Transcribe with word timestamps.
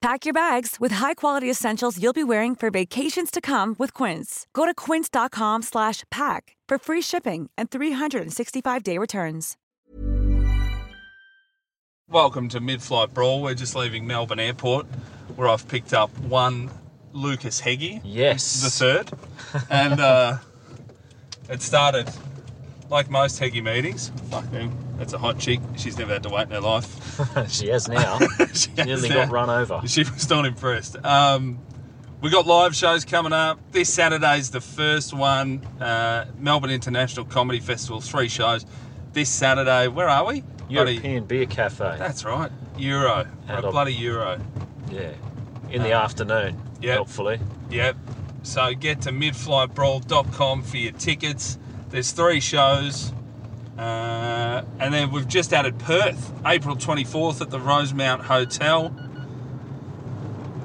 Pack 0.00 0.24
your 0.24 0.32
bags 0.32 0.76
with 0.80 0.92
high-quality 0.92 1.50
essentials 1.50 2.02
you'll 2.02 2.14
be 2.14 2.24
wearing 2.24 2.54
for 2.54 2.70
vacations 2.70 3.30
to 3.30 3.38
come 3.42 3.76
with 3.78 3.92
Quince. 3.92 4.46
Go 4.54 4.64
to 4.64 4.72
quince.com 4.72 5.60
slash 5.60 6.04
pack 6.10 6.56
for 6.66 6.78
free 6.78 7.02
shipping 7.02 7.50
and 7.58 7.70
365-day 7.70 8.96
returns. 8.96 9.58
Welcome 12.08 12.48
to 12.48 12.60
Mid 12.60 12.80
Flight 12.82 13.12
Brawl. 13.12 13.42
We're 13.42 13.52
just 13.54 13.76
leaving 13.76 14.06
Melbourne 14.06 14.40
Airport 14.40 14.86
where 15.36 15.48
I've 15.48 15.68
picked 15.68 15.92
up 15.92 16.10
one 16.20 16.70
Lucas 17.12 17.60
Heggie, 17.60 18.00
Yes. 18.02 18.62
the 18.62 18.70
third. 18.70 19.10
And 19.70 20.00
uh, 20.00 20.38
it 21.50 21.60
started 21.60 22.08
like 22.90 23.08
most 23.10 23.38
Heggie 23.38 23.60
meetings. 23.60 24.12
Fuck 24.30 24.50
me, 24.52 24.68
that's 24.98 25.12
a 25.12 25.18
hot 25.18 25.38
chick. 25.38 25.60
She's 25.76 25.96
never 25.96 26.12
had 26.12 26.22
to 26.24 26.28
wait 26.28 26.42
in 26.42 26.50
her 26.50 26.60
life. 26.60 27.48
she 27.48 27.68
has 27.68 27.88
now. 27.88 28.18
She 28.52 28.70
Nearly 28.72 29.08
has 29.08 29.16
got 29.26 29.30
run 29.30 29.48
over. 29.48 29.80
She 29.86 30.00
was 30.02 30.28
not 30.28 30.44
impressed. 30.44 30.96
Um, 31.04 31.58
we 32.20 32.28
got 32.30 32.46
live 32.46 32.74
shows 32.74 33.04
coming 33.04 33.32
up. 33.32 33.58
This 33.72 33.88
Saturday's 33.92 34.50
the 34.50 34.60
first 34.60 35.14
one. 35.14 35.64
Uh, 35.80 36.26
Melbourne 36.38 36.70
International 36.70 37.24
Comedy 37.24 37.60
Festival, 37.60 38.00
three 38.00 38.28
shows. 38.28 38.66
This 39.12 39.30
Saturday, 39.30 39.88
where 39.88 40.08
are 40.08 40.26
we? 40.26 40.42
Bloody- 40.68 40.92
European 40.92 41.24
Beer 41.24 41.46
Cafe. 41.46 41.96
That's 41.98 42.24
right. 42.24 42.50
Euro. 42.78 43.26
A 43.48 43.62
bloody 43.62 43.94
Euro. 43.94 44.40
Yeah. 44.90 45.12
In 45.70 45.82
the 45.82 45.92
afternoon. 45.92 46.60
Yep. 46.82 46.94
Helpfully. 46.94 47.40
Yep. 47.70 47.96
So 48.42 48.72
get 48.74 49.02
to 49.02 49.10
midflightbrawl.com 49.10 50.62
for 50.62 50.76
your 50.76 50.92
tickets. 50.92 51.58
There's 51.90 52.12
three 52.12 52.40
shows. 52.40 53.12
Uh, 53.78 54.62
and 54.78 54.92
then 54.92 55.10
we've 55.10 55.26
just 55.28 55.52
added 55.52 55.78
Perth, 55.78 56.32
April 56.44 56.76
24th 56.76 57.40
at 57.40 57.50
the 57.50 57.58
Rosemount 57.58 58.22
Hotel. 58.22 58.94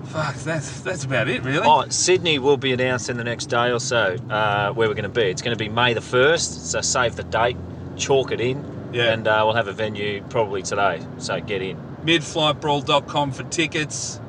Fuck, 0.08 0.36
that's 0.36 0.81
that's 0.81 1.03
about 1.03 1.28
it, 1.28 1.44
really. 1.44 1.66
Oh, 1.66 1.88
Sydney 1.90 2.40
will 2.40 2.58
be 2.58 2.72
announced 2.73 3.09
in 3.09 3.18
the 3.18 3.23
next 3.23 3.48
day 3.48 3.72
or 3.72 3.80
so 3.80 4.16
uh, 4.30 4.72
where 4.73 4.88
we're 4.88 4.94
going 4.94 5.03
to 5.03 5.09
be. 5.09 5.23
It's 5.23 5.42
going 5.42 5.58
to 5.58 5.62
be 5.62 5.68
May 5.70 5.94
the 5.94 6.00
1st, 6.02 6.66
so 6.68 6.81
save 6.81 7.16
the 7.16 7.23
date, 7.23 7.58
chalk 7.98 8.31
it 8.31 8.40
in, 8.40 8.90
Yeah. 8.94 9.12
and 9.14 9.28
uh, 9.28 9.42
we'll 9.46 9.56
have 9.56 9.68
a 9.68 9.73
venue 9.73 10.23
probably 10.30 10.62
today, 10.62 11.02
so 11.18 11.40
get 11.42 11.62
in. 11.62 11.78
Midflightbrawl.com 12.06 13.31
for 13.31 13.44
tickets. 13.44 14.20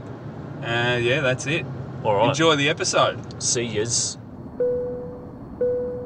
Uh, 0.62 0.98
yeah, 1.00 1.20
that's 1.20 1.47
it. 1.47 1.64
All 2.02 2.14
right. 2.17 2.28
Enjoy 2.30 2.56
the 2.56 2.69
episode. 2.69 3.41
See 3.42 3.64
yous. 3.64 4.17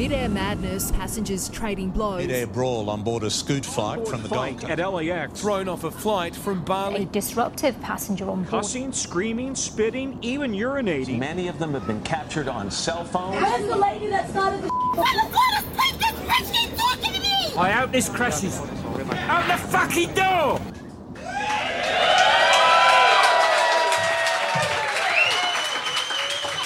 Mid-air 0.00 0.30
madness, 0.30 0.90
passengers 0.92 1.50
trading 1.50 1.90
blows. 1.90 2.22
Mid-air 2.22 2.46
brawl 2.46 2.88
on 2.88 3.02
board 3.02 3.22
a 3.22 3.28
scoot 3.28 3.66
flight 3.66 4.08
from 4.08 4.22
the 4.22 4.30
Gold 4.30 4.64
at 4.64 4.78
LAX. 4.78 5.38
Thrown 5.38 5.68
off 5.68 5.84
a 5.84 5.90
flight 5.90 6.34
from 6.34 6.64
Bali. 6.64 6.94
a 6.94 6.98
Bali. 7.00 7.08
disruptive 7.12 7.78
passenger 7.82 8.30
on 8.30 8.44
board. 8.44 8.48
Cussing, 8.48 8.92
screaming, 8.92 9.54
spitting, 9.54 10.18
even 10.22 10.52
urinating. 10.52 11.18
Many 11.18 11.48
of 11.48 11.58
them 11.58 11.74
have 11.74 11.86
been 11.86 12.00
captured 12.00 12.48
on 12.48 12.70
cell 12.70 13.04
phones. 13.04 13.42
Where's 13.42 13.66
the 13.66 13.76
lady 13.76 14.06
that 14.06 14.30
started 14.30 14.62
the 14.62 14.70
I 17.58 17.70
hope 17.72 17.92
this 17.92 18.08
crashes. 18.08 18.58
Out 18.58 19.46
the 19.48 19.58
fucking 19.68 20.14
door! 20.14 20.58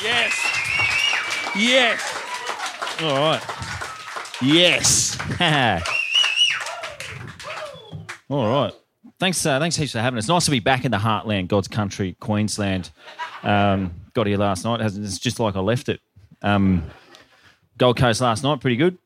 Yes! 0.04 0.32
Yes! 1.56 2.13
All 3.04 3.18
right. 3.18 3.42
Yes. 4.42 5.18
All 8.30 8.48
right. 8.48 8.72
Thanks, 9.20 9.44
uh, 9.46 9.58
thanks 9.58 9.76
heaps 9.76 9.92
for 9.92 10.00
having 10.00 10.18
us. 10.18 10.26
Nice 10.28 10.44
to 10.46 10.50
be 10.50 10.60
back 10.60 10.84
in 10.84 10.90
the 10.90 10.96
heartland, 10.98 11.48
God's 11.48 11.68
country, 11.68 12.16
Queensland. 12.20 12.90
Um, 13.42 13.92
got 14.14 14.26
here 14.26 14.38
last 14.38 14.64
night. 14.64 14.80
It's 14.80 15.18
just 15.18 15.38
like 15.38 15.54
I 15.56 15.60
left 15.60 15.88
it. 15.88 16.00
Um, 16.42 16.84
Gold 17.78 17.96
Coast 17.96 18.20
last 18.20 18.42
night, 18.42 18.60
pretty 18.60 18.76
good. 18.76 18.98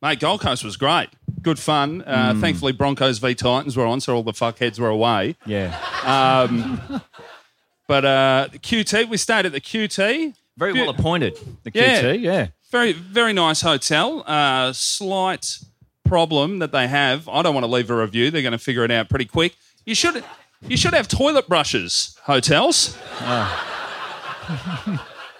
Mate, 0.00 0.20
Gold 0.20 0.40
Coast 0.40 0.62
was 0.64 0.76
great. 0.76 1.08
Good 1.42 1.58
fun. 1.58 2.02
Uh, 2.02 2.34
Hmm. 2.34 2.40
Thankfully, 2.40 2.72
Broncos 2.72 3.18
v 3.18 3.34
Titans 3.34 3.76
were 3.76 3.86
on, 3.86 4.00
so 4.00 4.14
all 4.14 4.22
the 4.22 4.32
fuckheads 4.32 4.78
were 4.78 4.88
away. 4.88 5.36
Yeah. 5.46 5.76
Um, 6.04 7.02
but 7.88 8.04
uh, 8.04 8.48
the 8.52 8.58
QT, 8.58 9.08
we 9.08 9.16
stayed 9.16 9.46
at 9.46 9.52
the 9.52 9.60
QT. 9.60 10.34
Very 10.56 10.72
well 10.72 10.88
appointed, 10.90 11.36
the 11.62 11.70
Yeah. 11.74 12.02
QT, 12.02 12.20
yeah. 12.20 12.46
Very, 12.70 12.92
very 12.92 13.32
nice 13.32 13.62
hotel. 13.62 14.22
Uh, 14.26 14.72
slight 14.72 15.58
problem 16.04 16.58
that 16.58 16.72
they 16.72 16.86
have. 16.88 17.28
I 17.28 17.42
don't 17.42 17.54
want 17.54 17.64
to 17.64 17.70
leave 17.70 17.90
a 17.90 17.96
review. 17.96 18.30
They're 18.30 18.42
going 18.42 18.52
to 18.52 18.58
figure 18.58 18.84
it 18.84 18.90
out 18.90 19.08
pretty 19.08 19.24
quick. 19.24 19.56
You 19.86 19.94
should, 19.94 20.22
you 20.66 20.76
should 20.76 20.92
have 20.94 21.08
toilet 21.08 21.48
brushes. 21.48 22.16
Hotels. 22.24 22.96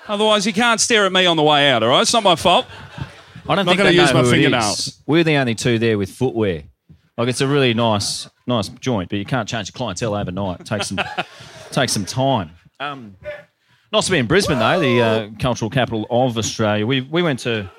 Otherwise, 0.08 0.46
you 0.46 0.52
can't 0.54 0.80
stare 0.80 1.04
at 1.04 1.12
me 1.12 1.26
on 1.26 1.36
the 1.36 1.42
way 1.42 1.70
out. 1.70 1.82
All 1.82 1.90
right, 1.90 2.00
it's 2.00 2.14
not 2.14 2.22
my 2.22 2.34
fault. 2.36 2.66
I 3.46 3.54
don't 3.54 3.64
Not 3.64 3.72
think 3.72 3.78
gonna 3.78 3.90
they 3.90 3.96
use 3.96 4.12
know 4.12 4.22
my 4.22 4.30
fingernails. 4.30 5.02
We're 5.06 5.24
the 5.24 5.36
only 5.36 5.54
two 5.54 5.78
there 5.78 5.98
with 5.98 6.10
footwear. 6.10 6.64
Like 7.16 7.28
it's 7.28 7.40
a 7.40 7.48
really 7.48 7.74
nice, 7.74 8.28
nice 8.46 8.68
joint, 8.68 9.10
but 9.10 9.16
you 9.16 9.24
can't 9.24 9.48
change 9.48 9.70
the 9.70 9.76
clientele 9.76 10.14
overnight. 10.14 10.60
It 10.60 10.66
takes 10.66 10.88
some, 10.88 11.00
takes 11.70 11.92
some 11.92 12.04
time. 12.04 12.50
Um, 12.80 13.16
nice 13.92 14.06
to 14.06 14.12
be 14.12 14.18
in 14.18 14.26
Brisbane 14.26 14.58
though, 14.58 14.80
the 14.80 15.02
uh, 15.02 15.28
cultural 15.38 15.70
capital 15.70 16.06
of 16.10 16.36
Australia. 16.38 16.86
We 16.86 17.00
we 17.02 17.22
went 17.22 17.40
to 17.40 17.70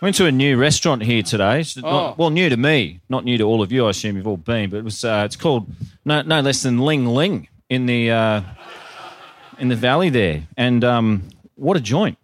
went 0.00 0.16
to 0.16 0.26
a 0.26 0.32
new 0.32 0.56
restaurant 0.58 1.02
here 1.02 1.22
today. 1.22 1.60
It's 1.60 1.76
not- 1.76 1.84
Oh. 1.86 2.14
well, 2.18 2.30
new 2.30 2.48
to 2.48 2.56
me, 2.56 3.00
not 3.08 3.24
new 3.24 3.38
to 3.38 3.44
all 3.44 3.62
of 3.62 3.72
you. 3.72 3.86
I 3.86 3.90
assume 3.90 4.16
you've 4.16 4.26
all 4.26 4.36
been, 4.36 4.70
but 4.70 4.76
it 4.78 4.84
was 4.84 5.04
uh, 5.04 5.22
it's 5.24 5.36
called 5.36 5.66
no 6.04 6.22
no 6.22 6.40
less 6.40 6.62
than 6.62 6.78
Ling 6.78 7.06
Ling 7.06 7.48
in 7.68 7.86
the 7.86 8.10
uh, 8.10 8.40
in 9.58 9.68
the 9.68 9.76
valley 9.76 10.10
there, 10.10 10.46
and 10.56 10.84
um, 10.84 11.22
what 11.54 11.76
a 11.76 11.80
joint. 11.80 12.18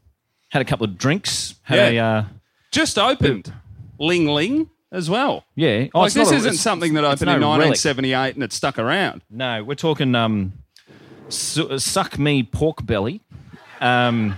Had 0.51 0.61
a 0.61 0.67
couple 0.67 0.85
of 0.85 0.99
drinks. 0.99 1.55
Had 1.63 1.95
Yeah. 1.95 2.03
a 2.17 2.19
uh, 2.19 2.25
Just 2.73 2.99
opened. 2.99 3.53
Ling 3.99 4.27
Ling 4.29 4.69
as 4.91 5.09
well. 5.09 5.45
Yeah. 5.55 5.87
Oh, 5.95 6.01
like 6.01 6.13
this 6.13 6.31
a- 6.31 6.35
isn't 6.35 6.55
something 6.57 6.93
that 6.95 7.05
opened 7.05 7.31
in 7.31 7.41
no 7.41 7.53
relic. 7.53 7.69
1978 7.71 8.35
and 8.35 8.43
it 8.45 8.53
stuck 8.53 8.79
around. 8.79 9.23
No, 9.31 9.65
we're 9.65 9.75
talking 9.77 10.15
um, 10.15 10.53
su- 11.31 11.79
suck 11.79 12.19
me 12.19 12.43
pork 12.43 12.85
belly, 12.85 13.23
um, 13.83 14.37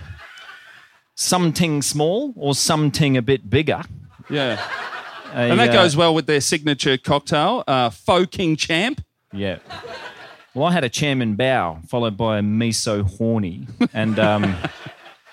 something 1.15 1.83
small 1.83 2.33
or 2.37 2.55
something 2.55 3.17
a 3.17 3.23
bit 3.23 3.49
bigger. 3.49 3.83
Yeah. 4.31 4.61
A, 5.33 5.37
And 5.51 5.59
that 5.61 5.71
uh, 5.71 5.73
goes 5.73 5.97
well 5.97 6.15
with 6.15 6.27
their 6.27 6.41
signature 6.41 6.97
cocktail, 6.97 7.65
uh, 7.67 7.91
Faux 7.91 8.29
King 8.31 8.57
Champ. 8.57 9.05
Yeah. 9.33 9.59
Well, 10.55 10.67
I 10.67 10.73
had 10.73 10.85
a 10.85 10.89
chairman 10.89 11.35
bow 11.35 11.81
followed 11.89 12.17
by 12.17 12.39
a 12.39 12.43
miso 12.43 13.03
horny, 13.03 13.67
and 13.93 14.19
um, 14.21 14.57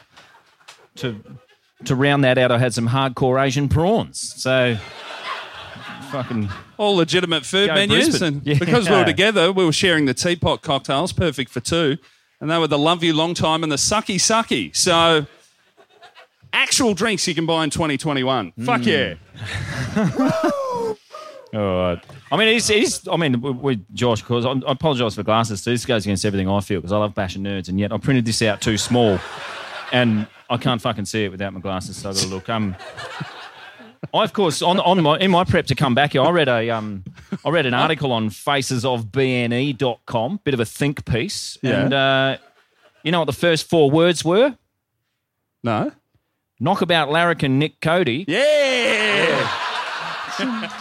to 0.95 1.23
to 1.85 1.95
round 1.95 2.23
that 2.23 2.37
out, 2.39 2.51
I 2.51 2.57
had 2.57 2.73
some 2.73 2.87
hardcore 2.89 3.39
Asian 3.43 3.69
prawns. 3.69 4.19
So, 4.41 4.77
fucking 6.11 6.49
All 6.77 6.95
legitimate 6.95 7.45
food 7.45 7.67
menus. 7.69 8.09
Brisbane. 8.19 8.37
And 8.39 8.45
Yeah. 8.47 8.57
because 8.59 8.89
we 8.89 8.95
were 8.95 9.05
together, 9.05 9.51
we 9.51 9.63
were 9.65 9.71
sharing 9.71 10.05
the 10.05 10.13
teapot 10.13 10.61
cocktails, 10.63 11.13
perfect 11.13 11.51
for 11.51 11.59
two. 11.59 11.97
And 12.41 12.49
they 12.49 12.57
were 12.57 12.67
the 12.67 12.77
Love 12.77 13.03
You 13.03 13.13
Long 13.13 13.33
Time 13.33 13.63
and 13.63 13.71
the 13.71 13.75
Sucky 13.77 14.15
Sucky. 14.15 14.75
So, 14.75 15.25
actual 16.51 16.93
drinks 16.93 17.27
you 17.27 17.35
can 17.35 17.45
buy 17.45 17.63
in 17.63 17.69
2021. 17.69 18.51
Mm. 18.57 18.65
Fuck 18.65 18.85
yeah. 18.85 19.13
All 21.53 21.77
right. 21.77 22.03
I 22.31 22.37
mean, 22.37 22.47
it's, 22.55 22.69
it's 22.69 23.07
I 23.07 23.17
mean, 23.17 23.41
with- 23.41 23.57
with 23.57 23.93
Josh, 23.93 24.21
because 24.21 24.45
I, 24.45 24.51
I 24.51 24.71
apologise 24.71 25.15
for 25.15 25.23
glasses. 25.23 25.61
So 25.61 25.69
this 25.71 25.85
goes 25.85 26.05
against 26.05 26.23
everything 26.25 26.49
I 26.49 26.61
feel 26.61 26.79
because 26.79 26.93
I 26.93 26.97
love 26.97 27.13
bashing 27.13 27.43
nerds, 27.43 27.67
and 27.69 27.79
yet 27.79 27.91
I 27.91 27.97
printed 27.97 28.25
this 28.25 28.41
out 28.41 28.61
too 28.61 28.77
small, 28.77 29.19
and 29.91 30.27
I 30.49 30.57
can't 30.57 30.81
fucking 30.81 31.05
see 31.05 31.25
it 31.25 31.29
without 31.31 31.53
my 31.53 31.59
glasses. 31.59 31.97
So 31.97 32.09
I 32.09 32.13
got 32.13 32.21
to 32.21 32.27
look. 32.29 32.49
Um, 32.49 32.75
I, 34.13 34.23
of 34.23 34.33
course, 34.33 34.61
on, 34.61 34.79
on 34.79 35.01
my, 35.03 35.17
in 35.19 35.31
my 35.31 35.43
prep 35.43 35.65
to 35.67 35.75
come 35.75 35.93
back 35.95 36.11
here, 36.13 36.21
I 36.23 36.29
read 36.31 36.47
a 36.49 36.69
um, 36.71 37.03
I 37.45 37.49
read 37.49 37.65
an 37.67 37.73
article 37.75 38.11
on 38.11 38.29
facesofbne.com, 38.29 40.39
bit 40.43 40.53
of 40.53 40.59
a 40.59 40.65
think 40.65 41.05
piece, 41.05 41.57
Yeah. 41.61 41.83
and 41.83 41.93
uh, 41.93 42.37
you 43.03 43.11
know 43.11 43.19
what 43.19 43.25
the 43.25 43.33
first 43.33 43.69
four 43.69 43.91
words 43.91 44.25
were? 44.25 44.55
No. 45.63 45.91
Knockabout 46.59 47.09
Larrikin, 47.09 47.59
Nick 47.59 47.79
Cody. 47.81 48.25
Yeah. 48.27 49.57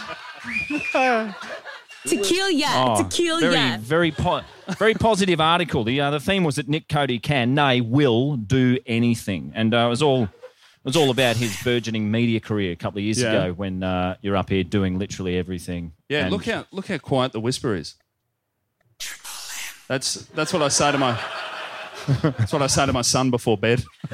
To 2.07 2.17
kill 2.17 2.49
ya. 2.49 2.67
Oh, 2.97 3.03
to 3.03 3.09
kill 3.15 3.39
very, 3.39 3.77
very, 3.77 4.09
po- 4.11 4.41
very 4.79 4.95
positive 4.95 5.39
article. 5.39 5.83
The 5.83 6.01
uh, 6.01 6.09
the 6.09 6.19
theme 6.19 6.43
was 6.43 6.55
that 6.55 6.67
Nick 6.67 6.89
Cody 6.89 7.19
can, 7.19 7.53
nay, 7.53 7.79
will 7.79 8.37
do 8.37 8.79
anything, 8.87 9.51
and 9.53 9.71
uh, 9.71 9.85
it 9.85 9.89
was 9.89 10.01
all 10.01 10.23
it 10.23 10.29
was 10.83 10.95
all 10.95 11.09
about 11.11 11.35
his 11.37 11.55
burgeoning 11.63 12.09
media 12.09 12.39
career 12.39 12.71
a 12.71 12.75
couple 12.75 12.97
of 12.99 13.03
years 13.03 13.21
Yeah. 13.21 13.31
ago 13.31 13.53
when 13.53 13.83
uh, 13.83 14.15
you're 14.21 14.35
up 14.37 14.49
here 14.49 14.63
doing 14.63 14.97
literally 14.99 15.37
everything. 15.37 15.93
Yeah, 16.09 16.23
And- 16.23 16.31
look 16.31 16.45
how 16.45 16.65
look 16.71 16.87
how 16.87 16.97
quiet 16.97 17.31
the 17.33 17.39
whisper 17.39 17.75
is. 17.75 17.95
That's 19.87 20.15
that's 20.35 20.53
what 20.53 20.61
I 20.61 20.69
say 20.69 20.91
to 20.91 20.97
my 20.97 21.19
that's 22.23 22.51
what 22.53 22.61
I 22.61 22.67
say 22.67 22.85
to 22.85 22.93
my 22.93 23.01
son 23.01 23.29
before 23.29 23.57
bed. 23.57 23.83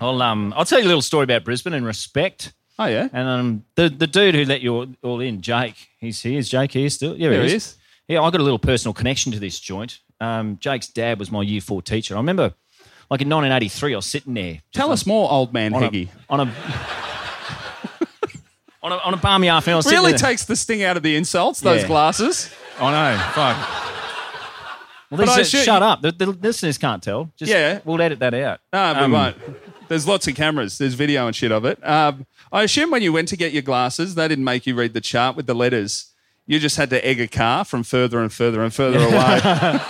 I'll 0.00 0.20
um 0.22 0.52
I'll 0.56 0.64
tell 0.64 0.78
you 0.80 0.86
a 0.86 0.88
little 0.88 1.02
story 1.02 1.24
about 1.24 1.44
Brisbane 1.44 1.74
and 1.74 1.86
respect. 1.86 2.52
Oh 2.78 2.86
yeah. 2.86 3.08
And 3.12 3.28
um 3.28 3.64
the 3.76 3.88
the 3.88 4.06
dude 4.06 4.34
who 4.34 4.44
let 4.44 4.60
you 4.60 4.74
all, 4.74 4.86
all 5.02 5.20
in, 5.20 5.40
Jake, 5.42 5.88
he's 5.98 6.20
here. 6.22 6.38
Is 6.38 6.48
Jake 6.48 6.72
here 6.72 6.90
still? 6.90 7.16
Yeah, 7.16 7.30
he 7.30 7.36
he 7.38 7.44
is. 7.46 7.52
is. 7.54 7.76
Yeah, 8.08 8.22
I 8.22 8.30
got 8.30 8.40
a 8.40 8.44
little 8.44 8.58
personal 8.58 8.92
connection 8.94 9.30
to 9.32 9.38
this 9.38 9.60
joint. 9.60 10.00
Um, 10.22 10.58
Jake's 10.60 10.86
dad 10.88 11.18
was 11.18 11.30
my 11.32 11.42
year 11.42 11.60
four 11.60 11.82
teacher. 11.82 12.14
I 12.14 12.18
remember, 12.18 12.54
like 13.10 13.20
in 13.20 13.28
1983, 13.28 13.92
I 13.92 13.96
was 13.96 14.06
sitting 14.06 14.34
there 14.34 14.60
Tell 14.72 14.92
us 14.92 15.04
more, 15.04 15.30
old 15.30 15.52
man 15.52 15.74
on 15.74 15.82
a 15.94 16.08
on 16.30 16.40
a 16.40 16.42
on 18.82 18.92
a, 18.92 18.96
on 18.96 19.14
a 19.14 19.16
balmy 19.16 19.48
afternoon. 19.48 19.82
Really 19.86 20.12
takes 20.14 20.44
the 20.44 20.56
sting 20.56 20.82
out 20.82 20.96
of 20.96 21.02
the 21.02 21.16
insults, 21.16 21.60
those 21.60 21.82
Yeah. 21.82 21.86
glasses. 21.88 22.50
I 22.80 22.90
know. 22.90 23.18
Fuck. 23.32 23.56
Well, 25.10 25.18
But 25.18 25.26
these 25.26 25.38
I 25.38 25.42
should- 25.42 25.64
shut 25.64 25.82
up. 25.82 26.00
The, 26.02 26.12
the 26.12 26.26
listeners 26.26 26.78
can't 26.78 27.02
tell. 27.02 27.30
Just, 27.36 27.50
Yeah. 27.52 27.80
we'll 27.84 28.00
edit 28.00 28.18
that 28.20 28.32
out. 28.34 28.60
No, 28.72 28.92
we 28.94 28.98
Um, 29.00 29.12
won't. 29.12 29.36
There's 29.88 30.08
lots 30.08 30.26
of 30.26 30.34
cameras. 30.34 30.78
There's 30.78 30.94
video 30.94 31.26
and 31.26 31.36
shit 31.36 31.52
of 31.52 31.66
it. 31.66 31.86
Um, 31.86 32.26
I 32.50 32.62
assume 32.62 32.90
when 32.90 33.02
you 33.02 33.12
went 33.12 33.28
to 33.28 33.36
get 33.36 33.52
your 33.52 33.60
glasses, 33.62 34.14
they 34.14 34.26
didn't 34.26 34.44
make 34.44 34.66
you 34.66 34.74
read 34.74 34.94
the 34.94 35.02
chart 35.02 35.36
with 35.36 35.46
the 35.46 35.54
letters. 35.54 36.11
You 36.46 36.58
just 36.58 36.76
had 36.76 36.90
to 36.90 37.04
egg 37.04 37.20
a 37.20 37.28
car 37.28 37.64
from 37.64 37.82
further 37.82 38.20
and 38.20 38.32
further 38.32 38.62
and 38.62 38.74
further 38.74 38.98
away. 38.98 39.80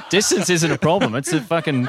Distance 0.10 0.50
isn't 0.50 0.70
a 0.70 0.78
problem. 0.78 1.14
It's 1.14 1.32
a 1.32 1.40
fucking, 1.40 1.88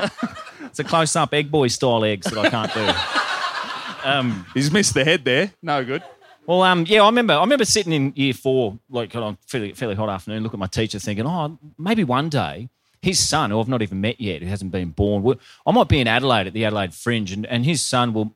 it's 0.62 0.80
a 0.80 0.84
close 0.84 1.16
up 1.16 1.34
egg 1.34 1.52
boy 1.52 1.68
style 1.68 2.04
eggs 2.06 2.28
that 2.32 2.38
I 2.38 2.50
can't 2.50 2.74
do. 2.74 4.42
He's 4.54 4.72
missed 4.72 4.94
the 4.94 5.04
head 5.04 5.26
there. 5.26 5.52
No 5.62 5.84
good. 5.84 6.04
Well, 6.46 6.62
um, 6.64 6.86
yeah, 6.88 7.04
I 7.04 7.06
remember. 7.08 7.34
I 7.34 7.42
remember 7.42 7.66
sitting 7.66 7.94
in 7.94 8.14
year 8.16 8.34
four, 8.34 8.78
like 8.90 9.16
on 9.16 9.24
a 9.24 9.38
fairly, 9.48 9.74
fairly 9.74 9.96
hot 9.96 10.10
afternoon, 10.10 10.44
look 10.44 10.54
at 10.54 10.60
my 10.60 10.68
teacher, 10.68 11.00
thinking, 11.00 11.26
"Oh, 11.26 11.58
maybe 11.78 12.04
one 12.04 12.28
day 12.30 12.70
his 13.04 13.20
son, 13.20 13.52
who 13.52 13.60
I've 13.60 13.68
not 13.68 13.82
even 13.82 14.00
met 14.00 14.20
yet, 14.20 14.42
who 14.42 14.48
hasn't 14.48 14.72
been 14.72 14.92
born, 14.92 15.38
I 15.68 15.72
might 15.72 15.90
be 15.90 16.00
in 16.00 16.08
Adelaide 16.08 16.48
at 16.48 16.54
the 16.54 16.64
Adelaide 16.64 16.94
Fringe, 16.94 17.34
and, 17.34 17.46
and 17.46 17.66
his 17.66 17.84
son 17.84 18.14
will, 18.14 18.34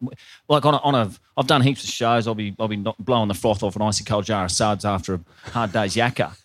like 0.49 0.65
on 0.65 0.73
a, 0.73 0.77
on 0.77 0.93
a. 0.93 1.11
I've 1.37 1.47
done 1.47 1.61
heaps 1.61 1.83
of 1.83 1.89
shows. 1.89 2.27
I'll 2.27 2.35
be 2.35 2.55
I'll 2.59 2.67
be 2.67 2.83
blowing 2.99 3.27
the 3.27 3.33
froth 3.33 3.63
off 3.63 3.75
an 3.75 3.81
icy 3.83 4.03
cold 4.03 4.25
jar 4.25 4.45
of 4.45 4.51
suds 4.51 4.83
after 4.85 5.13
a 5.15 5.19
hard 5.51 5.71
day's 5.71 5.95
yakka." 5.95 6.35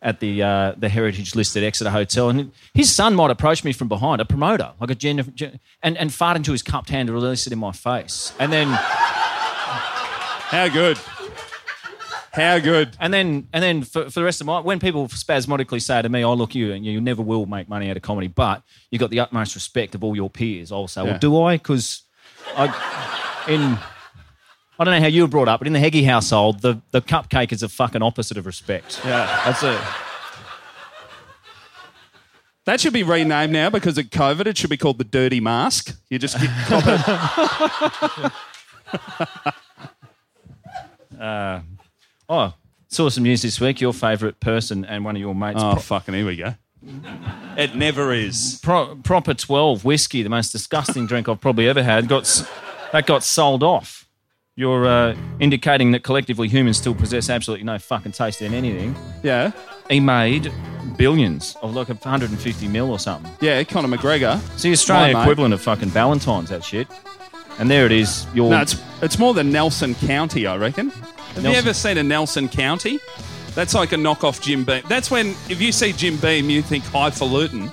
At 0.00 0.20
the 0.20 0.42
uh, 0.42 0.72
the 0.76 0.88
heritage 0.88 1.34
listed 1.34 1.64
Exeter 1.64 1.90
Hotel, 1.90 2.30
and 2.30 2.52
his 2.72 2.88
son 2.94 3.16
might 3.16 3.32
approach 3.32 3.64
me 3.64 3.72
from 3.72 3.88
behind, 3.88 4.20
a 4.20 4.24
promoter, 4.24 4.70
like 4.80 4.90
a 4.90 4.94
gen, 4.94 5.32
gen- 5.34 5.58
and 5.82 5.98
and 5.98 6.14
fart 6.14 6.36
into 6.36 6.52
his 6.52 6.62
cupped 6.62 6.88
hand 6.88 7.08
to 7.08 7.12
release 7.12 7.46
it 7.48 7.52
in 7.52 7.58
my 7.58 7.72
face, 7.72 8.32
and 8.38 8.52
then 8.52 8.68
How 10.48 10.66
good. 10.68 10.98
How 12.32 12.58
good. 12.58 12.96
And 13.00 13.12
then, 13.12 13.48
and 13.52 13.62
then 13.62 13.82
for, 13.82 14.04
for 14.04 14.20
the 14.20 14.24
rest 14.24 14.40
of 14.40 14.46
my, 14.46 14.60
when 14.60 14.78
people 14.78 15.08
spasmodically 15.08 15.80
say 15.80 16.00
to 16.00 16.08
me, 16.08 16.24
"Oh, 16.24 16.32
look, 16.34 16.54
you 16.54 16.72
and 16.72 16.86
you 16.86 17.00
never 17.02 17.20
will 17.20 17.44
make 17.44 17.68
money 17.68 17.90
out 17.90 17.96
of 17.96 18.02
comedy," 18.02 18.28
but 18.28 18.62
you've 18.90 19.00
got 19.00 19.10
the 19.10 19.20
utmost 19.20 19.54
respect 19.54 19.94
of 19.94 20.02
all 20.02 20.16
your 20.16 20.30
peers, 20.30 20.72
I'll 20.72 20.88
say, 20.88 21.02
Yeah. 21.02 21.10
"Well, 21.10 21.18
do 21.18 21.42
I?" 21.42 21.56
Because 21.56 22.02
I, 22.56 23.44
in, 23.48 23.76
I 24.78 24.84
don't 24.84 24.94
know 24.94 25.00
how 25.00 25.06
you 25.08 25.22
were 25.22 25.28
brought 25.28 25.48
up, 25.48 25.58
but 25.60 25.66
in 25.66 25.72
the 25.72 25.80
Heggie 25.80 26.04
household, 26.04 26.60
the 26.62 26.80
the 26.92 27.00
cupcake 27.02 27.52
is 27.52 27.62
a 27.62 27.68
fucking 27.68 28.02
opposite 28.02 28.36
of 28.36 28.46
respect. 28.46 29.00
Yeah. 29.04 29.26
That's 29.44 29.62
it. 29.62 29.80
That 32.64 32.80
should 32.80 32.92
be 32.92 33.02
renamed 33.02 33.52
now 33.52 33.70
because 33.70 33.96
of 33.98 34.06
COVID. 34.06 34.46
It 34.46 34.58
should 34.58 34.68
be 34.70 34.76
called 34.76 34.98
the 34.98 35.04
Dirty 35.04 35.40
Mask. 35.40 35.98
You 36.10 36.18
just 36.18 36.38
get 36.38 36.50
cop 36.66 36.84
it. 36.86 38.32
Oh, 42.28 42.52
saw 42.88 43.08
some 43.08 43.24
news 43.24 43.42
this 43.42 43.60
week. 43.60 43.80
Your 43.80 43.92
favourite 43.92 44.38
person 44.40 44.84
and 44.84 45.04
one 45.04 45.16
of 45.16 45.20
your 45.20 45.34
mates, 45.34 45.60
Oh, 45.62 45.72
Pro- 45.72 45.80
fucking 45.80 46.14
here 46.14 46.26
we 46.26 46.36
go. 46.36 46.54
It 47.56 47.74
never 47.74 48.12
is. 48.12 48.60
Pro- 48.62 48.94
proper 48.96 49.34
twelve 49.34 49.84
whiskey, 49.84 50.22
the 50.22 50.28
most 50.28 50.52
disgusting 50.52 51.06
drink 51.06 51.28
I've 51.28 51.40
probably 51.40 51.68
ever 51.68 51.82
had, 51.82 52.06
got 52.08 52.22
s- 52.22 52.48
that 52.92 53.06
got 53.06 53.24
sold 53.24 53.62
off. 53.62 53.97
You're 54.58 54.88
uh, 54.88 55.14
indicating 55.38 55.92
that 55.92 56.02
collectively 56.02 56.48
humans 56.48 56.78
still 56.78 56.92
possess 56.92 57.30
absolutely 57.30 57.62
no 57.64 57.78
fucking 57.78 58.10
taste 58.10 58.42
in 58.42 58.52
anything. 58.52 58.96
Yeah. 59.22 59.52
He 59.88 60.00
made 60.00 60.52
billions 60.96 61.54
of 61.62 61.76
like 61.76 61.88
150 61.88 62.66
mil 62.66 62.90
or 62.90 62.98
something. 62.98 63.30
Yeah, 63.40 63.62
Conor 63.62 63.96
McGregor. 63.96 64.40
It's 64.54 64.62
the 64.62 64.72
Australian 64.72 65.12
My 65.12 65.20
mate. 65.20 65.22
equivalent 65.22 65.54
of 65.54 65.60
fucking 65.60 65.90
Valentine's, 65.90 66.48
that 66.48 66.64
shit. 66.64 66.88
And 67.60 67.70
there 67.70 67.86
it 67.86 67.92
is. 67.92 68.26
Your 68.34 68.50
No, 68.50 68.60
it's 68.62 68.82
it's 69.00 69.16
more 69.16 69.32
than 69.32 69.52
Nelson 69.52 69.94
County, 69.94 70.48
I 70.48 70.56
reckon. 70.56 70.90
Have 70.90 71.36
you 71.36 71.42
Nelson- 71.42 71.54
ever 71.64 71.72
seen 71.72 71.98
a 71.98 72.02
Nelson 72.02 72.48
County? 72.48 72.98
That's 73.54 73.74
like 73.74 73.92
a 73.92 73.96
knockoff 73.96 74.42
Jim 74.42 74.64
Beam. 74.64 74.82
That's 74.88 75.08
when 75.08 75.36
if 75.48 75.62
you 75.62 75.70
see 75.70 75.92
Jim 75.92 76.16
Beam, 76.16 76.50
you 76.50 76.62
think 76.62 76.82
highfalutin. 76.86 77.68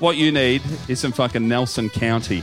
What 0.00 0.16
you 0.16 0.32
need 0.32 0.60
is 0.88 0.98
some 0.98 1.12
fucking 1.12 1.46
Nelson 1.46 1.88
County. 1.88 2.42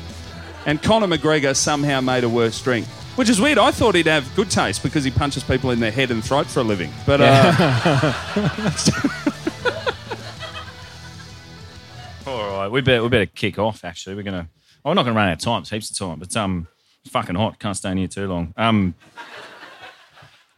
And 0.66 0.82
Conor 0.82 1.08
McGregor 1.08 1.54
somehow 1.54 2.00
made 2.00 2.24
a 2.24 2.30
worse 2.30 2.62
drink. 2.62 2.88
Which 3.16 3.30
is 3.30 3.40
weird. 3.40 3.60
I 3.60 3.70
thought 3.72 3.94
he'd 3.96 4.08
have 4.08 4.34
good 4.36 4.50
taste 4.50 4.82
because 4.82 5.04
he 5.04 5.12
punches 5.12 5.44
people 5.44 5.70
in 5.70 5.80
their 5.80 5.92
head 5.92 6.10
and 6.10 6.24
throat 6.24 6.48
for 6.48 6.62
a 6.62 6.64
living. 6.64 6.92
But 7.06 7.22
uh, 7.22 8.14
All 12.26 12.58
right, 12.60 12.68
we 12.70 12.82
better 12.82 13.04
we 13.04 13.10
better 13.10 13.26
kick 13.26 13.60
off. 13.60 13.84
Actually, 13.84 14.16
we're 14.16 14.24
gonna. 14.24 14.50
Oh, 14.84 14.90
we're 14.90 14.94
not 14.96 15.04
gonna 15.04 15.16
run 15.16 15.30
out 15.30 15.34
of 15.34 15.40
time. 15.40 15.62
It's 15.62 15.70
heaps 15.70 15.92
of 15.92 15.98
time, 15.98 16.20
but 16.20 16.36
um, 16.38 16.68
it's 17.04 17.12
fucking 17.12 17.36
hot. 17.36 17.60
Can't 17.60 17.76
stay 17.78 17.92
in 17.92 17.98
here 17.98 18.08
too 18.08 18.28
long. 18.28 18.54
Um, 18.58 18.96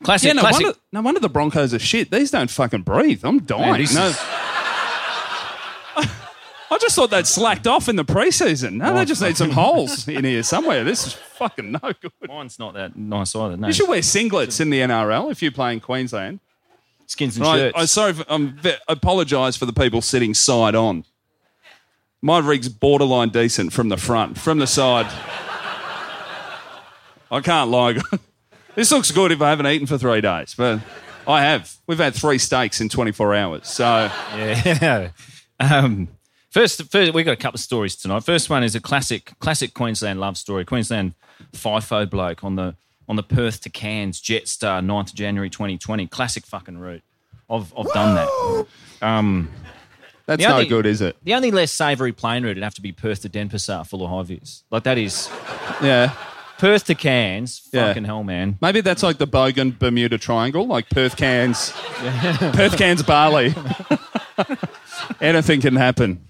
classic, 0.04 0.28
yeah, 0.28 0.34
no 0.34 0.42
classic. 0.42 0.64
wonder, 0.64 0.80
no 0.94 1.02
wonder 1.02 1.20
the 1.20 1.30
Broncos 1.30 1.74
are 1.74 1.80
shit. 1.80 2.12
These 2.12 2.32
don't 2.32 2.50
fucking 2.50 2.84
breathe. 2.84 3.26
I'm 3.26 3.40
dying. 3.40 3.72
Man, 3.72 3.94
no. 3.94 4.08
is- 4.08 4.20
I 6.76 6.78
just 6.80 6.94
thought 6.96 7.10
they'd 7.10 7.26
slacked 7.26 7.68
off 7.68 7.88
in 7.88 7.96
the 7.96 8.04
preseason. 8.04 8.74
No, 8.74 8.94
they 8.94 9.06
just 9.06 9.22
need 9.22 9.38
some 9.38 9.52
holes 9.52 10.08
in 10.10 10.26
here 10.26 10.44
somewhere. 10.44 10.84
This 10.84 11.08
is 11.08 11.14
fucking 11.14 11.72
no 11.72 11.80
good. 12.02 12.12
Mine's 12.28 12.60
not 12.60 12.74
that 12.74 12.98
nice 12.98 13.34
either. 13.34 13.56
No, 13.56 13.68
You 13.68 13.74
should 13.74 13.88
wear 13.88 14.02
singlets 14.02 14.60
in 14.60 14.70
the 14.72 14.80
NRL 14.82 15.32
if 15.32 15.42
you 15.42 15.52
play 15.52 15.72
in 15.72 15.80
Queensland. 15.80 16.42
skins 17.06 17.38
and 17.38 17.46
I, 17.46 17.58
shirts. 17.58 17.78
I 17.78 17.86
sorry, 17.86 18.12
for, 18.14 18.26
I'm 18.28 18.58
ve- 18.58 18.76
apologise 18.90 19.56
for 19.56 19.66
the 19.66 19.72
people 19.72 20.02
sitting 20.02 20.34
side 20.34 20.76
on. 20.76 21.06
My 22.22 22.40
rig's 22.40 22.68
borderline 22.68 23.30
decent 23.30 23.72
from 23.72 23.88
the 23.88 23.98
front, 23.98 24.38
from 24.38 24.58
the 24.60 24.68
side. 24.68 25.06
I 27.32 27.40
can't 27.42 27.70
lie. 27.72 27.96
this 28.76 28.92
looks 28.92 29.12
good 29.12 29.32
if 29.32 29.42
I 29.42 29.50
haven't 29.50 29.68
eaten 29.68 29.88
for 29.88 29.98
three 29.98 30.20
days, 30.20 30.54
but 30.58 30.82
I 31.26 31.42
have. 31.44 31.74
We've 31.88 31.98
had 32.00 32.14
three 32.16 32.38
steaks 32.38 32.82
in 32.82 32.90
24 32.90 33.34
hours, 33.36 33.68
so 33.70 34.12
Yeah. 34.36 35.12
um, 35.60 36.10
first, 36.56 36.82
first, 36.90 37.14
we've 37.14 37.26
got 37.26 37.34
a 37.34 37.36
couple 37.36 37.58
of 37.58 37.62
stories 37.62 37.96
tonight. 37.98 38.24
First 38.24 38.50
one 38.50 38.64
is 38.64 38.76
a 38.76 38.80
classic, 38.80 39.34
classic 39.40 39.74
Queensland 39.74 40.20
love 40.22 40.38
story. 40.38 40.64
Queensland 40.64 41.14
FIFO 41.54 42.10
bloke 42.10 42.44
on 42.44 42.56
the 42.56 42.76
on 43.08 43.18
the 43.18 43.24
Perth 43.24 43.62
to 43.62 43.70
Cairns 43.70 44.20
Jetstar, 44.22 44.84
9th 44.84 45.10
of 45.10 45.16
January 45.16 45.50
2020. 45.50 46.08
Classic 46.08 46.46
fucking 46.46 46.78
route. 46.80 47.04
I've, 47.50 47.72
I've 47.78 47.92
done 47.94 48.16
that. 48.16 48.66
Um, 49.08 49.50
that's 50.26 50.42
no 50.42 50.54
only- 50.54 50.66
good, 50.68 50.86
is 50.88 51.02
it? 51.02 51.16
the 51.24 51.36
only 51.36 51.52
less 51.52 51.72
savoury 51.72 52.14
plane 52.14 52.44
route 52.44 52.56
would 52.56 52.64
have 52.64 52.74
to 52.76 52.82
be 52.82 52.92
Perth 52.92 53.22
to 53.22 53.30
Denpasar, 53.30 53.86
full 53.86 54.04
of 54.04 54.10
high 54.10 54.24
vis. 54.24 54.64
Like 54.72 54.84
that 54.84 54.98
is 54.98 55.30
Yeah. 55.84 56.14
Perth 56.58 56.86
to 56.86 56.96
Cairns. 56.96 57.68
Yeah. 57.74 57.88
Fucking 57.90 58.06
hell, 58.06 58.24
man. 58.24 58.58
Maybe 58.62 58.80
that's 58.82 59.04
like 59.04 59.18
the 59.20 59.28
Bogan 59.28 59.78
Bermuda 59.78 60.18
Triangle, 60.18 60.66
like 60.66 60.90
Perth 60.90 61.16
Cairns, 61.18 61.72
Perth 62.54 62.78
Cairns 62.78 63.04
Bali. 63.04 63.54
Anything 65.22 65.62
can 65.62 65.76
happen. 65.76 66.26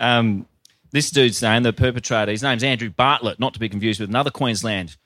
Um, 0.00 0.46
this 0.92 1.10
dude's 1.10 1.40
name, 1.40 1.62
the 1.62 1.72
perpetrator, 1.72 2.32
his 2.32 2.42
name's 2.42 2.64
Andrew 2.64 2.90
Bartlett, 2.90 3.38
not 3.38 3.54
to 3.54 3.60
be 3.60 3.68
confused 3.68 4.00
with 4.00 4.08
another 4.08 4.30
Queensland 4.30 4.96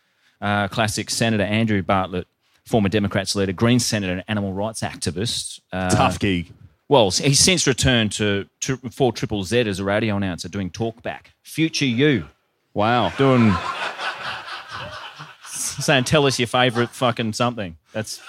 uh, 0.41 0.69
classic 0.69 1.11
Senator 1.11 1.43
Andrew 1.43 1.83
Bartlett, 1.83 2.27
former 2.65 2.89
Democrats 2.89 3.35
leader, 3.35 3.53
Green 3.53 3.79
Senator, 3.81 4.13
and 4.13 4.25
animal 4.29 4.53
rights 4.53 4.81
activist. 4.81 5.61
Uh, 5.73 5.91
Tough 5.91 6.19
gig. 6.19 6.51
Well, 6.89 7.11
he's 7.11 7.41
since 7.41 7.67
returned 7.67 8.13
to 8.13 8.47
four 8.91 9.13
triple 9.13 9.43
Z 9.45 9.61
as 9.61 9.81
a 9.81 9.85
radio 9.85 10.17
announcer, 10.17 10.49
doing 10.49 10.71
talkback. 10.71 11.27
Future 11.43 11.87
you, 11.87 12.27
Wow. 12.75 13.11
doing 13.17 13.55
saying, 15.47 16.05
"Tell 16.05 16.27
us 16.27 16.39
your 16.39 16.47
favourite 16.49 16.91
fucking 16.91 17.33
something." 17.33 17.77
That's 17.93 18.21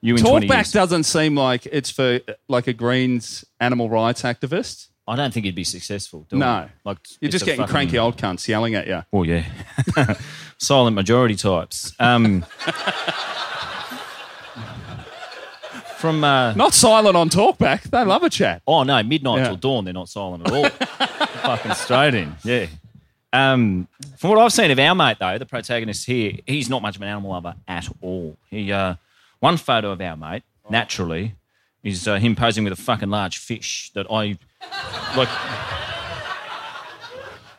you 0.00 0.16
in 0.16 0.22
Talkback 0.22 0.72
doesn't 0.72 1.04
seem 1.04 1.36
like 1.36 1.66
it's 1.66 1.90
for 1.90 2.20
like 2.48 2.66
a 2.66 2.72
Greens 2.72 3.44
animal 3.60 3.88
rights 3.88 4.22
activist. 4.22 4.88
I 5.10 5.16
don't 5.16 5.32
think 5.34 5.44
he'd 5.46 5.54
be 5.54 5.64
successful. 5.64 6.26
doing 6.28 6.40
No. 6.40 6.60
it. 6.62 6.70
like 6.84 6.98
You're 7.20 7.30
just 7.30 7.44
getting 7.44 7.60
fucking- 7.60 7.72
cranky 7.72 7.98
old 7.98 8.16
cunts 8.16 8.46
yelling 8.48 8.74
at 8.76 8.86
you. 8.86 9.02
Oh 9.12 9.22
yeah, 9.24 9.44
silent 10.58 10.94
majority 10.94 11.34
types. 11.36 11.92
Um, 11.98 12.44
from 15.96 16.24
uh, 16.24 16.54
Not 16.54 16.72
silent 16.74 17.16
on 17.16 17.28
talkback. 17.28 17.82
They 17.82 18.02
love 18.04 18.22
a 18.22 18.30
chat. 18.30 18.62
oh 18.66 18.82
no, 18.84 19.02
midnight 19.02 19.38
Yeah. 19.38 19.46
till 19.48 19.56
dawn. 19.56 19.84
They're 19.84 19.92
not 19.94 20.08
silent 20.08 20.46
at 20.46 20.52
all. 20.52 20.68
Fucking 21.42 21.74
straight 21.74 22.14
in. 22.14 22.36
Yeah. 22.44 22.66
Um, 23.32 23.86
from 24.16 24.30
what 24.30 24.38
I've 24.38 24.52
seen 24.52 24.70
of 24.70 24.78
our 24.78 24.94
mate 24.94 25.18
though, 25.20 25.38
the 25.38 25.46
protagonist 25.46 26.06
here, 26.06 26.34
he's 26.46 26.68
not 26.70 26.82
much 26.82 26.96
of 26.96 27.02
an 27.02 27.08
animal 27.08 27.30
lover 27.32 27.54
at 27.68 27.88
all. 28.00 28.36
He 28.48 28.72
uh, 28.72 28.94
one 29.40 29.56
photo 29.56 29.90
of 29.92 30.00
our 30.00 30.16
mate 30.16 30.42
naturally 30.68 31.34
is 31.82 32.06
uh, 32.06 32.16
him 32.16 32.36
posing 32.36 32.64
with 32.64 32.72
a 32.72 32.76
fucking 32.76 33.10
large 33.10 33.38
fish 33.38 33.90
that 33.94 34.06
I 34.10 34.36
like. 35.16 35.28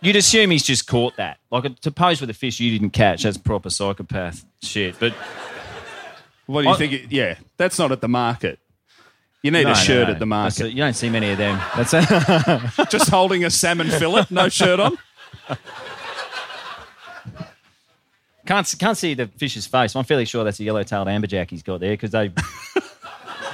You'd 0.04 0.16
assume 0.16 0.50
he's 0.50 0.64
just 0.64 0.88
caught 0.88 1.16
that. 1.18 1.38
Like 1.52 1.80
to 1.82 1.92
pose 1.92 2.22
with 2.22 2.30
a 2.30 2.34
fish 2.34 2.60
you 2.60 2.72
didn't 2.72 2.92
catch. 2.92 3.24
That's 3.24 3.38
proper 3.38 3.70
psychopath 3.70 4.44
shit. 4.62 5.00
But 5.00 5.14
What 6.48 6.64
do 6.64 6.70
you 6.70 6.74
I- 6.74 6.78
think? 6.78 6.94
It, 6.94 7.12
yeah, 7.12 7.36
that's 7.58 7.78
not 7.78 7.92
at 7.92 8.02
the 8.02 8.08
market. 8.10 8.58
You 9.44 9.50
need 9.52 9.64
No, 9.64 9.72
a 9.72 9.76
shirt 9.76 10.08
no. 10.08 10.14
at 10.14 10.20
the 10.20 10.26
market. 10.26 10.62
a- 10.62 10.70
you 10.72 10.78
don't 10.78 10.94
see 10.94 11.10
many 11.10 11.30
of 11.32 11.38
them. 11.38 11.60
That's 11.76 11.94
a, 11.94 12.86
Just 12.90 13.10
holding 13.10 13.44
a 13.44 13.50
salmon 13.50 13.90
fillet, 13.90 14.26
no 14.30 14.50
shirt 14.50 14.80
on. 14.80 14.98
can't 18.46 18.76
can't 18.80 18.98
see 18.98 19.14
the 19.14 19.28
fish's 19.28 19.66
face. 19.68 19.96
I'm 19.96 20.04
fairly 20.04 20.26
sure 20.26 20.44
that's 20.44 20.60
a 20.60 20.64
yellow-tailed 20.64 21.08
amberjack 21.08 21.50
he's 21.50 21.64
got 21.64 21.80
there 21.80 21.92
because 21.92 22.12
they 22.12 22.30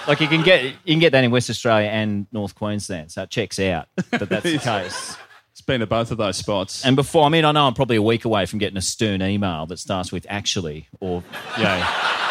like 0.08 0.20
you 0.22 0.28
can 0.28 0.44
get 0.44 0.64
you 0.64 0.72
can 0.94 1.00
get 1.00 1.12
that 1.12 1.24
in 1.24 1.32
West 1.32 1.50
Australia 1.50 1.88
and 1.90 2.28
North 2.32 2.56
Queensland, 2.56 3.12
so 3.12 3.24
it 3.24 3.30
checks 3.30 3.60
out 3.60 3.88
that 4.12 4.30
that's 4.30 4.44
the 4.44 4.58
case. 4.64 5.18
It's 5.52 5.62
been 5.62 5.82
at 5.82 5.90
both 5.90 6.12
of 6.12 6.18
those 6.18 6.38
spots. 6.38 6.86
And 6.86 6.96
before, 6.96 7.26
I 7.26 7.30
mean, 7.30 7.44
I 7.44 7.52
know 7.52 7.66
I'm 7.66 7.74
probably 7.74 7.96
a 7.96 8.02
week 8.02 8.26
away 8.26 8.46
from 8.46 8.60
getting 8.60 8.78
a 8.78 8.82
stern 8.82 9.22
email 9.24 9.66
that 9.66 9.78
starts 9.80 10.12
with 10.12 10.26
"actually" 10.30 10.88
or 11.00 11.24
you 11.58 11.64
know, 11.64 11.82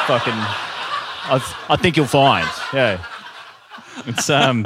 fucking. 0.07 0.33
I, 1.29 1.39
th- 1.43 1.57
I 1.71 1.75
think 1.77 1.97
you'll 1.97 2.07
find, 2.07 2.47
yeah. 2.73 3.05
It's 4.07 4.31
um, 4.31 4.65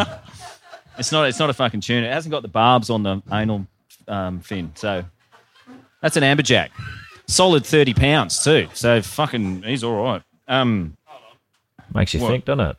it's 0.99 1.11
not 1.11 1.27
it's 1.29 1.39
not 1.39 1.49
a 1.49 1.55
fucking 1.55 1.81
tuna. 1.81 2.07
It 2.07 2.13
hasn't 2.13 2.31
got 2.33 2.43
the 2.43 2.49
barbs 2.49 2.91
on 2.91 3.03
the 3.03 3.23
anal 3.33 3.67
um, 4.09 4.41
fin, 4.41 4.73
so 4.75 5.05
that's 6.03 6.17
an 6.19 6.23
amberjack. 6.23 6.69
Solid 7.29 7.65
thirty 7.65 7.95
pounds 7.95 8.45
too. 8.45 8.69
So 8.75 9.01
fucking, 9.01 9.63
he's 9.63 9.83
all 9.85 10.03
right. 10.03 10.23
Um, 10.49 10.97
Makes 11.95 12.13
you 12.15 12.21
What? 12.21 12.29
think, 12.31 12.45
doesn't 12.45 12.61
it? 12.67 12.77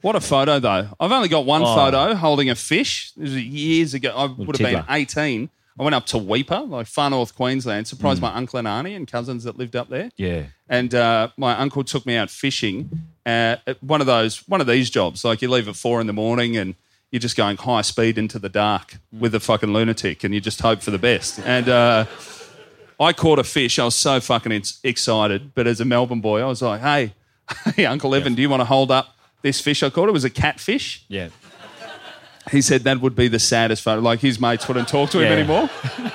What 0.00 0.16
a 0.16 0.20
photo, 0.20 0.58
though. 0.58 0.88
I've 0.98 1.12
only 1.12 1.28
got 1.28 1.44
one 1.44 1.62
Oh. 1.62 1.74
photo 1.74 2.14
holding 2.14 2.48
a 2.48 2.54
fish. 2.54 3.10
This 3.16 3.30
was 3.34 3.42
years 3.42 3.92
ago. 3.92 4.10
I 4.16 4.24
would 4.24 4.38
have 4.38 4.46
been 4.58 4.66
tickler. 4.76 4.84
18. 4.88 5.50
I 5.78 5.82
went 5.82 5.94
up 5.94 6.06
to 6.06 6.16
Weipa, 6.16 6.70
like 6.70 6.86
far 6.86 7.10
north 7.10 7.34
Queensland, 7.34 7.86
surprised 7.86 8.22
my 8.22 8.32
uncle 8.32 8.58
and 8.58 8.66
auntie 8.66 8.94
and 8.94 9.06
cousins 9.10 9.44
that 9.44 9.58
lived 9.58 9.76
up 9.76 9.90
there. 9.90 10.10
yeah. 10.16 10.44
And 10.68 10.94
uh, 10.94 11.28
my 11.36 11.56
uncle 11.58 11.84
took 11.84 12.06
me 12.06 12.16
out 12.16 12.30
fishing 12.30 12.88
uh, 13.26 13.56
at 13.66 13.80
one 13.82 14.00
of 14.00 14.06
those, 14.06 14.38
one 14.48 14.60
of 14.62 14.66
these 14.66 14.88
jobs. 14.90 15.24
Like 15.24 15.42
you 15.42 15.48
leave 15.50 15.68
at 15.68 15.76
four 15.76 16.00
in 16.00 16.06
the 16.06 16.12
morning 16.14 16.56
and 16.56 16.74
you're 17.12 17.20
just 17.20 17.36
going 17.36 17.56
high 17.58 17.82
speed 17.82 18.16
into 18.18 18.38
the 18.38 18.48
dark 18.48 18.96
with 19.12 19.34
a 19.34 19.40
fucking 19.40 19.72
lunatic 19.72 20.24
and 20.24 20.32
you 20.34 20.40
just 20.40 20.60
hope 20.62 20.80
for 20.82 20.90
the 20.90 20.98
best. 20.98 21.38
And 21.40 21.68
uh, 21.68 22.06
I 22.98 23.12
caught 23.12 23.38
a 23.38 23.44
fish. 23.44 23.78
I 23.78 23.84
was 23.84 23.94
so 23.94 24.20
fucking 24.20 24.52
ex- 24.52 24.78
excited. 24.82 25.52
But 25.54 25.66
as 25.66 25.80
a 25.80 25.84
Melbourne 25.84 26.20
boy, 26.20 26.40
I 26.40 26.46
was 26.46 26.62
like, 26.62 26.80
hey, 26.80 27.12
hey, 27.76 27.86
Uncle 27.86 28.14
Evan, 28.14 28.34
do 28.34 28.42
you 28.42 28.48
want 28.48 28.60
to 28.60 28.64
hold 28.64 28.90
up 28.90 29.14
this 29.42 29.60
fish 29.60 29.82
I 29.82 29.90
caught? 29.90 30.08
It 30.08 30.12
was 30.12 30.24
a 30.24 30.30
catfish. 30.30 31.04
Yeah. 31.08 31.28
He 32.52 32.62
said 32.62 32.82
that 32.84 33.00
would 33.00 33.16
be 33.16 33.26
the 33.28 33.38
saddest 33.40 33.82
photo. 33.82 34.00
Like 34.00 34.20
his 34.20 34.40
mates 34.40 34.68
wouldn't 34.68 34.88
talk 34.88 35.10
to 35.10 35.18
him 35.18 35.24
Yeah. 35.24 35.38
anymore. 35.38 35.70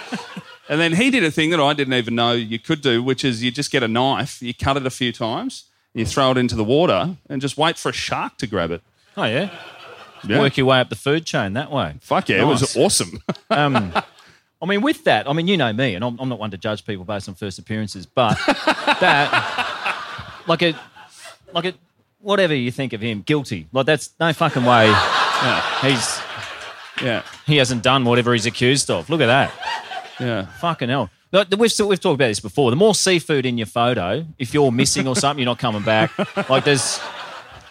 and 0.69 0.79
then 0.79 0.93
he 0.93 1.11
did 1.11 1.23
a 1.25 1.31
thing 1.31 1.49
that 1.49 1.59
I 1.59 1.73
didn't 1.73 1.93
even 1.93 2.15
know 2.15 2.31
you 2.31 2.57
could 2.57 2.81
do, 2.81 3.03
which 3.03 3.25
is 3.25 3.43
you 3.43 3.51
just 3.51 3.69
get 3.71 3.83
a 3.83 3.87
knife, 3.87 4.41
you 4.41 4.53
cut 4.53 4.77
it 4.77 4.85
a 4.85 4.89
few 4.89 5.11
times, 5.11 5.65
you 5.93 6.05
throw 6.05 6.31
it 6.31 6.37
into 6.37 6.55
the 6.55 6.63
water, 6.63 7.17
and 7.29 7.41
just 7.41 7.57
wait 7.57 7.77
for 7.77 7.89
a 7.89 7.93
shark 7.93 8.37
to 8.37 8.47
grab 8.47 8.71
it. 8.71 8.81
Oh 9.17 9.25
yeah. 9.25 9.49
Yeah. 10.25 10.39
Work 10.39 10.55
your 10.55 10.67
way 10.67 10.79
up 10.79 10.89
the 10.89 10.95
food 10.95 11.25
chain 11.25 11.53
that 11.53 11.69
way. 11.71 11.95
Fuck 11.99 12.29
yeah, 12.29 12.41
it 12.43 12.45
was 12.45 12.77
awesome. 12.77 13.21
Um, 13.49 13.91
I 14.61 14.65
mean, 14.67 14.81
with 14.81 15.03
that, 15.05 15.27
I 15.27 15.33
mean, 15.33 15.47
you 15.47 15.57
know 15.57 15.73
me, 15.73 15.95
and 15.95 16.05
I'm, 16.05 16.19
I'm 16.19 16.29
not 16.29 16.37
one 16.39 16.51
to 16.51 16.57
judge 16.57 16.85
people 16.85 17.03
based 17.03 17.27
on 17.27 17.35
first 17.35 17.57
appearances, 17.57 18.05
but 18.05 18.37
that, 18.99 20.43
like 20.47 20.61
a, 20.61 20.75
like 21.53 21.65
a, 21.65 21.73
whatever 22.19 22.53
you 22.53 22.71
think 22.71 22.93
of 22.93 23.01
him, 23.01 23.21
guilty. 23.21 23.67
Like 23.71 23.85
that's 23.85 24.11
no 24.19 24.31
fucking 24.33 24.63
way. 24.63 24.85
He's 25.81 26.21
yeah, 27.01 27.23
he 27.47 27.57
hasn't 27.57 27.81
done 27.83 28.05
whatever 28.05 28.33
he's 28.33 28.45
accused 28.45 28.91
of. 28.91 29.09
Look 29.09 29.21
at 29.21 29.25
that. 29.27 29.51
yeah. 30.19 30.45
Fucking 30.59 30.89
hell. 30.89 31.09
Look, 31.31 31.47
We've, 31.49 31.59
we've 31.59 31.99
talked 31.99 32.05
about 32.05 32.27
this 32.27 32.39
before. 32.41 32.69
The 32.71 32.75
more 32.75 32.93
seafood 32.93 33.45
in 33.45 33.57
your 33.57 33.65
photo, 33.65 34.25
if 34.37 34.53
you're 34.53 34.71
missing 34.71 35.07
or 35.07 35.15
something, 35.15 35.39
you're 35.39 35.45
not 35.49 35.59
coming 35.59 35.81
back. 35.81 36.11
Like 36.49 36.65
there's 36.65 36.99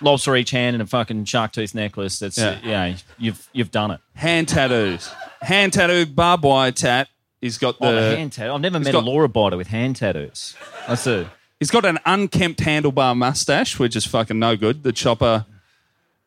lobster 0.00 0.34
each 0.34 0.50
hand 0.50 0.74
and 0.74 0.82
a 0.82 0.86
fucking 0.86 1.26
shark 1.26 1.52
tooth 1.52 1.74
necklace. 1.74 2.18
That's 2.18 2.38
Yeah. 2.38 2.58
yeah, 2.64 2.84
you 2.86 2.92
know, 2.92 2.98
you've 3.18 3.48
you've 3.52 3.70
done 3.70 3.90
it. 3.92 4.00
Hand 4.14 4.48
tattoos. 4.48 5.10
Hand 5.42 5.72
tattoo, 5.72 6.06
barbed 6.06 6.44
wire 6.44 6.72
tat. 6.72 7.08
He's 7.40 7.56
got 7.58 7.78
the, 7.78 7.86
Oh, 7.86 7.94
the 7.94 8.16
hand 8.16 8.32
tattoo. 8.32 8.52
I've 8.52 8.60
never 8.60 8.78
met 8.80 8.92
got- 8.92 9.02
a 9.02 9.06
law 9.06 9.22
abiders 9.22 9.56
with 9.56 9.68
hand 9.68 9.96
tattoos. 9.96 10.56
That's 10.86 11.06
it. 11.06 11.26
he's 11.58 11.70
got 11.70 11.84
an 11.86 11.98
unkempt 12.04 12.60
handlebar 12.60 13.16
mustache, 13.16 13.78
which 13.78 13.96
is 13.96 14.04
fucking 14.06 14.38
no 14.38 14.56
good. 14.56 14.82
The 14.82 14.92
chopper. 14.92 15.46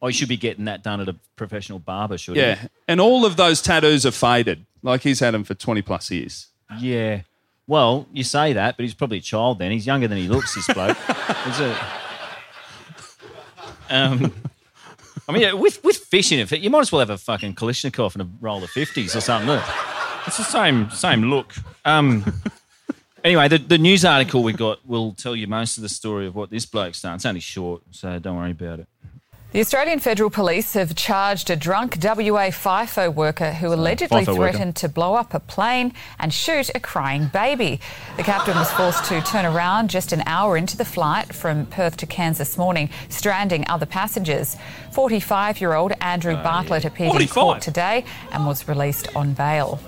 Oh, 0.01 0.07
you 0.07 0.13
should 0.13 0.27
be 0.29 0.37
getting 0.37 0.65
that 0.65 0.83
done 0.83 0.99
at 0.99 1.07
a 1.07 1.15
professional 1.35 1.79
barber, 1.79 2.17
should 2.17 2.35
Yeah. 2.35 2.67
And 2.87 2.99
all 2.99 3.25
of 3.25 3.35
those 3.37 3.61
tattoos 3.61 4.05
are 4.05 4.11
faded. 4.11 4.65
Like 4.81 5.01
he's 5.01 5.19
had 5.21 5.33
them 5.33 5.43
for 5.43 5.53
20 5.53 5.81
plus 5.81 6.11
years. 6.11 6.47
Yeah. 6.79 7.21
Well, 7.67 8.07
you 8.11 8.23
say 8.25 8.51
that, 8.53 8.75
but 8.75 8.83
he's 8.83 8.93
probably 8.93 9.19
a 9.19 9.21
child 9.21 9.59
then. 9.59 9.71
He's 9.71 9.87
younger 9.87 10.07
than 10.09 10.17
he 10.17 10.27
looks, 10.27 10.53
this 10.55 10.67
bloke. 10.73 10.97
Is 11.47 11.59
it? 11.61 11.77
Um, 13.89 14.33
I 15.27 15.31
mean, 15.31 15.59
with, 15.59 15.83
with 15.83 15.97
fishing, 15.97 16.39
if 16.39 16.51
you 16.51 16.69
might 16.69 16.81
as 16.81 16.91
well 16.91 16.99
have 16.99 17.09
a 17.09 17.17
fucking 17.17 17.55
Kalashnikov 17.55 18.13
and 18.13 18.23
a 18.23 18.27
roll 18.41 18.63
of 18.63 18.69
50s 18.71 19.15
or 19.15 19.21
something. 19.21 19.59
It's 20.25 20.37
the 20.37 20.43
same 20.43 20.89
same 20.89 21.23
look. 21.23 21.53
Um, 21.83 22.41
anyway, 23.23 23.47
the, 23.47 23.57
the 23.57 23.77
news 23.77 24.05
article 24.05 24.43
we 24.43 24.53
got 24.53 24.85
will 24.85 25.13
tell 25.13 25.35
you 25.35 25.47
most 25.47 25.77
of 25.77 25.83
the 25.83 25.89
story 25.89 26.27
of 26.27 26.35
what 26.35 26.49
this 26.49 26.65
bloke's 26.65 27.01
done. 27.01 27.15
It's 27.15 27.25
only 27.25 27.41
short, 27.41 27.83
so 27.91 28.19
don't 28.19 28.37
worry 28.37 28.51
about 28.51 28.79
it. 28.79 28.87
The 29.53 29.59
Australian 29.59 29.99
Federal 29.99 30.31
Police 30.31 30.73
have 30.73 30.95
charged 30.95 31.51
a 31.51 31.55
drunk 31.55 31.97
WA 32.01 32.49
FIFO 32.49 33.13
worker 33.13 33.51
who 33.53 33.67
allegedly 33.71 34.25
FIFO 34.25 34.35
worker. 34.35 34.51
threatened 34.51 34.75
to 34.77 34.89
blow 34.89 35.13
up 35.13 35.35
a 35.35 35.39
plane 35.39 35.93
and 36.17 36.33
shoot 36.33 36.71
a 36.73 36.79
crying 36.79 37.27
baby. 37.27 37.79
The 38.17 38.23
captain 38.23 38.55
was 38.57 38.71
forced 38.71 39.05
to 39.09 39.21
turn 39.21 39.45
around 39.45 39.91
just 39.91 40.11
an 40.11 40.23
hour 40.25 40.57
into 40.57 40.75
the 40.75 40.83
flight 40.85 41.35
from 41.35 41.67
Perth 41.67 41.97
to 41.97 42.07
Cairns 42.07 42.39
this 42.39 42.57
morning, 42.57 42.89
stranding 43.09 43.63
other 43.69 43.85
passengers. 43.85 44.57
45 44.91 45.61
year 45.61 45.73
old 45.75 45.91
Andrew 46.01 46.33
Bartlett 46.33 46.83
appeared 46.83 47.21
in 47.21 47.27
court 47.27 47.61
today 47.61 48.05
and 48.31 48.47
was 48.47 48.67
released 48.67 49.15
on 49.15 49.33
bail. 49.33 49.79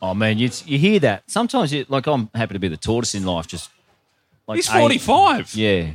Oh 0.00 0.14
man, 0.14 0.38
you, 0.38 0.48
you 0.64 0.78
hear 0.78 0.98
that? 1.00 1.24
Sometimes, 1.26 1.74
you, 1.74 1.84
like 1.90 2.06
I'm 2.06 2.30
happy 2.34 2.54
to 2.54 2.58
be 2.58 2.68
the 2.68 2.78
tortoise 2.78 3.14
in 3.14 3.24
life. 3.26 3.46
Just 3.46 3.68
like 4.46 4.56
He's 4.56 4.70
eight- 4.70 4.80
45. 5.02 5.54
Yeah, 5.54 5.90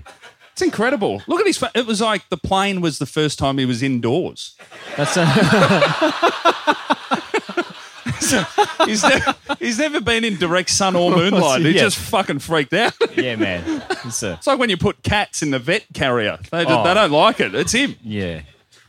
It's 0.54 0.62
incredible. 0.62 1.22
Look 1.28 1.40
at 1.42 1.48
his 1.48 1.58
face. 1.58 1.72
It 1.76 1.86
was 1.86 2.00
like 2.02 2.28
the 2.30 2.38
plane 2.38 2.80
was 2.82 3.00
the 3.00 3.06
first 3.06 3.38
time 3.40 3.58
he 3.58 3.66
was 3.66 3.84
indoors. 3.84 4.56
that's 4.96 5.18
a, 5.18 5.26
He's, 8.86 9.04
never, 9.04 9.36
he's 9.60 9.80
never 9.80 10.02
been 10.02 10.24
in 10.24 10.38
direct 10.38 10.70
sun 10.70 10.96
or 10.96 11.12
moonlight. 11.12 11.62
He 11.62 11.72
Yeah. 11.72 11.82
just 11.82 11.98
fucking 11.98 12.40
freaked 12.40 12.74
out. 12.74 12.94
yeah, 13.18 13.36
man. 13.36 13.84
It's 14.06 14.22
a, 14.24 14.34
It's 14.34 14.48
like 14.48 14.60
when 14.60 14.70
you 14.70 14.78
put 14.78 15.02
cats 15.04 15.42
in 15.42 15.52
the 15.52 15.60
vet 15.60 15.86
carrier. 15.94 16.38
They, 16.52 16.66
Oh. 16.66 16.84
they 16.84 16.94
don't 16.94 17.12
like 17.12 17.40
it. 17.40 17.54
It's 17.56 17.72
him. 17.72 17.96
yeah. 18.04 18.42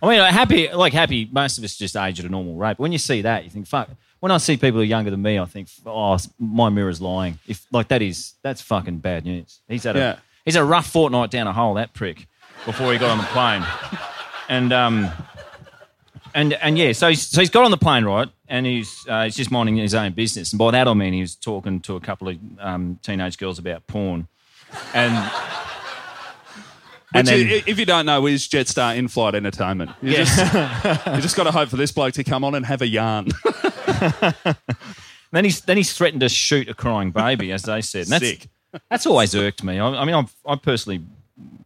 I 0.03 0.09
mean, 0.09 0.19
like, 0.19 0.33
happy, 0.35 0.71
like 0.73 0.93
happy. 0.93 1.29
Most 1.33 1.57
of 1.59 1.65
us 1.65 1.77
just 1.77 1.97
age 1.97 2.21
at 2.21 2.27
a 2.27 2.29
normal 2.29 2.57
rate. 2.57 2.77
But 2.77 2.81
when 2.81 2.93
you 2.93 2.99
see 2.99 3.23
that, 3.23 3.45
you 3.45 3.51
think, 3.51 3.67
fuck. 3.67 3.89
When 4.21 4.31
I 4.33 4.37
see 4.39 4.57
people 4.57 4.79
who 4.79 4.81
are 4.81 4.85
younger 4.85 5.11
than 5.11 5.23
me, 5.23 5.39
I 5.39 5.45
think, 5.47 5.69
oh, 5.87 6.19
my 6.39 6.69
mirror's 6.69 7.01
lying. 7.01 7.39
If 7.47 7.67
like 7.73 7.89
that 7.89 8.03
is 8.03 8.35
that's 8.43 8.61
fucking 8.63 8.99
bad 8.99 9.25
news. 9.25 9.61
He's 9.69 9.85
had 9.85 9.97
a 9.97 9.99
Yeah. 9.99 10.17
He's 10.45 10.57
a 10.57 10.65
rough 10.65 10.87
fortnight 10.91 11.31
down 11.31 11.47
a 11.47 11.53
hole. 11.53 11.75
That 11.75 11.93
prick 11.95 12.27
before 12.67 12.93
he 12.93 12.99
got 12.99 13.11
on 13.11 13.19
the 13.19 13.25
plane, 13.25 13.65
and 14.49 14.73
um. 14.73 15.11
And 16.37 16.53
and 16.55 16.77
yeah, 16.77 16.91
so 16.91 17.11
he's, 17.11 17.25
so 17.25 17.41
he's 17.41 17.49
got 17.51 17.65
on 17.65 17.71
the 17.71 17.77
plane, 17.77 18.05
right? 18.05 18.29
And 18.49 18.67
he's 18.67 19.07
uh, 19.09 19.23
he's 19.23 19.37
just 19.37 19.53
minding 19.53 19.77
his 19.77 19.95
own 19.95 20.15
business. 20.15 20.53
And 20.53 20.59
by 20.59 20.73
that 20.73 20.89
I 20.89 20.93
mean 20.95 21.13
he 21.13 21.21
was 21.21 21.37
talking 21.37 21.79
to 21.83 21.95
a 21.95 22.01
couple 22.01 22.29
of 22.29 22.37
um, 22.59 22.99
teenage 23.05 23.39
girls 23.39 23.61
about 23.61 23.87
porn, 23.87 24.27
and 24.93 25.13
And 27.15 27.29
Which, 27.29 27.37
then- 27.49 27.63
if 27.69 27.79
you 27.79 27.87
don't 27.87 28.05
know, 28.07 28.27
is 28.27 28.49
Jetstar 28.49 28.97
in-flight 28.97 29.37
entertainment. 29.37 29.93
You 30.03 30.11
Yeah. 30.15 30.25
just, 30.25 31.07
you 31.15 31.21
just 31.23 31.37
got 31.37 31.45
to 31.45 31.53
hope 31.53 31.69
for 31.69 31.77
this 31.77 31.93
bloke 31.93 32.15
to 32.15 32.25
come 32.25 32.43
on 32.43 32.57
and 32.57 32.67
have 32.67 32.83
a 32.83 32.89
yarn. 32.89 33.29
Then 35.33 35.45
he's 35.45 35.63
then 35.63 35.77
he's 35.77 35.93
threatened 35.93 36.21
to 36.21 36.29
shoot 36.29 36.69
a 36.69 36.75
crying 36.75 37.11
baby, 37.11 37.51
as 37.51 37.63
they 37.63 37.81
said. 37.81 38.03
And 38.05 38.13
that's, 38.13 38.25
Sick. 38.29 38.49
That's 38.91 39.07
always 39.07 39.35
irked 39.35 39.63
me. 39.63 39.79
I, 39.79 39.87
I 39.89 40.05
mean, 40.05 40.15
I've, 40.15 40.33
I 40.47 40.57
personally 40.57 41.03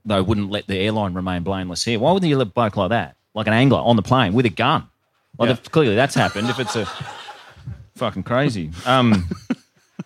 though 0.05 0.23
wouldn't 0.23 0.51
let 0.51 0.67
the 0.67 0.77
airline 0.79 1.15
remain 1.15 1.43
blameless 1.43 1.85
here. 1.85 1.99
Why 1.99 2.13
wouldn't 2.13 2.29
you 2.29 2.37
let 2.39 2.47
a 2.47 2.51
bloke 2.51 2.77
like 2.77 2.91
that, 2.91 3.17
like 3.35 3.47
an 3.47 3.53
angler 3.53 3.79
on 3.81 3.97
the 3.97 4.03
plane 4.03 4.33
with 4.33 4.47
a 4.47 4.51
gun? 4.51 4.89
Like 5.39 5.51
Yeah. 5.51 5.57
clearly 5.71 5.95
that's 5.95 6.15
happened. 6.15 6.49
If 6.49 6.59
it's 6.59 6.77
a 6.77 6.87
fucking 7.97 8.23
crazy. 8.23 8.71
Um, 8.87 9.29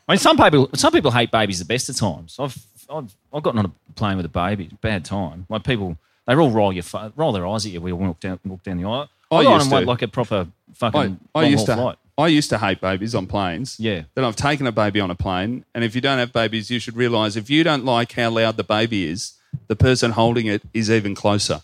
I 0.08 0.12
mean, 0.12 0.18
some 0.18 0.36
people 0.36 0.68
some 0.74 0.92
people 0.92 1.10
hate 1.10 1.30
babies 1.30 1.58
the 1.58 1.64
best 1.64 1.88
of 1.88 1.96
times. 1.96 2.36
I've 2.38 2.56
I've, 2.90 3.14
I've 3.32 3.42
gotten 3.42 3.58
on 3.60 3.66
a 3.66 3.92
plane 3.94 4.16
with 4.16 4.26
a 4.26 4.30
baby, 4.30 4.70
bad 4.80 5.04
time. 5.04 5.46
Like 5.48 5.64
people, 5.64 5.96
they 6.26 6.34
all 6.34 6.50
roll 6.50 6.72
your 6.72 6.84
roll 7.16 7.32
their 7.32 7.46
eyes 7.46 7.64
at 7.64 7.72
you 7.72 7.80
when 7.80 7.90
you 7.90 7.96
walk 7.96 8.20
down 8.20 8.38
walk 8.44 8.62
down 8.62 8.78
the 8.78 8.84
aisle. 8.88 9.08
I 9.30 9.36
I 9.36 9.54
used 9.54 9.70
to. 9.70 9.80
like 9.80 10.02
a 10.02 10.08
proper 10.08 10.46
fucking 10.74 11.18
I, 11.34 11.40
I 11.40 11.44
used 11.44 11.66
to. 11.66 11.74
flight. 11.74 11.96
I 12.22 12.28
used 12.28 12.50
to 12.50 12.58
hate 12.58 12.80
babies 12.80 13.16
on 13.16 13.26
planes. 13.26 13.80
Yeah. 13.80 14.02
Then 14.14 14.24
I've 14.24 14.36
taken 14.36 14.68
a 14.68 14.72
baby 14.72 15.00
on 15.00 15.10
a 15.10 15.16
plane, 15.16 15.64
and 15.74 15.82
if 15.82 15.96
you 15.96 16.00
don't 16.00 16.18
have 16.18 16.32
babies, 16.32 16.70
you 16.70 16.78
should 16.78 16.96
realise 16.96 17.34
if 17.34 17.50
you 17.50 17.64
don't 17.64 17.84
like 17.84 18.12
how 18.12 18.30
loud 18.30 18.56
the 18.56 18.62
baby 18.62 19.08
is, 19.08 19.32
the 19.66 19.74
person 19.74 20.12
holding 20.12 20.46
it 20.46 20.62
is 20.72 20.88
even 20.88 21.16
closer. 21.16 21.62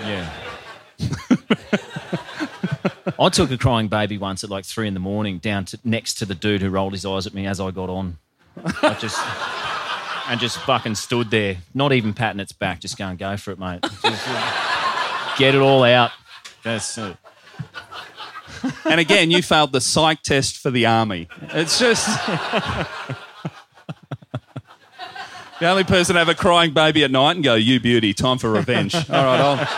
Yeah. 0.00 0.32
I 3.18 3.28
took 3.28 3.52
a 3.52 3.58
crying 3.58 3.86
baby 3.86 4.18
once 4.18 4.42
at 4.42 4.50
like 4.50 4.64
three 4.64 4.88
in 4.88 4.94
the 4.94 5.00
morning 5.00 5.38
down 5.38 5.66
to 5.66 5.78
next 5.84 6.14
to 6.14 6.26
the 6.26 6.34
dude 6.34 6.62
who 6.62 6.70
rolled 6.70 6.92
his 6.92 7.06
eyes 7.06 7.28
at 7.28 7.34
me 7.34 7.46
as 7.46 7.60
I 7.60 7.70
got 7.70 7.88
on. 7.88 8.18
I 8.82 8.96
just 9.00 9.20
and 10.28 10.40
just 10.40 10.58
fucking 10.58 10.96
stood 10.96 11.30
there, 11.30 11.58
not 11.74 11.92
even 11.92 12.12
patting 12.12 12.40
its 12.40 12.52
back, 12.52 12.80
just 12.80 12.98
going, 12.98 13.16
go 13.16 13.36
for 13.36 13.52
it, 13.52 13.58
mate. 13.58 13.82
Just, 13.82 14.26
get 15.38 15.54
it 15.54 15.60
all 15.60 15.84
out. 15.84 16.10
That's 16.64 16.98
it. 16.98 17.16
And 18.84 19.00
again, 19.00 19.30
you 19.30 19.42
failed 19.42 19.72
the 19.72 19.80
psych 19.80 20.22
test 20.22 20.56
for 20.58 20.70
the 20.70 20.86
army. 20.86 21.28
It's 21.42 21.78
just. 21.78 22.06
the 25.60 25.66
only 25.68 25.84
person 25.84 26.14
to 26.14 26.18
have 26.18 26.28
a 26.28 26.34
crying 26.34 26.72
baby 26.72 27.04
at 27.04 27.10
night 27.10 27.32
and 27.36 27.44
go, 27.44 27.54
you 27.54 27.80
beauty, 27.80 28.14
time 28.14 28.38
for 28.38 28.50
revenge. 28.50 28.94
All 29.10 29.24
right, 29.24 29.40
I'll, 29.40 29.68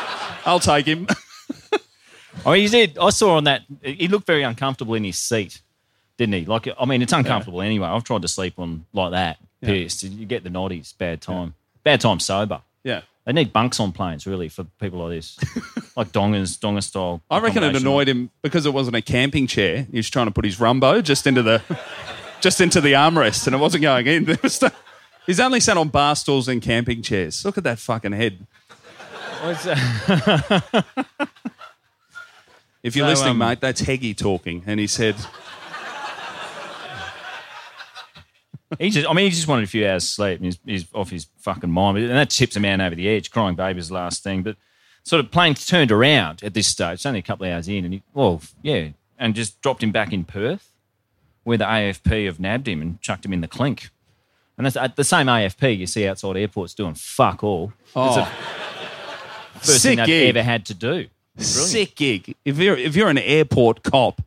I'll 0.45 0.61
take 0.61 0.87
him. 0.87 1.07
Oh, 2.45 2.53
he 2.55 2.67
did. 2.67 2.99
I 2.99 3.11
saw 3.11 3.37
on 3.37 3.45
that. 3.45 3.63
He 3.83 4.09
looked 4.09 4.27
very 4.27 4.43
uncomfortable 4.43 4.95
in 4.95 5.05
his 5.05 5.17
seat, 5.17 5.61
didn't 6.17 6.35
he? 6.35 6.45
Like, 6.45 6.67
I 6.81 6.85
mean, 6.87 7.01
it's 7.01 7.13
uncomfortable 7.13 7.63
anyway. 7.63 7.87
I've 7.87 8.03
tried 8.03 8.23
to 8.23 8.29
sleep 8.29 8.59
on 8.59 8.85
like 8.93 9.13
that, 9.13 9.37
pissed. 9.61 10.03
You 10.03 10.27
get 10.27 10.43
the 10.43 10.51
noddies. 10.51 10.93
Bad 10.97 11.21
time. 11.21 11.55
Bad 11.85 12.01
time 12.01 12.19
sober. 12.19 12.63
Yeah. 12.83 13.03
They 13.25 13.33
need 13.33 13.53
bunks 13.53 13.79
on 13.79 13.93
planes, 13.93 14.27
really, 14.27 14.49
for 14.49 14.65
people 14.81 14.99
like 15.01 15.11
this, 15.17 15.39
like 15.97 16.11
dongers, 16.11 16.59
donger 16.59 16.83
style. 16.83 17.23
I 17.31 17.39
reckon 17.39 17.63
it 17.63 17.77
annoyed 17.77 18.09
him 18.09 18.31
because 18.43 18.67
it 18.67 18.75
wasn't 18.75 18.97
a 18.97 19.03
camping 19.03 19.47
chair. 19.47 19.87
He 19.91 19.99
was 19.99 20.11
trying 20.11 20.27
to 20.27 20.33
put 20.33 20.45
his 20.45 20.59
rumbo 20.59 21.01
just 21.01 21.27
into 21.29 21.43
the, 21.43 21.63
just 22.41 22.61
into 22.61 22.81
the 22.81 22.95
armrest, 22.95 23.47
and 23.47 23.55
it 23.55 23.59
wasn't 23.59 23.83
going 23.83 24.07
in. 24.09 24.25
There 24.27 24.39
was 24.43 24.61
no- 24.61 24.71
he's 25.25 25.39
only 25.39 25.61
sat 25.61 25.77
on 25.77 25.89
bar 25.89 26.17
stools 26.17 26.49
and 26.49 26.61
camping 26.61 27.01
chairs. 27.03 27.45
Look 27.45 27.57
at 27.59 27.65
that 27.65 27.79
fucking 27.79 28.13
head. 28.13 28.45
If 32.83 32.97
you're 32.97 33.07
So, 33.07 33.11
listening, 33.11 33.31
um, 33.33 33.39
mate, 33.39 33.61
that's 33.61 33.81
Heggie 33.83 34.13
talking, 34.15 34.65
and 34.67 34.81
he 34.81 34.89
said, 34.89 35.15
He 38.79 38.91
just, 38.91 39.09
I 39.09 39.13
mean, 39.13 39.25
he 39.27 39.31
just 39.31 39.49
wanted 39.49 39.65
a 39.65 39.69
few 39.69 39.87
hours 39.87 40.09
sleep 40.09 40.41
he's, 40.41 40.59
he's 40.65 40.87
off 40.95 41.11
his 41.11 41.27
fucking 41.39 41.71
mind. 41.71 41.99
And 41.99 42.11
that 42.11 42.31
tips 42.31 42.57
a 42.57 42.61
man 42.61 42.81
over 42.81 42.95
the 42.95 43.09
edge. 43.09 43.31
Crying 43.31 43.55
baby's 43.55 43.89
the 43.89 43.95
last 43.95 44.23
thing. 44.23 44.43
But 44.43 44.57
sort 45.05 45.25
of 45.25 45.31
plane 45.31 45.55
turned 45.55 45.93
around 45.93 46.43
at 46.43 46.55
this 46.55 46.69
stage. 46.69 46.95
It's 46.95 47.07
only 47.07 47.19
a 47.21 47.23
couple 47.23 47.47
of 47.47 47.53
hours 47.53 47.69
in. 47.69 47.85
And 47.85 47.95
he, 47.95 48.03
well, 48.15 48.41
yeah, 48.63 48.89
and 49.19 49.35
just 49.35 49.61
dropped 49.61 49.83
him 49.83 49.93
back 49.93 50.13
in 50.13 50.25
Perth 50.25 50.73
where 51.45 51.59
the 51.59 51.65
AFP 51.65 52.27
have 52.27 52.39
nabbed 52.39 52.69
him 52.69 52.81
and 52.81 53.01
chucked 53.01 53.25
him 53.25 53.33
in 53.33 53.41
the 53.41 53.49
clink. 53.49 53.91
And 54.57 54.67
that's 54.67 54.95
the 54.97 55.05
same 55.05 55.27
AFP 55.27 55.79
you 55.79 55.87
see 55.87 56.07
outside 56.07 56.37
airports 56.37 56.75
doing 56.75 56.95
fuck 56.95 57.43
all. 57.43 57.73
"Oh, 57.97 58.25
first 59.55 59.83
sick 59.83 59.91
thing 59.91 59.97
they've 59.99 60.07
gig. 60.07 60.37
ever 60.37 60.43
had 60.43 60.67
to 60.67 60.75
do. 60.75 61.07
sick 61.39 61.97
gig." 61.97 62.37
If 62.45 62.59
you're 62.59 62.77
if 62.77 62.95
you're 62.95 63.09
an 63.09 63.19
airport 63.19 63.83
cop, 63.83 64.23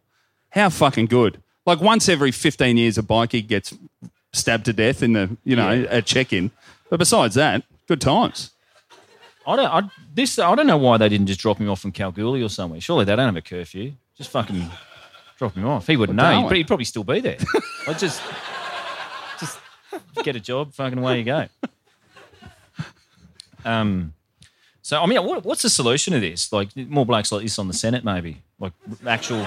how 0.50 0.70
fucking 0.70 1.06
good! 1.06 1.42
Like 1.66 1.80
once 1.80 2.10
every 2.10 2.32
15 2.32 2.76
years, 2.76 2.98
a 2.98 3.04
bikie 3.04 3.46
gets 3.46 3.74
stabbed 4.36 4.66
to 4.66 4.74
death 4.74 5.02
in 5.04 5.14
the 5.14 5.36
you 5.44 5.56
know 5.56 5.72
Yeah. 5.72 5.88
at 5.90 6.06
check-in. 6.06 6.52
But 6.90 6.98
besides 7.00 7.36
that, 7.36 7.64
good 7.88 8.02
times. 8.02 8.52
I 9.48 9.56
don't, 9.56 9.66
I, 9.66 9.82
this, 10.14 10.40
I 10.40 10.56
don't 10.56 10.66
know 10.68 10.78
why 10.78 10.98
they 10.98 11.08
didn't 11.10 11.28
just 11.28 11.40
drop 11.40 11.58
him 11.60 11.70
off 11.70 11.86
in 11.86 11.92
Kalgoorlie 11.92 12.42
or 12.42 12.50
somewhere. 12.50 12.82
Surely 12.82 13.06
they 13.06 13.16
don't 13.16 13.26
have 13.28 13.36
a 13.36 13.42
curfew. 13.42 13.94
Just 14.18 14.32
fucking 14.32 14.70
drop 15.38 15.54
him 15.54 15.66
off. 15.68 15.86
He 15.88 15.98
wouldn't 15.98 16.18
Well, 16.18 16.42
know. 16.42 16.48
He'd, 16.50 16.58
he'd 16.58 16.68
probably 16.68 16.86
still 16.86 17.04
be 17.04 17.20
there. 17.20 17.38
I 17.88 17.94
just, 17.94 18.22
just 19.40 19.60
get 20.24 20.36
a 20.36 20.40
job. 20.40 20.74
Fucking 20.74 20.98
away 20.98 21.20
you 21.20 21.26
go. 21.26 21.48
Um, 23.64 24.14
so 24.82 25.02
I 25.02 25.06
mean, 25.08 25.24
what, 25.24 25.44
what's 25.44 25.62
the 25.64 25.70
solution 25.70 26.14
to 26.14 26.20
this? 26.20 26.52
Like 26.54 26.76
more 26.76 27.06
blokes 27.06 27.32
like 27.32 27.42
this 27.44 27.58
on 27.60 27.68
the 27.68 27.74
Senate, 27.74 28.04
maybe. 28.04 28.42
Like 28.60 28.74
actual, 29.06 29.46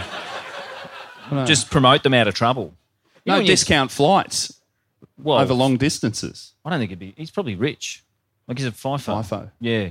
just 1.47 1.71
promote 1.71 2.03
them 2.03 2.15
out 2.15 2.27
of 2.29 2.35
trouble. 2.35 2.75
You 3.25 3.31
know 3.33 3.37
No 3.37 3.41
you- 3.43 3.47
discount 3.47 3.91
flights 3.91 4.58
well, 5.23 5.39
over 5.39 5.55
long 5.55 5.77
distances. 5.77 6.53
I 6.65 6.71
don't 6.71 6.79
think 6.79 6.91
it'd 6.91 6.99
be. 6.99 7.15
He's 7.17 7.31
probably 7.31 7.55
rich. 7.57 8.03
Like 8.47 8.59
he's 8.59 8.67
a 8.67 8.71
FIFO. 8.73 9.23
FIFO. 9.23 9.51
Yeah. 9.61 9.91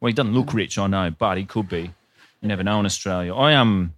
Well, 0.00 0.08
he 0.08 0.14
doesn't 0.14 0.32
look 0.32 0.54
rich, 0.54 0.78
I 0.78 0.86
know, 0.86 1.10
but 1.10 1.36
he 1.36 1.44
could 1.44 1.68
be. 1.68 1.90
You 2.40 2.48
never 2.48 2.62
know 2.62 2.80
in 2.80 2.86
Australia. 2.86 3.34
I 3.34 3.54
um, 3.54 3.92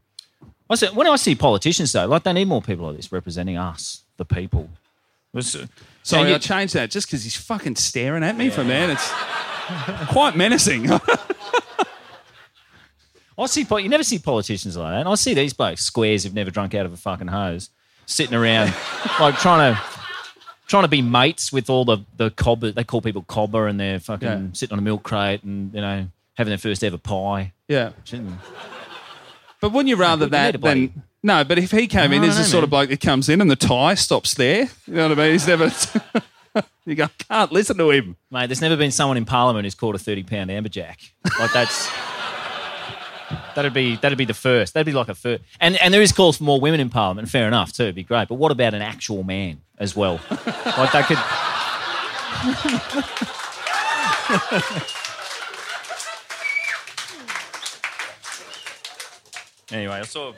I 0.68 0.74
said 0.74 0.96
when 0.96 1.06
I 1.06 1.14
see 1.16 1.34
politicians 1.36 1.92
though, 1.92 2.06
like 2.06 2.24
they 2.24 2.32
need 2.32 2.48
more 2.48 2.60
people 2.62 2.86
like 2.86 2.96
this 2.96 3.12
representing 3.12 3.56
us, 3.56 4.02
the 4.16 4.24
people. 4.24 4.68
Was, 5.32 5.54
uh, 5.56 5.66
Sorry, 6.02 6.28
you- 6.30 6.34
I 6.34 6.38
changed 6.38 6.74
that 6.74 6.90
just 6.90 7.06
because 7.06 7.22
he's 7.22 7.36
fucking 7.36 7.76
staring 7.76 8.22
at 8.24 8.36
me 8.36 8.50
from 8.50 8.68
there. 8.68 8.90
It's 8.90 9.08
quite 10.10 10.36
menacing. 10.36 10.90
I 13.38 13.46
see. 13.46 13.64
po- 13.64 13.78
You 13.78 13.88
never 13.88 14.02
see 14.04 14.18
politicians 14.18 14.76
like 14.76 14.92
that. 14.92 15.00
And 15.00 15.08
I 15.08 15.14
see 15.14 15.32
these 15.34 15.52
blokes, 15.54 15.82
squares 15.82 16.24
who've 16.24 16.34
never 16.34 16.50
drunk 16.50 16.74
out 16.74 16.84
of 16.86 16.92
a 16.92 16.96
fucking 16.96 17.28
hose, 17.28 17.70
sitting 18.06 18.34
around, 18.36 18.74
like 19.20 19.36
trying 19.38 19.74
to. 19.74 19.80
Trying 20.68 20.84
to 20.84 20.88
be 20.88 21.02
mates 21.02 21.52
with 21.52 21.68
all 21.68 21.84
the 21.84 21.98
the 22.16 22.30
cobber, 22.30 22.70
they 22.72 22.84
call 22.84 23.02
people 23.02 23.22
cobber, 23.22 23.66
and 23.66 23.78
they're 23.78 24.00
fucking 24.00 24.28
Yeah. 24.28 24.40
sitting 24.52 24.72
on 24.72 24.78
a 24.78 24.82
milk 24.82 25.02
crate 25.02 25.42
and 25.42 25.74
you 25.74 25.80
know 25.80 26.06
having 26.34 26.50
their 26.50 26.58
first 26.58 26.82
ever 26.82 26.96
pie. 26.98 27.52
yeah. 27.68 27.90
But 29.60 29.70
wouldn't 29.72 29.88
you 29.88 29.96
rather 29.96 30.26
that 30.26 30.60
than 30.60 31.02
no? 31.22 31.44
But 31.44 31.58
if 31.58 31.70
he 31.70 31.86
came 31.86 32.12
in 32.12 32.24
I 32.24 32.26
as 32.28 32.36
the 32.38 32.44
sort 32.44 32.64
of 32.64 32.70
bloke 32.70 32.88
that 32.88 33.00
comes 33.00 33.28
in 33.28 33.40
and 33.40 33.50
the 33.50 33.56
tie 33.56 33.94
stops 33.94 34.34
there, 34.34 34.68
you 34.86 34.94
know 34.94 35.08
what 35.10 35.18
I 35.18 35.22
mean? 35.22 35.32
He's 35.32 35.46
never. 35.46 35.70
you 36.84 36.94
go, 36.96 37.06
can't 37.28 37.52
listen 37.52 37.76
to 37.78 37.90
him. 37.90 38.16
Mate, 38.30 38.48
there's 38.48 38.60
never 38.60 38.76
been 38.76 38.90
someone 38.90 39.16
in 39.16 39.24
Parliament 39.24 39.64
who's 39.64 39.74
called 39.76 39.94
a 39.94 39.98
thirty 39.98 40.22
pound 40.24 40.50
amberjack. 40.50 41.10
Like 41.38 41.52
that's 41.52 41.88
that'd 43.54 43.72
be 43.72 43.96
that'd 43.96 44.18
be 44.18 44.24
the 44.24 44.34
first. 44.34 44.74
That'd 44.74 44.86
be 44.86 44.92
like 44.92 45.08
a 45.08 45.14
first. 45.14 45.42
And 45.60 45.76
and 45.76 45.92
there 45.92 46.02
is 46.02 46.12
calls 46.12 46.38
for 46.38 46.44
more 46.44 46.60
women 46.60 46.80
in 46.80 46.88
Parliament. 46.90 47.28
Fair 47.28 47.46
enough 47.48 47.72
too. 47.72 47.84
It'd 47.84 47.94
be 47.94 48.02
great. 48.04 48.28
But 48.28 48.36
what 48.36 48.52
about 48.52 48.74
an 48.74 48.82
actual 48.82 49.22
man 49.24 49.60
as 49.78 49.94
well? 49.96 50.20
like 50.30 50.92
that 50.92 51.04
could. 51.06 51.18
anyway, 59.70 59.94
I 59.96 60.02
saw 60.02 60.32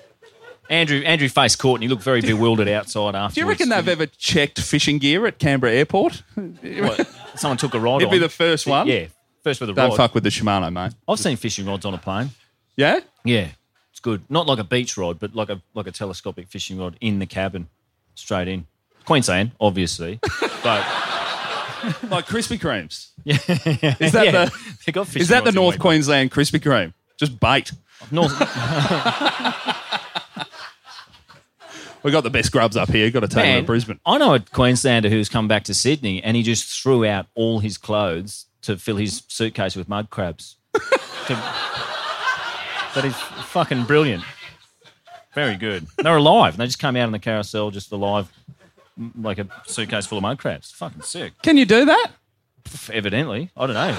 Andrew 0.70 0.98
Andrew 1.00 1.28
faced 1.28 1.58
court 1.58 1.78
and 1.78 1.82
he 1.82 1.88
looked 1.88 2.02
very 2.02 2.20
bewildered 2.20 2.68
outside 2.68 3.14
afterwards. 3.14 3.34
Do 3.34 3.40
you 3.40 3.46
reckon 3.48 3.68
they've 3.68 3.88
ever 3.88 4.06
checked 4.06 4.60
fishing 4.60 4.98
gear 4.98 5.26
at 5.26 5.38
Canberra 5.38 5.72
Airport? 5.72 6.22
What, 6.34 7.06
someone 7.36 7.58
took 7.58 7.74
a 7.74 7.80
rod 7.80 8.00
He'd 8.00 8.06
on? 8.06 8.12
be 8.12 8.18
the 8.18 8.28
first 8.28 8.66
one. 8.66 8.86
Yeah, 8.86 9.06
first 9.42 9.60
with 9.60 9.70
a 9.70 9.74
Don't 9.74 9.90
rod. 9.90 9.96
fuck 9.96 10.14
with 10.14 10.24
the 10.24 10.30
Shimano, 10.30 10.72
mate. 10.72 10.92
I've 11.08 11.18
seen 11.18 11.36
fishing 11.36 11.66
rods 11.66 11.84
on 11.84 11.94
a 11.94 11.98
plane. 11.98 12.30
Yeah? 12.76 13.00
Yeah, 13.24 13.48
it's 13.90 14.00
good. 14.00 14.22
Not 14.28 14.46
like 14.46 14.58
a 14.58 14.64
beach 14.64 14.96
rod, 14.96 15.18
but 15.18 15.34
like 15.34 15.48
a 15.48 15.60
like 15.74 15.86
a 15.86 15.92
telescopic 15.92 16.48
fishing 16.48 16.78
rod 16.78 16.96
in 17.00 17.18
the 17.18 17.26
cabin, 17.26 17.68
straight 18.14 18.48
in. 18.48 18.66
Queensland, 19.04 19.52
obviously, 19.60 20.18
but 20.62 20.82
Like 22.08 22.26
Krispy 22.26 22.58
Kremes. 22.58 23.08
yeah, 23.24 23.34
Is 24.00 24.12
that 24.12 24.24
yeah. 24.26 24.30
the 24.46 24.52
They 24.86 24.92
got 24.92 25.06
fishing 25.06 25.22
is 25.22 25.28
that 25.28 25.40
the 25.44 25.48
rods 25.48 25.56
in 25.56 25.62
North 25.62 25.78
Queensland. 25.78 26.30
Queensland 26.30 26.62
Krispy 26.62 26.88
Kreme? 26.88 26.94
Just 27.18 27.38
bait. 27.38 27.70
North, 28.10 28.32
We 32.02 32.10
got 32.10 32.22
the 32.22 32.30
best 32.30 32.52
grubs 32.52 32.76
up 32.76 32.90
here. 32.90 33.10
Got 33.10 33.20
to 33.20 33.28
take 33.28 33.36
them 33.36 33.46
man, 33.46 33.62
to 33.62 33.66
Brisbane. 33.66 33.98
I 34.04 34.18
know 34.18 34.34
a 34.34 34.40
Queenslander 34.40 35.08
who's 35.08 35.30
come 35.30 35.48
back 35.48 35.64
to 35.64 35.74
Sydney 35.74 36.22
and 36.22 36.36
he 36.36 36.42
just 36.42 36.82
threw 36.82 37.06
out 37.06 37.26
all 37.34 37.60
his 37.60 37.78
clothes 37.78 38.44
to 38.62 38.76
fill 38.76 38.96
his 38.96 39.22
suitcase 39.28 39.74
with 39.74 39.88
mud 39.88 40.10
crabs. 40.10 40.56
To- 41.26 41.42
that 42.94 43.04
is 43.04 43.14
fucking 43.16 43.84
brilliant. 43.84 44.22
Very 45.34 45.56
good. 45.56 45.86
They're 45.98 46.16
alive. 46.16 46.56
They 46.56 46.66
just 46.66 46.78
came 46.78 46.96
out 46.96 47.06
on 47.06 47.12
the 47.12 47.18
carousel, 47.18 47.70
just 47.70 47.90
alive, 47.92 48.30
like 49.20 49.38
a 49.38 49.48
suitcase 49.66 50.06
full 50.06 50.18
of 50.18 50.22
mud 50.22 50.38
crabs. 50.38 50.70
Fucking 50.72 51.02
sick. 51.02 51.32
Can 51.42 51.56
you 51.56 51.64
do 51.66 51.84
that? 51.86 52.10
Evidently, 52.92 53.50
I 53.56 53.66
don't 53.66 53.74
know. 53.74 53.96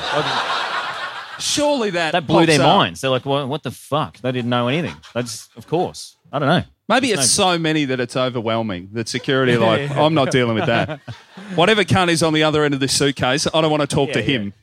Surely 1.40 1.90
that 1.92 2.14
that 2.14 2.26
blew 2.26 2.46
their 2.46 2.62
up. 2.62 2.78
minds. 2.78 3.02
They're 3.02 3.10
like, 3.12 3.26
what, 3.26 3.48
what 3.50 3.64
the 3.64 3.72
fuck? 3.72 4.18
They 4.20 4.32
didn't 4.32 4.50
know 4.50 4.70
anything. 4.70 4.96
That's 5.14 5.50
of 5.58 5.68
course. 5.68 6.16
I 6.32 6.40
don't 6.40 6.48
know. 6.48 6.64
Maybe 6.88 7.12
it's 7.12 7.38
no- 7.38 7.54
so 7.54 7.60
many 7.60 7.84
that 7.86 8.00
it's 8.00 8.16
overwhelming. 8.16 8.90
That 8.94 9.10
security 9.10 9.58
like, 9.58 9.92
I'm 9.98 10.14
not 10.14 10.32
dealing 10.32 10.56
with 10.56 10.68
that. 10.68 11.00
Whatever 11.56 11.84
cunt 11.84 12.10
is 12.10 12.24
on 12.24 12.34
the 12.34 12.44
other 12.44 12.64
end 12.64 12.74
of 12.74 12.80
this 12.80 12.94
suitcase, 12.94 13.48
I 13.54 13.62
don't 13.62 13.70
want 13.72 13.82
to 13.82 13.88
talk 13.88 14.12
to 14.14 14.20
Yeah, 14.20 14.26
him. 14.26 14.54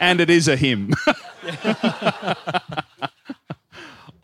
and 0.00 0.20
it 0.20 0.30
is 0.30 0.48
a 0.48 0.56
him. 0.56 0.92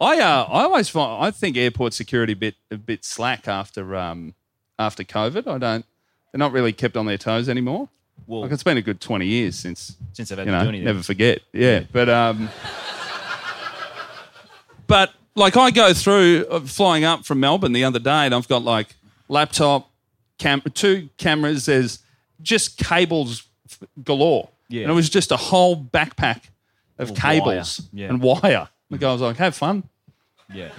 I 0.00 0.20
uh, 0.20 0.44
I 0.50 0.62
always 0.64 0.88
find 0.88 1.24
I 1.24 1.30
think 1.30 1.56
airport 1.56 1.94
security 1.94 2.32
a 2.34 2.36
bit 2.36 2.54
a 2.70 2.76
bit 2.76 3.04
slack 3.04 3.48
after 3.48 3.96
um 3.96 4.34
after 4.78 5.02
COVID. 5.04 5.46
I 5.46 5.58
don't 5.58 5.84
they're 6.32 6.38
not 6.38 6.52
really 6.52 6.72
kept 6.72 6.96
on 6.96 7.06
their 7.06 7.18
toes 7.18 7.48
anymore. 7.48 7.88
Well, 8.26 8.42
Like 8.42 8.52
it's 8.52 8.62
been 8.62 8.76
a 8.76 8.82
good 8.82 9.00
twenty 9.00 9.26
years 9.26 9.56
since 9.56 9.96
since 10.12 10.28
they've 10.28 10.38
had 10.38 10.46
you 10.46 10.52
to 10.52 10.58
know 10.58 10.64
do 10.64 10.68
anything. 10.70 10.84
never 10.86 11.02
forget. 11.02 11.40
Yeah, 11.52 11.84
but 11.92 12.08
um, 12.08 12.48
but 14.86 15.12
like 15.34 15.56
I 15.56 15.70
go 15.70 15.92
through 15.92 16.46
uh, 16.50 16.60
flying 16.60 17.04
up 17.04 17.24
from 17.24 17.40
Melbourne 17.40 17.72
the 17.72 17.84
other 17.84 17.98
day, 17.98 18.24
and 18.26 18.34
I've 18.34 18.48
got 18.48 18.62
like 18.62 18.88
laptop, 19.28 19.90
cam- 20.38 20.62
two 20.74 21.08
cameras. 21.18 21.66
There's 21.66 21.98
just 22.42 22.78
cables 22.78 23.44
galore. 24.02 24.48
Yeah. 24.68 24.82
and 24.82 24.90
it 24.90 24.94
was 24.94 25.08
just 25.08 25.30
a 25.30 25.36
whole 25.36 25.76
backpack 25.76 26.40
of 26.98 27.10
Wire. 27.10 27.16
cables 27.20 27.82
Yeah. 27.92 28.08
and 28.08 28.20
wire. 28.20 28.68
The 28.90 28.98
guy 28.98 29.12
was 29.12 29.20
like, 29.20 29.36
"Have 29.36 29.54
fun." 29.54 29.84
Yeah. 30.52 30.70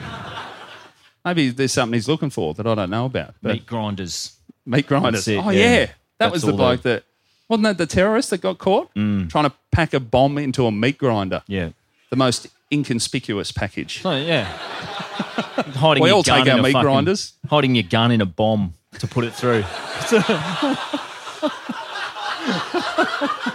Maybe 1.25 1.49
there's 1.49 1.73
something 1.73 1.93
he's 1.93 2.07
looking 2.07 2.29
for 2.29 2.53
that 2.53 2.65
I 2.65 2.73
don't 2.75 2.89
know 2.89 3.05
about. 3.05 3.35
But 3.41 3.53
Meat 3.53 3.65
grinders. 3.65 4.37
meat 4.65 4.87
grinders. 4.87 5.27
It, 5.27 5.37
oh 5.45 5.49
yeah. 5.49 5.59
yeah, 5.59 5.85
that 5.85 5.91
That's 6.19 6.33
was 6.33 6.41
the 6.43 6.53
bloke 6.53 6.83
they- 6.83 6.93
that 6.95 7.03
wasn't 7.49 7.63
that 7.63 7.77
the 7.77 7.85
terrorist 7.85 8.29
that 8.29 8.41
got 8.41 8.57
caught 8.59 8.93
Mm. 8.95 9.29
trying 9.29 9.45
to 9.45 9.53
pack 9.71 9.93
a 9.93 9.99
bomb 9.99 10.37
into 10.37 10.65
a 10.65 10.71
meat 10.71 10.97
grinder. 10.97 11.43
Yeah. 11.47 11.69
The 12.09 12.15
most 12.15 12.47
inconspicuous 12.71 13.51
package. 13.51 14.01
So, 14.01 14.15
yeah. 14.15 14.45
hiding 15.75 16.03
We 16.03 16.09
your 16.09 16.17
all 16.17 16.23
gun 16.23 16.45
take 16.45 16.53
our 16.53 16.61
meat 16.61 16.71
fucking- 16.73 16.81
grinders. 16.81 17.33
Hiding 17.49 17.75
your 17.75 17.83
gun 17.83 18.11
in 18.11 18.21
a 18.21 18.25
bomb 18.25 18.73
to 18.99 19.07
put 19.07 19.25
it 19.25 19.33
through. 19.33 19.63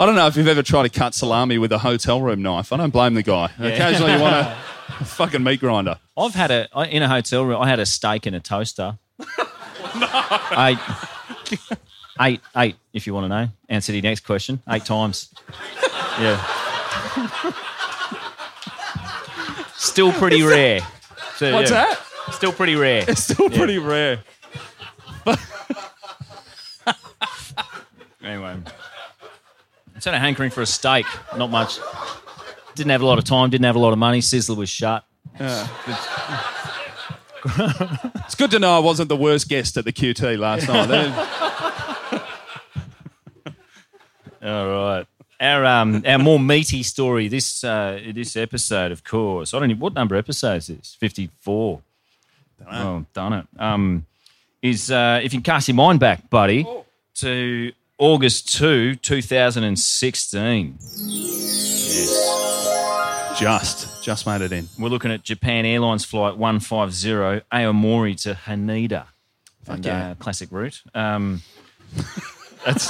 I 0.00 0.06
don't 0.06 0.14
know 0.14 0.26
if 0.28 0.36
you've 0.36 0.46
ever 0.48 0.62
tried 0.62 0.84
to 0.84 0.88
cut 0.90 1.12
salami 1.14 1.58
with 1.58 1.72
a 1.72 1.78
hotel 1.78 2.20
room 2.22 2.40
knife. 2.42 2.72
I 2.72 2.76
don't 2.76 2.90
blame 2.92 3.14
the 3.14 3.22
guy. 3.22 3.50
Occasionally 3.58 4.12
you 4.12 4.20
want 4.20 4.46
a, 4.46 4.56
fucking 5.04 5.42
meat 5.42 5.60
grinder. 5.60 5.98
I've 6.16 6.34
had 6.34 6.50
a 6.52 6.68
in 6.88 7.02
a 7.02 7.08
hotel 7.08 7.44
room. 7.44 7.60
I 7.60 7.68
had 7.68 7.80
a 7.80 7.86
steak 7.86 8.26
in 8.26 8.34
a 8.34 8.40
toaster. 8.40 8.98
Eight, 10.52 10.78
eight, 12.20 12.40
eight. 12.56 12.76
If 12.92 13.06
you 13.06 13.14
want 13.14 13.24
to 13.24 13.28
know, 13.28 13.48
answer 13.68 13.90
the 13.90 14.00
next 14.00 14.20
question. 14.20 14.62
Eight 14.68 14.84
times. 14.84 15.32
Yeah. 16.20 16.36
Still 19.76 20.12
pretty 20.12 20.42
rare. 20.42 20.80
So, 21.36 21.52
What's 21.54 21.70
yeah. 21.70 21.86
that? 21.86 22.32
Still 22.32 22.52
pretty 22.52 22.76
rare. 22.76 23.04
It's 23.08 23.24
still 23.24 23.50
Yeah. 23.50 23.56
pretty 23.58 23.78
rare. 23.78 24.20
Anyway, 28.22 28.56
had 30.04 30.14
a 30.14 30.18
hankering 30.18 30.50
for 30.50 30.62
a 30.62 30.66
steak. 30.66 31.06
Not 31.36 31.50
much. 31.50 31.78
Didn't 32.74 32.90
have 32.90 33.02
a 33.02 33.06
lot 33.06 33.18
of 33.18 33.24
time. 33.24 33.50
Didn't 33.50 33.64
have 33.64 33.76
a 33.76 33.80
lot 33.80 33.92
of 33.92 33.98
money. 33.98 34.20
Sizzler 34.20 34.56
was 34.56 34.68
shut. 34.68 35.04
It's 37.50 38.34
good 38.34 38.50
to 38.50 38.58
know 38.58 38.76
I 38.76 38.80
wasn't 38.80 39.08
the 39.08 39.16
worst 39.16 39.48
guest 39.48 39.76
at 39.76 39.84
the 39.84 39.92
QT 39.92 40.38
last 40.38 40.68
night. 40.68 40.90
All 44.42 44.68
right. 44.68 45.06
Our 45.40 45.64
um 45.64 46.02
our 46.04 46.18
more 46.18 46.40
meaty 46.40 46.82
story 46.82 47.28
this 47.28 47.62
uh 47.62 48.00
this 48.12 48.36
episode, 48.36 48.90
of 48.90 49.04
course. 49.04 49.54
I 49.54 49.60
don't 49.60 49.68
know 49.68 49.76
what 49.76 49.94
number 49.94 50.16
episode 50.16 50.56
is 50.56 50.66
this? 50.66 50.96
Fifty 50.98 51.30
four. 51.40 51.82
Oh, 52.70 53.04
done 53.14 53.32
it. 53.34 53.46
Um, 53.58 54.04
is 54.62 54.90
uh, 54.90 55.20
if 55.22 55.32
you 55.32 55.38
can 55.38 55.44
cast 55.44 55.68
your 55.68 55.76
mind 55.76 56.00
back, 56.00 56.28
buddy, 56.28 56.66
to 57.16 57.72
August 57.98 58.52
two, 58.56 58.94
two 58.94 59.20
thousand 59.20 59.64
and 59.64 59.78
sixteen. 59.78 60.78
Yes. 60.96 62.24
just, 63.38 64.02
just 64.04 64.26
made 64.26 64.40
it 64.40 64.52
in. 64.52 64.68
We're 64.78 64.88
looking 64.88 65.10
at 65.10 65.22
Japan 65.22 65.64
Airlines 65.66 66.04
flight 66.04 66.36
150 66.36 67.44
Aomori 67.52 68.20
to 68.22 68.34
Haneda. 68.34 69.06
And, 69.66 69.84
yeah. 69.84 70.10
uh, 70.10 70.14
classic 70.14 70.48
route. 70.50 70.80
Um, 70.94 71.42
that's 72.64 72.88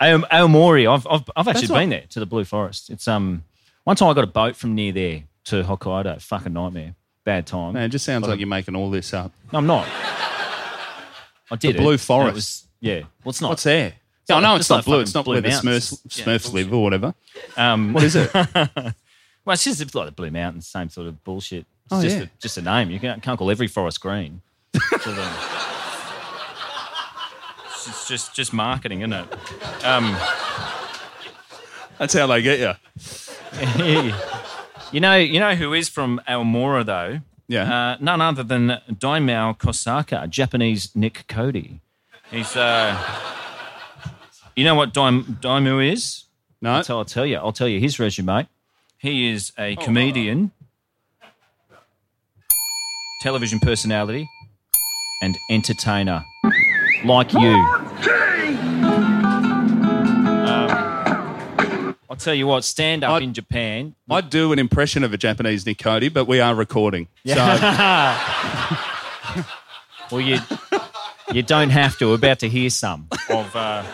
Aom- 0.00 0.28
Aomori. 0.28 0.90
I've, 0.92 1.06
I've, 1.10 1.22
I've 1.34 1.48
actually 1.48 1.62
That's 1.62 1.70
what- 1.70 1.78
been 1.80 1.88
there 1.90 2.04
to 2.10 2.20
the 2.20 2.26
Blue 2.26 2.44
Forest. 2.44 2.90
It's 2.90 3.08
um 3.08 3.44
one 3.84 3.96
time 3.96 4.08
I 4.10 4.14
got 4.14 4.24
a 4.24 4.28
boat 4.28 4.56
from 4.56 4.74
near 4.74 4.92
there 4.92 5.24
to 5.44 5.62
Hokkaido. 5.62 6.20
Fucking 6.22 6.52
nightmare. 6.52 6.94
Bad 7.24 7.46
time. 7.46 7.72
Man, 7.74 7.84
it 7.84 7.88
just 7.88 8.04
sounds 8.04 8.28
like 8.28 8.38
you're 8.38 8.46
making 8.48 8.76
all 8.76 8.90
this 8.90 9.12
up. 9.14 9.32
No, 9.52 9.58
I'm 9.58 9.66
not. 9.66 9.86
I 11.50 11.56
did 11.58 11.76
The. 11.76 11.80
Blue 11.80 11.96
Forest. 11.98 12.66
Was- 12.84 12.88
yeah. 12.90 13.00
Well, 13.00 13.30
it's 13.30 13.40
not. 13.40 13.48
What's 13.50 13.62
there? 13.64 13.94
not 14.28 14.38
I 14.38 14.40
know 14.48 14.56
it's 14.56 14.70
not 14.70 14.76
like 14.76 14.84
blue. 14.86 15.00
It's 15.00 15.14
not 15.14 15.24
Blue 15.24 15.34
where 15.34 15.40
the 15.42 15.48
Mountains. 15.50 15.90
Smurfs, 15.90 16.18
Yeah, 16.18 16.24
Smurfs 16.24 16.52
live 16.52 16.72
or 16.72 16.82
whatever. 16.82 17.14
Um, 17.56 17.92
What 17.92 18.04
is 18.04 18.16
it? 18.16 18.30
Well, 19.46 19.52
it's 19.52 19.64
just 19.64 19.82
it's 19.82 19.94
like 19.94 20.06
the 20.06 20.12
Blue 20.12 20.30
Mountains, 20.30 20.66
same 20.66 20.88
sort 20.88 21.06
of 21.06 21.22
bullshit. 21.22 21.66
It's 21.84 21.92
Oh, 21.92 22.00
just, 22.02 22.16
yeah. 22.16 22.22
a, 22.22 22.28
just 22.40 22.56
a 22.56 22.62
name. 22.62 22.90
You 22.90 22.98
can't, 22.98 23.22
can't 23.22 23.38
call 23.38 23.50
every 23.50 23.66
forest 23.66 24.00
green. 24.00 24.40
So 25.02 25.12
then- 25.12 25.34
it's 27.66 27.84
just, 27.84 28.08
just 28.08 28.34
just 28.34 28.52
marketing, 28.54 29.00
isn't 29.00 29.12
it? 29.12 29.84
Um, 29.84 30.16
That's 31.98 32.14
how 32.14 32.26
they 32.26 32.40
get 32.40 32.58
you. 32.58 32.72
you 34.92 35.00
know, 35.00 35.16
you 35.16 35.38
know 35.40 35.54
who 35.54 35.74
is 35.74 35.88
from 35.90 36.20
Aomori 36.28 36.86
though? 36.86 37.20
Yeah. 37.46 37.90
Uh, 37.92 37.96
none 38.00 38.20
other 38.22 38.42
than 38.42 38.80
Daimaou 38.90 39.58
Kosaka, 39.58 40.28
Japanese 40.30 40.94
Nick 40.96 41.24
Cody. 41.28 41.80
He's, 42.34 42.56
uh, 42.56 42.96
you 44.56 44.64
know 44.64 44.74
what 44.74 44.92
Daim, 44.92 45.38
Daimu 45.40 45.92
is? 45.92 46.24
No. 46.60 46.82
So 46.82 46.98
I'll 46.98 47.04
tell 47.04 47.24
you. 47.24 47.36
I'll 47.36 47.52
tell 47.52 47.68
you 47.68 47.78
his 47.78 48.00
resume. 48.00 48.48
He 48.98 49.30
is 49.30 49.52
a 49.56 49.76
comedian, 49.76 50.50
television 53.20 53.60
personality, 53.60 54.28
and 55.22 55.36
entertainer, 55.50 56.24
like 57.04 57.32
you. 57.34 57.54
Um, 60.46 61.96
I'll 62.10 62.16
tell 62.16 62.34
you 62.34 62.46
what. 62.48 62.64
Stand 62.64 63.04
up 63.04 63.10
I'd- 63.12 63.24
in 63.24 63.32
Japan. 63.34 63.94
I'd 64.10 64.28
do 64.30 64.52
an 64.52 64.58
impression 64.58 65.04
of 65.04 65.12
a 65.12 65.16
Japanese 65.18 65.64
Nick 65.66 65.78
Cody, 65.78 66.08
but 66.08 66.24
we 66.26 66.40
are 66.40 66.54
recording. 66.54 67.06
So 67.26 67.34
Well, 70.10 70.20
you 70.20 70.38
you 71.32 71.42
don't 71.42 71.70
have 71.70 71.98
to. 71.98 72.08
We're 72.08 72.14
about 72.16 72.40
to 72.40 72.48
hear 72.48 72.70
some 72.70 73.08
of 73.30 73.54
uh, 73.56 73.84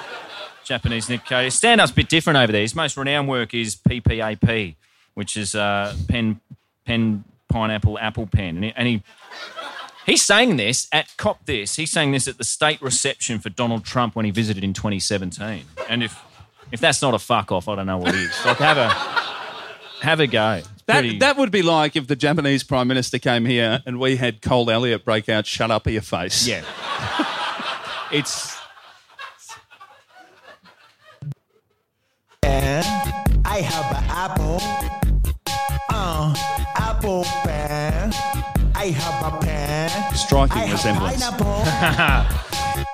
Japanese 0.64 1.11
Cody. 1.27 1.51
Stand 1.51 1.81
up's 1.81 1.93
a 1.93 1.95
bit 1.95 2.09
different 2.09 2.38
over 2.38 2.53
there. 2.53 2.62
His 2.62 2.75
most 2.75 2.97
renowned 2.97 3.29
work 3.29 3.55
is 3.55 3.77
PPAP, 3.77 4.77
which 5.14 5.37
is 5.37 5.55
uh, 5.55 5.95
pen 6.09 6.40
pen 6.85 7.25
pineapple 7.49 7.99
apple 7.99 8.27
pen, 8.27 8.57
and 8.57 8.64
he, 8.64 8.73
and 8.77 8.88
he 8.88 9.03
he's 10.07 10.23
saying 10.23 10.57
this 10.57 10.88
at 10.93 11.16
cop 11.16 11.45
this. 11.47 11.77
He's 11.77 11.90
saying 11.90 12.12
this 12.12 12.29
at 12.29 12.38
the 12.38 12.45
state 12.45 12.81
reception 12.83 13.38
for 13.38 13.51
Donald 13.51 13.85
Trump 13.85 14.16
when 14.16 14.25
he 14.25 14.31
visited 14.31 14.64
in 14.64 14.73
2017. 14.73 15.64
And 15.88 16.03
if 16.03 16.23
if 16.73 16.81
that's 16.81 17.03
not 17.03 17.14
a 17.14 17.19
fuck 17.19 17.53
off, 17.53 17.69
I 17.69 17.77
don't 17.77 17.87
know 17.87 17.99
what 17.99 18.14
is. 18.14 18.33
Like 18.45 18.59
have 18.59 18.79
a 18.79 18.88
have 20.03 20.21
a 20.21 20.27
go. 20.27 20.62
It's 20.90 21.12
that 21.12 21.20
that 21.20 21.37
would 21.38 21.50
be 21.50 21.62
like 21.62 21.96
if 21.96 22.07
the 22.07 22.16
Japanese 22.16 22.62
Prime 22.64 22.88
Minister 22.88 23.18
came 23.18 23.44
here 23.44 23.81
and 23.87 23.98
we 23.98 24.16
had 24.16 24.42
Cole 24.42 24.70
Elliott 24.70 25.05
break 25.05 25.29
out 25.29 25.46
"Shut 25.46 25.70
up, 25.70 25.87
your 25.87 26.03
face." 26.03 26.46
yeah. 26.46 26.62
it's 28.12 28.61
I 33.61 33.62
have 33.62 33.90
an 33.94 34.05
apple. 34.09 34.59
Uh, 35.90 36.35
apple 36.76 37.24
pen. 37.42 38.11
I 38.74 38.87
have 38.87 39.35
a 39.35 39.38
pen. 39.38 40.14
Striking 40.14 40.57
I 40.57 40.64
have 40.66 40.72
resemblance. 40.72 41.22
pineapple. 41.22 41.62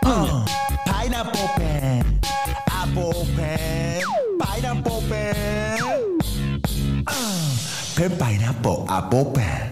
uh, 0.05 0.47
pineapple 0.87 1.49
pen. 1.55 2.21
Apple 2.69 3.27
pen. 3.37 3.86
Pen 8.07 8.19
pineapple 8.19 8.87
apple 8.89 9.33
pen. 9.33 9.69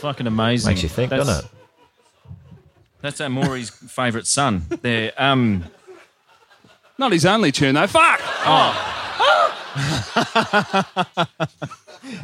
fucking 0.00 0.26
amazing. 0.26 0.70
Makes 0.70 0.82
you 0.82 0.88
think, 0.88 1.10
that's, 1.10 1.24
doesn't 1.24 1.44
it? 1.44 1.50
That's 3.00 3.20
Aomori's 3.20 3.70
favourite 3.70 4.26
son. 4.26 4.66
There. 4.82 5.12
Um, 5.16 5.66
Not 6.98 7.12
his 7.12 7.24
only 7.24 7.52
tune 7.52 7.76
though. 7.76 7.86
Fuck. 7.86 8.20
Oh. 8.44 8.74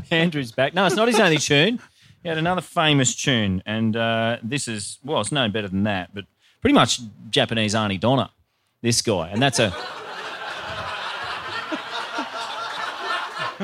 Andrew's 0.10 0.50
back. 0.50 0.74
No, 0.74 0.86
it's 0.86 0.96
not 0.96 1.06
his 1.06 1.20
only 1.20 1.38
tune. 1.38 1.78
He 2.24 2.28
had 2.28 2.38
another 2.38 2.60
famous 2.60 3.14
tune, 3.14 3.62
and 3.66 3.96
uh, 3.96 4.38
this 4.42 4.66
is 4.66 4.98
well, 5.04 5.20
it's 5.20 5.30
no 5.30 5.48
better 5.48 5.68
than 5.68 5.84
that, 5.84 6.12
but 6.12 6.24
pretty 6.60 6.74
much 6.74 6.98
Japanese 7.30 7.74
Arnie 7.74 8.00
Donna. 8.00 8.32
This 8.80 9.00
guy, 9.00 9.28
and 9.28 9.40
that's 9.40 9.60
a. 9.60 9.72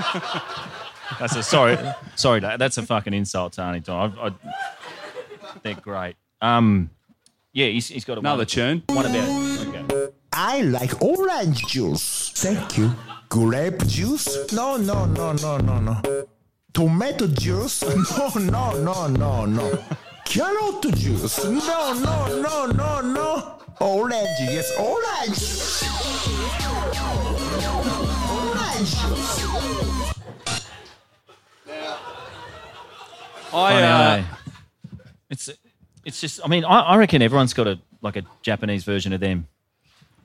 that's 1.19 1.37
a 1.37 1.43
sorry, 1.43 1.79
sorry. 2.17 2.41
That's 2.41 2.79
a 2.79 2.83
fucking 2.83 3.15
insult 3.15 3.55
to 3.55 3.61
Arnie 3.63 3.83
Donna. 3.83 4.15
I, 4.21 4.27
I, 4.29 4.33
they're 5.63 5.75
great. 5.75 6.17
Um, 6.41 6.91
yeah, 7.53 7.67
he's, 7.67 7.89
he's 7.89 8.05
got 8.05 8.19
a 8.19 8.21
Another 8.21 8.41
one, 8.41 8.47
tune. 8.47 8.83
One 8.89 9.07
about. 9.07 9.67
Okay. 9.69 10.13
I 10.33 10.61
like 10.61 11.03
orange 11.03 11.67
juice. 11.67 12.31
Thank 12.35 12.79
you. 12.79 12.93
Grape 13.29 13.87
juice? 13.87 14.53
No, 14.53 14.77
no, 14.77 15.05
no, 15.07 15.33
no, 15.33 15.59
no, 15.59 15.81
no. 15.81 16.27
Tomato 16.73 17.27
juice? 17.27 17.83
No, 18.19 18.29
no, 18.39 18.73
no, 18.83 19.07
no, 19.09 19.45
no. 19.45 19.85
Carrot 20.25 20.95
juice? 20.95 21.45
No, 21.45 21.93
no, 21.95 22.41
no, 22.41 22.67
no, 22.67 23.01
no. 23.01 23.59
Orange, 23.81 24.29
yes, 24.41 24.73
orange. 24.79 25.39
Orange. 28.79 28.95
I, 33.53 33.83
uh, 33.83 34.17
eh? 34.19 34.25
It's 35.31 35.51
it's 36.05 36.21
just. 36.21 36.41
I 36.45 36.49
mean, 36.49 36.64
I, 36.64 36.81
I 36.81 36.97
reckon 36.97 37.23
everyone's 37.23 37.55
got 37.55 37.67
a 37.67 37.79
like 38.03 38.17
a 38.17 38.23
Japanese 38.43 38.85
version 38.85 39.12
of 39.12 39.21
them. 39.21 39.49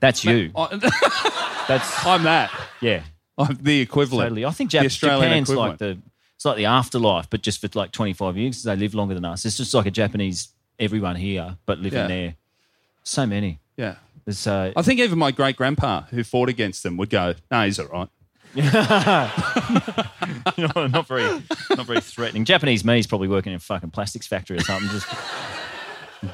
That's 0.00 0.24
you. 0.24 0.52
That's 1.68 2.06
I'm 2.06 2.22
that. 2.24 2.50
yeah. 2.80 3.02
I'm 3.38 3.58
the 3.60 3.80
equivalent. 3.80 4.26
Totally. 4.26 4.44
I 4.44 4.50
think 4.50 4.70
The 4.70 4.78
Jap- 4.78 4.84
Australian 4.86 5.22
Japan's 5.30 5.50
equivalent. 5.50 5.80
like 5.80 5.96
the 5.96 5.98
it's 6.36 6.44
like 6.44 6.56
the 6.56 6.66
afterlife, 6.66 7.28
but 7.30 7.42
just 7.42 7.60
for 7.60 7.68
like 7.74 7.90
25 7.90 8.36
years. 8.36 8.56
'cause 8.56 8.62
They 8.64 8.76
live 8.76 8.94
longer 8.94 9.14
than 9.14 9.24
us. 9.24 9.44
It's 9.44 9.56
just 9.56 9.72
like 9.74 9.86
a 9.86 9.90
Japanese 9.90 10.48
everyone 10.78 11.16
here, 11.16 11.56
but 11.66 11.78
living 11.78 11.98
Yeah. 12.00 12.06
there. 12.06 12.34
So 13.02 13.26
many. 13.26 13.60
Yeah. 13.76 13.96
There's 14.24 14.46
uh, 14.46 14.72
I 14.76 14.82
think 14.82 15.00
even 15.00 15.18
my 15.18 15.30
great 15.32 15.56
grandpa 15.56 16.02
who 16.10 16.22
fought 16.24 16.48
against 16.48 16.82
them 16.82 16.96
would 16.98 17.10
go, 17.10 17.34
no, 17.50 17.64
he's 17.64 17.78
all 17.78 17.86
right. 17.86 18.08
you 18.56 18.62
not 20.88 21.06
very, 21.06 21.42
not 21.70 21.86
very 21.86 22.00
threatening. 22.00 22.44
Japanese 22.44 22.84
me 22.84 22.98
is 22.98 23.06
probably 23.06 23.28
working 23.28 23.52
in 23.52 23.56
a 23.56 23.60
fucking 23.60 23.90
plastics 23.90 24.26
factory 24.26 24.56
or 24.56 24.60
something, 24.60 24.88
just 24.90 25.06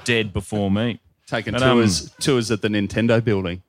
dead 0.04 0.32
before 0.32 0.70
me. 0.70 1.00
Taking 1.26 1.52
But, 1.52 1.62
um, 1.62 1.78
tours, 1.78 2.10
tours 2.20 2.50
at 2.50 2.62
the 2.62 2.68
Nintendo 2.68 3.22
building. 3.22 3.62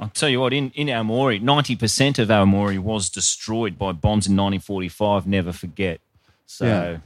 I'll 0.00 0.08
tell 0.08 0.28
you 0.28 0.40
what, 0.40 0.52
in, 0.52 0.70
in 0.70 0.88
Aomori, 0.88 1.42
90% 1.42 2.18
of 2.18 2.28
Aomori 2.28 2.78
was 2.78 3.10
destroyed 3.10 3.78
by 3.78 3.92
bombs 3.92 4.26
in 4.26 4.36
1945. 4.36 5.26
Never 5.26 5.52
forget. 5.52 6.00
So, 6.46 7.00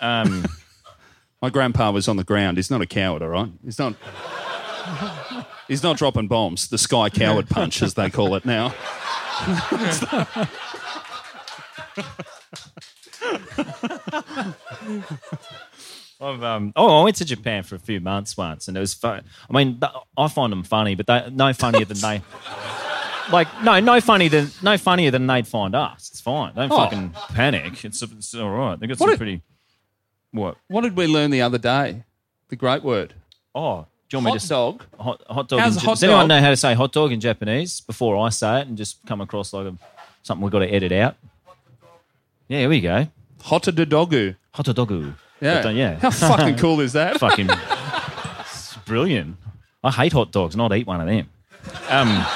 um, 0.00 0.44
My 1.42 1.48
grandpa 1.48 1.90
was 1.90 2.06
on 2.06 2.16
the 2.16 2.24
ground. 2.24 2.58
He's 2.58 2.70
not 2.70 2.82
a 2.82 2.86
coward, 2.86 3.22
all 3.22 3.28
right? 3.28 3.48
He's 3.64 3.78
not. 3.78 3.94
He's 5.70 5.84
not 5.84 5.96
dropping 5.98 6.26
bombs. 6.26 6.66
The 6.68 6.78
sky 6.78 7.08
coward 7.10 7.48
punch, 7.48 7.80
as 7.80 7.94
they 7.94 8.10
call 8.10 8.34
it 8.34 8.44
now. 8.44 8.74
I've, 16.22 16.42
um, 16.42 16.72
oh, 16.76 17.00
I 17.00 17.04
went 17.04 17.16
to 17.16 17.24
Japan 17.24 17.62
for 17.62 17.76
a 17.76 17.78
few 17.78 17.98
months 18.00 18.36
once, 18.36 18.68
and 18.68 18.76
it 18.76 18.80
was 18.80 18.92
fun. 18.92 19.22
I 19.48 19.52
mean, 19.56 19.80
I 20.18 20.28
find 20.28 20.52
them 20.52 20.62
funny, 20.64 20.94
but 20.94 21.06
they 21.06 21.28
no 21.32 21.52
funnier 21.52 21.84
than 21.84 21.98
they. 21.98 22.22
Like 23.30 23.46
no, 23.62 23.78
no 23.78 24.00
funny 24.00 24.26
than 24.26 24.50
no 24.60 24.76
funnier 24.76 25.12
than 25.12 25.28
they'd 25.28 25.46
find 25.46 25.76
us. 25.76 26.08
It's 26.10 26.20
fine. 26.20 26.52
Don't 26.52 26.72
Oh. 26.72 26.76
fucking 26.78 27.10
panic. 27.28 27.84
It's 27.84 28.02
it's 28.02 28.34
all 28.34 28.50
right. 28.50 28.80
They 28.80 28.88
got 28.88 28.98
some 28.98 29.06
What 29.06 29.14
a- 29.14 29.18
pretty. 29.18 29.42
What? 30.32 30.56
What 30.66 30.80
did 30.80 30.96
we 30.96 31.06
learn 31.06 31.30
the 31.30 31.40
other 31.42 31.58
day? 31.58 32.02
The 32.48 32.56
great 32.56 32.82
word. 32.82 33.14
Oh, 33.54 33.86
do 34.10 34.16
you 34.16 34.24
want 34.24 34.24
me 34.24 34.30
Hot 34.32 34.40
to 34.40 34.48
dog. 34.48 34.84
hot, 34.98 35.22
hot 35.28 35.48
dog? 35.48 35.60
How's 35.60 35.76
in, 35.76 35.82
hot 35.82 35.92
does 35.92 36.02
anyone 36.02 36.26
know 36.26 36.40
how 36.40 36.50
to 36.50 36.56
say 36.56 36.74
hot 36.74 36.90
dog 36.90 37.12
in 37.12 37.20
Japanese 37.20 37.80
before 37.80 38.18
I 38.18 38.30
say 38.30 38.60
it 38.60 38.66
and 38.66 38.76
just 38.76 38.98
come 39.06 39.20
across 39.20 39.52
like 39.52 39.66
a, 39.68 39.74
something 40.24 40.42
we've 40.42 40.50
got 40.50 40.58
to 40.58 40.68
edit 40.68 40.90
out? 40.90 41.14
Yeah, 42.48 42.58
here 42.58 42.68
we 42.68 42.80
go. 42.80 43.06
Hotodogu. 43.42 44.34
Hot 44.52 44.66
dogu. 44.66 45.14
Yeah. 45.40 45.62
But, 45.62 45.66
uh, 45.66 45.70
yeah. 45.70 45.94
How 46.00 46.10
fucking 46.10 46.56
cool 46.56 46.80
is 46.80 46.92
that? 46.94 47.20
fucking 47.20 47.48
it's 48.40 48.76
brilliant. 48.78 49.36
I 49.84 49.92
hate 49.92 50.12
hot 50.12 50.32
dogs, 50.32 50.56
and 50.56 50.62
I'd 50.62 50.72
eat 50.72 50.88
one 50.88 51.00
of 51.00 51.06
them. 51.06 51.28
Um, 51.88 52.26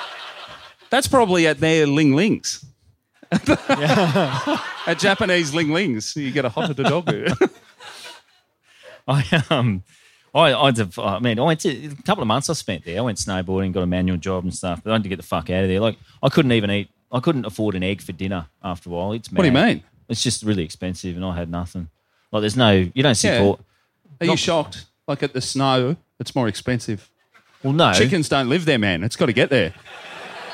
That's 0.90 1.08
probably 1.08 1.46
at 1.46 1.58
their 1.58 1.86
Ling 1.86 2.14
Lings. 2.14 2.66
at 3.32 4.96
Japanese 4.98 5.54
Ling 5.54 5.72
Lings, 5.72 6.14
you 6.14 6.30
get 6.30 6.44
a 6.44 6.50
hotodogu. 6.50 7.50
I 9.08 9.42
um, 9.48 9.82
I 10.34 10.52
I'd 10.52 10.80
uh, 10.80 10.86
I 10.98 11.18
mean, 11.20 11.38
I 11.38 11.42
went 11.42 11.60
to 11.60 11.68
a 11.68 12.02
couple 12.02 12.22
of 12.22 12.28
months 12.28 12.50
I 12.50 12.54
spent 12.54 12.84
there. 12.84 12.98
I 12.98 13.02
went 13.02 13.18
snowboarding, 13.18 13.72
got 13.72 13.82
a 13.82 13.86
manual 13.86 14.16
job 14.16 14.44
and 14.44 14.52
stuff, 14.52 14.80
but 14.82 14.90
I 14.90 14.94
had 14.94 15.02
to 15.04 15.08
get 15.08 15.16
the 15.16 15.22
fuck 15.22 15.48
out 15.50 15.62
of 15.62 15.68
there. 15.68 15.80
Like 15.80 15.96
I 16.22 16.28
couldn't 16.28 16.52
even 16.52 16.70
eat. 16.70 16.90
I 17.12 17.20
couldn't 17.20 17.44
afford 17.44 17.76
an 17.76 17.82
egg 17.84 18.02
for 18.02 18.12
dinner 18.12 18.46
after 18.62 18.90
a 18.90 18.92
while. 18.92 19.12
It's 19.12 19.30
What 19.30 19.42
do 19.42 19.48
you 19.48 19.52
mean? 19.52 19.82
It's 20.08 20.22
just 20.22 20.42
really 20.42 20.64
expensive, 20.64 21.14
and 21.16 21.24
I 21.24 21.36
had 21.36 21.50
nothing. 21.50 21.88
Like 22.32 22.40
there's 22.40 22.56
no, 22.56 22.72
you 22.72 23.02
don't 23.02 23.14
see 23.14 23.28
Yeah. 23.28 23.38
pork. 23.40 23.60
Are 24.20 24.26
you 24.26 24.36
shocked? 24.36 24.86
Like 25.06 25.22
at 25.22 25.32
the 25.32 25.40
snow, 25.40 25.96
it's 26.18 26.34
more 26.34 26.48
expensive. 26.48 27.08
Well, 27.62 27.72
no. 27.72 27.92
Chickens 27.92 28.28
don't 28.28 28.48
live 28.48 28.64
there, 28.64 28.78
man. 28.78 29.04
It's 29.04 29.16
got 29.16 29.26
to 29.26 29.32
get 29.32 29.50
there. 29.50 29.72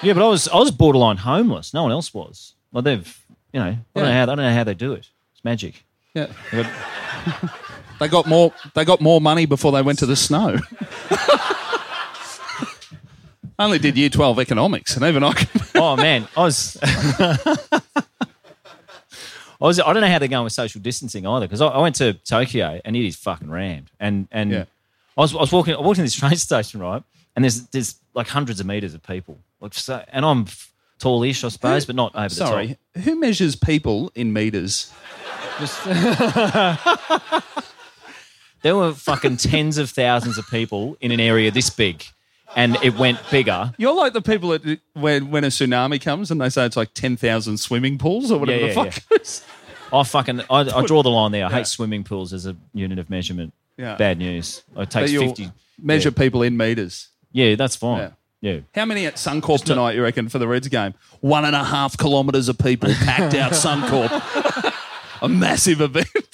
Yeah, 0.02 0.12
but 0.12 0.24
I 0.24 0.28
was 0.28 0.48
I 0.48 0.56
was 0.56 0.70
borderline 0.70 1.18
homeless. 1.18 1.72
No 1.74 1.82
one 1.82 1.92
else 1.92 2.12
was. 2.12 2.54
Like 2.72 2.84
they've, 2.84 3.24
you 3.52 3.60
know, 3.60 3.66
I 3.66 3.76
don't 3.94 4.04
know 4.04 4.12
how 4.12 4.22
I 4.22 4.26
don't 4.26 4.36
know 4.36 4.52
how 4.54 4.64
they 4.64 4.74
do 4.74 4.92
it. 4.92 5.08
It's 5.34 5.44
magic. 5.44 5.84
Yeah. 6.14 6.26
They 8.00 8.08
got- 8.08 8.26
more. 8.26 8.52
They 8.74 8.84
got 8.84 9.00
more 9.00 9.20
money 9.20 9.46
before 9.46 9.70
they 9.72 9.82
went 9.82 9.98
to 10.00 10.06
the 10.06 10.16
snow. 10.16 10.56
Only 13.58 13.78
did 13.78 13.96
year 13.98 14.08
twelve 14.08 14.38
economics, 14.40 14.96
and 14.96 15.04
even 15.04 15.22
I. 15.22 15.32
Can, 15.34 15.48
oh 15.74 15.94
man, 15.96 16.26
I 16.36 16.40
was. 16.40 16.78
I 16.82 17.70
was. 19.60 19.78
I 19.78 19.92
don't 19.92 20.00
know 20.00 20.08
how 20.08 20.18
they're 20.18 20.28
going 20.28 20.44
with 20.44 20.54
social 20.54 20.80
distancing 20.80 21.26
either 21.26 21.46
because 21.46 21.60
I, 21.60 21.66
I 21.66 21.78
went 21.82 21.96
to 21.96 22.14
Tokyo 22.14 22.80
and 22.84 22.96
it 22.96 23.06
is 23.06 23.16
fucking 23.16 23.50
rammed. 23.50 23.90
And 24.00 24.28
and 24.32 24.50
Yeah. 24.50 24.64
I 25.18 25.20
was 25.20 25.34
I 25.34 25.38
was 25.40 25.52
walking 25.52 25.74
I 25.74 25.80
walked 25.80 25.98
in 25.98 26.04
this 26.06 26.14
train 26.14 26.36
station 26.36 26.80
right, 26.80 27.02
and 27.36 27.44
there's 27.44 27.66
there's 27.66 27.96
like 28.14 28.28
hundreds 28.28 28.60
of 28.60 28.66
meters 28.66 28.94
of 28.94 29.02
people 29.02 29.36
like 29.60 29.74
so, 29.74 30.02
and 30.08 30.24
I'm 30.24 30.46
tallish 30.98 31.44
I 31.44 31.48
suppose, 31.48 31.84
but 31.84 31.96
not 31.96 32.14
over 32.14 32.30
the 32.30 32.34
sorry, 32.34 32.78
who 33.04 33.14
measures 33.20 33.56
people 33.56 34.10
in 34.14 34.32
meters? 34.32 34.90
Just 35.58 35.84
there 38.62 38.76
were 38.76 38.92
fucking 38.92 39.36
tens 39.38 39.78
of 39.78 39.90
thousands 39.90 40.38
of 40.38 40.46
people 40.48 40.96
in 41.00 41.12
an 41.12 41.20
area 41.20 41.50
this 41.50 41.70
big, 41.70 42.04
and 42.56 42.76
it 42.82 42.96
went 42.98 43.18
bigger. 43.30 43.72
You're 43.78 43.94
like 43.94 44.12
the 44.12 44.22
people 44.22 44.50
that 44.50 44.80
when 44.94 45.30
when 45.30 45.44
a 45.44 45.48
tsunami 45.48 46.00
comes 46.00 46.30
and 46.30 46.40
they 46.40 46.48
say 46.48 46.66
it's 46.66 46.76
like 46.76 46.94
ten 46.94 47.16
thousand 47.16 47.58
swimming 47.58 47.98
pools 47.98 48.30
or 48.30 48.38
whatever 48.38 48.66
Yeah, 48.66 48.74
the 48.74 48.80
yeah, 48.84 48.90
fuck. 48.90 49.02
it 49.12 49.20
is. 49.22 49.44
I 49.92 50.02
fucking 50.04 50.40
I, 50.50 50.60
I 50.60 50.86
draw 50.86 51.02
the 51.02 51.10
line 51.10 51.32
there. 51.32 51.44
I 51.46 51.50
Yeah. 51.50 51.56
hate 51.56 51.66
swimming 51.66 52.04
pools 52.04 52.32
as 52.32 52.46
a 52.46 52.56
unit 52.74 52.98
of 52.98 53.10
measurement. 53.10 53.52
Yeah. 53.76 53.96
Bad 53.96 54.18
news. 54.18 54.58
It 54.58 54.74
But 54.74 54.90
takes 54.90 55.10
you'll 55.12 55.28
fifty. 55.28 55.50
measure 55.82 56.10
people 56.12 56.42
in 56.42 56.56
meters. 56.56 57.08
Yeah, 57.32 57.54
that's 57.56 57.76
fine. 57.76 57.98
Yeah. 57.98 58.10
Yeah. 58.42 58.60
How 58.74 58.84
many 58.86 59.04
at 59.06 59.16
Suncorp 59.16 59.64
tonight, 59.64 59.94
you 59.96 60.02
reckon, 60.02 60.28
for 60.30 60.38
the 60.38 60.48
Reds 60.48 60.66
game? 60.68 60.94
One 61.20 61.44
and 61.44 61.54
a 61.54 61.62
half 61.62 61.98
kilometres 61.98 62.48
of 62.48 62.56
people 62.56 62.88
packed 62.94 63.34
out 63.34 63.52
Suncorp. 63.52 64.74
a 65.22 65.28
massive 65.28 65.80
event. 65.82 66.29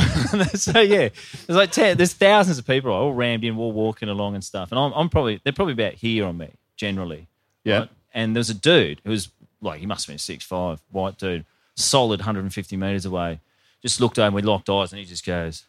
so 0.54 0.80
yeah, 0.80 1.08
there's 1.46 1.56
like 1.56 1.70
ten, 1.70 1.96
there's 1.96 2.12
thousands 2.14 2.58
of 2.58 2.66
people 2.66 2.92
all 2.92 3.12
rammed 3.12 3.44
in, 3.44 3.56
all 3.58 3.72
walking 3.72 4.08
along 4.08 4.34
and 4.34 4.44
stuff. 4.44 4.70
And 4.72 4.78
I'm, 4.78 4.92
I'm 4.92 5.08
probably 5.08 5.40
they're 5.44 5.52
probably 5.52 5.74
about 5.74 5.94
here 5.94 6.24
on 6.24 6.38
me 6.38 6.50
generally. 6.76 7.28
Yeah. 7.64 7.78
right? 7.78 7.88
And 8.14 8.34
there 8.34 8.40
was 8.40 8.50
a 8.50 8.54
dude 8.54 9.00
who 9.04 9.10
was 9.10 9.28
like 9.60 9.80
he 9.80 9.86
must 9.86 10.06
have 10.06 10.12
been 10.12 10.18
six 10.18 10.44
five, 10.44 10.80
white 10.90 11.18
dude, 11.18 11.44
solid 11.76 12.20
150 12.20 12.76
meters 12.76 13.04
away. 13.04 13.40
Just 13.82 14.00
looked 14.00 14.18
over, 14.18 14.26
and 14.26 14.34
we 14.34 14.42
locked 14.42 14.70
eyes, 14.70 14.92
and 14.92 15.00
he 15.00 15.04
just 15.04 15.26
goes, 15.26 15.64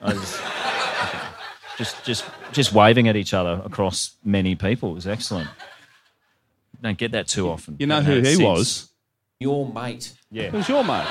I 0.00 0.12
just, 0.12 0.42
just 1.78 2.04
just 2.04 2.24
just 2.52 2.72
waving 2.72 3.08
at 3.08 3.16
each 3.16 3.32
other 3.32 3.62
across 3.64 4.16
many 4.24 4.54
people. 4.54 4.90
It 4.90 4.94
was 4.94 5.06
excellent. 5.06 5.48
Don't 6.82 6.98
get 6.98 7.12
that 7.12 7.28
too 7.28 7.48
often. 7.48 7.76
You 7.78 7.86
know 7.86 8.02
who 8.02 8.18
he 8.18 8.34
since. 8.34 8.42
was? 8.42 8.90
Your 9.40 9.66
mate. 9.66 10.12
Yeah. 10.30 10.50
Who's 10.50 10.68
your 10.68 10.84
mate? 10.84 11.06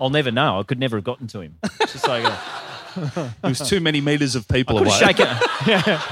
I'll 0.00 0.10
never 0.10 0.30
know. 0.30 0.60
I 0.60 0.62
could 0.62 0.78
never 0.78 0.96
have 0.96 1.04
gotten 1.04 1.26
to 1.28 1.40
him. 1.40 1.56
It's 1.80 1.92
just 1.92 2.08
like 2.08 2.24
a, 2.24 2.38
There 3.42 3.48
was 3.50 3.60
too 3.68 3.80
many 3.80 4.00
metres 4.00 4.34
of 4.36 4.46
people 4.48 4.76
I 4.76 4.80
could 4.80 4.88
away. 4.88 4.98
have 4.98 5.16
shaken. 5.16 5.26
Yeah. 5.66 6.02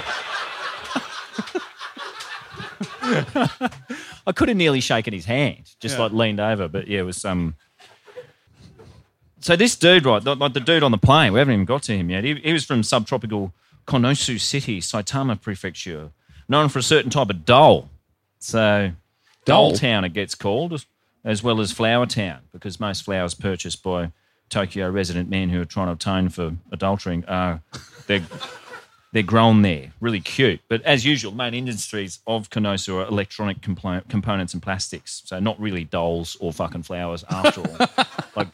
I 4.27 4.33
could 4.35 4.49
have 4.49 4.57
nearly 4.57 4.81
shaken 4.81 5.13
his 5.13 5.25
hand, 5.27 5.75
just 5.81 5.97
Yeah. 5.97 6.05
like 6.05 6.13
leaned 6.13 6.41
over, 6.41 6.69
but 6.69 6.89
yeah, 6.89 7.01
it 7.01 7.05
was 7.05 7.25
um. 7.25 7.55
So 9.41 9.57
this 9.57 9.77
dude, 9.77 10.07
right, 10.07 10.23
the, 10.25 10.35
like 10.35 10.55
the 10.55 10.61
dude 10.61 10.83
on 10.83 10.91
the 10.91 10.97
plane, 10.99 11.35
we 11.35 11.39
haven't 11.39 11.53
even 11.53 11.67
got 11.67 11.83
to 11.85 11.95
him 11.97 12.09
yet. 12.09 12.25
He, 12.25 12.35
he 12.37 12.53
was 12.55 12.65
from 12.65 12.83
subtropical 12.83 13.53
Konosu 13.87 14.41
City, 14.41 14.81
Saitama 14.81 15.39
Prefecture, 15.41 16.11
known 16.49 16.71
for 16.71 16.79
a 16.79 16.83
certain 16.83 17.11
type 17.11 17.29
of 17.29 17.45
doll. 17.45 17.91
So 18.39 18.93
Doll 19.45 19.71
Doll? 19.71 19.79
Town, 19.79 20.05
it 20.05 20.15
gets 20.15 20.35
called, 20.35 20.87
as 21.25 21.43
well 21.43 21.61
as 21.61 21.73
Flower 21.73 22.07
Town, 22.07 22.41
because 22.53 22.79
most 22.79 23.03
flowers 23.03 23.35
purchased 23.35 23.83
by 23.83 24.13
Tokyo 24.51 24.91
resident 24.91 25.29
men 25.29 25.49
who 25.49 25.61
are 25.61 25.65
trying 25.65 25.87
to 25.87 25.93
atone 25.95 26.29
for 26.29 26.55
adultering 26.71 27.25
are 27.29 27.63
they're 28.07 28.23
they're 29.13 29.23
grown 29.23 29.63
there, 29.63 29.93
really 30.01 30.21
cute. 30.21 30.61
But 30.69 30.83
as 30.83 31.07
usual, 31.07 31.33
main 31.33 31.55
industries 31.55 32.19
of 32.27 32.51
Konosu 32.51 32.97
are 32.97 33.07
electronic 33.07 33.63
components 33.63 34.55
and 34.55 34.63
plastics, 34.63 35.23
so 35.25 35.39
not 35.39 35.59
really 35.61 35.85
dolls 35.85 36.37
or 36.41 36.53
fucking 36.53 36.83
flowers 36.83 37.25
after 37.31 37.61
all. 37.61 37.89
like 38.37 38.49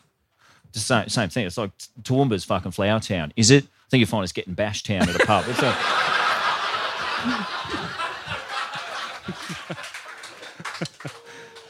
the 0.72 0.78
same, 0.78 1.08
same 1.08 1.30
thing. 1.30 1.46
It's 1.46 1.56
like 1.56 1.70
Toowoomba's 2.02 2.44
fucking 2.44 2.72
Flower 2.72 3.00
Town. 3.00 3.32
Is 3.36 3.50
it? 3.50 3.64
I 3.64 3.88
think 3.90 4.00
you 4.00 4.06
find 4.06 4.22
it's 4.22 4.32
getting 4.32 4.52
Bash 4.52 4.82
Town 4.82 5.08
at 5.08 5.16
a 5.16 5.26
pub. 5.26 5.46
It's 5.48 5.62
a, 5.62 5.74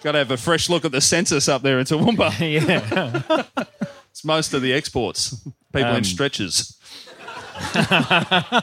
Got 0.02 0.12
to 0.12 0.18
have 0.18 0.30
a 0.30 0.36
fresh 0.36 0.68
look 0.70 0.84
at 0.84 0.92
the 0.92 1.00
census 1.00 1.48
up 1.48 1.62
there 1.62 1.78
in 1.78 1.84
Toowoomba. 1.84 2.30
yeah. 3.60 3.64
it's 4.10 4.24
most 4.24 4.54
of 4.54 4.62
the 4.62 4.72
exports. 4.72 5.36
People 5.72 5.90
Um, 5.90 5.96
in 5.96 6.04
stretchers. 6.04 6.78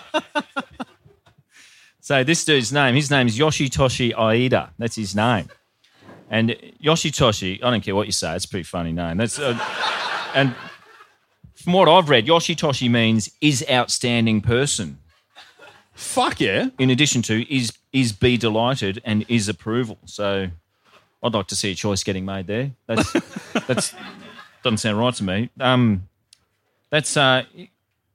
So 2.08 2.24
this 2.24 2.46
dude's 2.46 2.72
name, 2.72 2.96
his 2.96 3.12
name 3.12 3.28
is 3.28 3.38
Yoshitoshi 3.38 4.18
Aida. 4.18 4.72
That's 4.80 4.96
his 4.96 5.14
name. 5.14 5.50
And 6.30 6.52
Yoshitoshi, 6.82 7.62
I 7.62 7.70
don't 7.70 7.82
care 7.84 7.98
what 7.98 8.06
you 8.06 8.14
say, 8.14 8.34
it's 8.34 8.46
a 8.46 8.48
pretty 8.48 8.64
funny 8.64 8.94
name. 8.94 9.18
That's 9.18 9.38
uh, 9.38 9.60
and 10.34 10.56
from 11.54 11.74
what 11.74 11.90
I've 11.90 12.08
read, 12.08 12.26
Yoshitoshi 12.26 12.90
means 12.90 13.30
is 13.42 13.66
outstanding 13.70 14.40
person. 14.40 15.00
Fuck 15.96 16.40
yeah. 16.40 16.70
In 16.80 16.90
addition 16.90 17.22
to 17.24 17.54
is 17.54 17.74
is 17.92 18.14
be 18.14 18.38
delighted 18.38 19.02
and 19.04 19.26
is 19.28 19.50
approval. 19.50 19.98
So 20.06 20.48
I'd 21.24 21.34
like 21.34 21.48
to 21.48 21.56
see 21.56 21.72
a 21.72 21.76
choice 21.76 22.04
getting 22.04 22.26
made 22.26 22.48
there. 22.48 22.72
That's 22.86 23.12
that's 23.68 23.96
doesn't 24.64 24.78
sound 24.78 25.00
right 25.00 25.14
to 25.16 25.24
me. 25.24 25.50
Um, 25.60 26.08
that's 26.90 27.18
uh, 27.18 27.44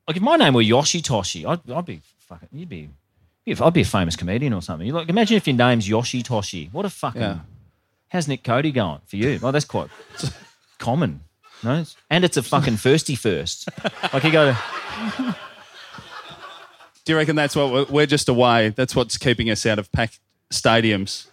like 0.07 0.17
if 0.17 0.23
my 0.23 0.37
name 0.37 0.55
were 0.55 0.63
Yoshitoshi, 0.63 1.47
I'd, 1.47 1.71
I'd 1.71 1.87
be 1.87 2.01
fucking. 2.21 2.49
You'd 2.53 2.69
be, 2.69 2.91
if 3.45 3.61
I'd 3.61 3.73
be 3.73 3.83
a 3.83 3.85
famous 3.87 4.17
comedian 4.17 4.53
or 4.53 4.63
something. 4.63 4.87
You 4.87 4.93
like 4.93 5.09
imagine 5.09 5.37
if 5.37 5.47
your 5.47 5.57
name's 5.57 5.89
Yoshitoshi. 5.89 6.73
What 6.73 6.85
a 6.87 6.91
fucking. 6.91 7.21
Yeah. 7.21 7.39
How's 8.09 8.29
Nick 8.29 8.45
Cody 8.45 8.73
going 8.73 9.01
for 9.07 9.17
you? 9.17 9.41
Oh, 9.43 9.51
that's 9.51 9.65
quite 9.65 9.89
common. 10.79 11.21
No, 11.65 11.85
and 12.11 12.25
it's 12.25 12.37
a 12.37 12.43
fucking 12.43 12.75
firsty 12.75 13.17
first. 13.17 13.69
Like 14.13 14.25
you 14.25 14.33
go. 14.33 14.55
Do 17.05 17.13
you 17.13 17.17
reckon 17.17 17.35
that's 17.35 17.57
what 17.57 17.73
we're, 17.73 17.85
we're 17.85 18.07
just 18.07 18.29
away? 18.29 18.69
That's 18.71 18.95
what's 18.95 19.17
keeping 19.17 19.51
us 19.51 19.67
out 19.67 19.79
of 19.79 19.91
packed 19.93 20.21
stadiums. 20.53 21.27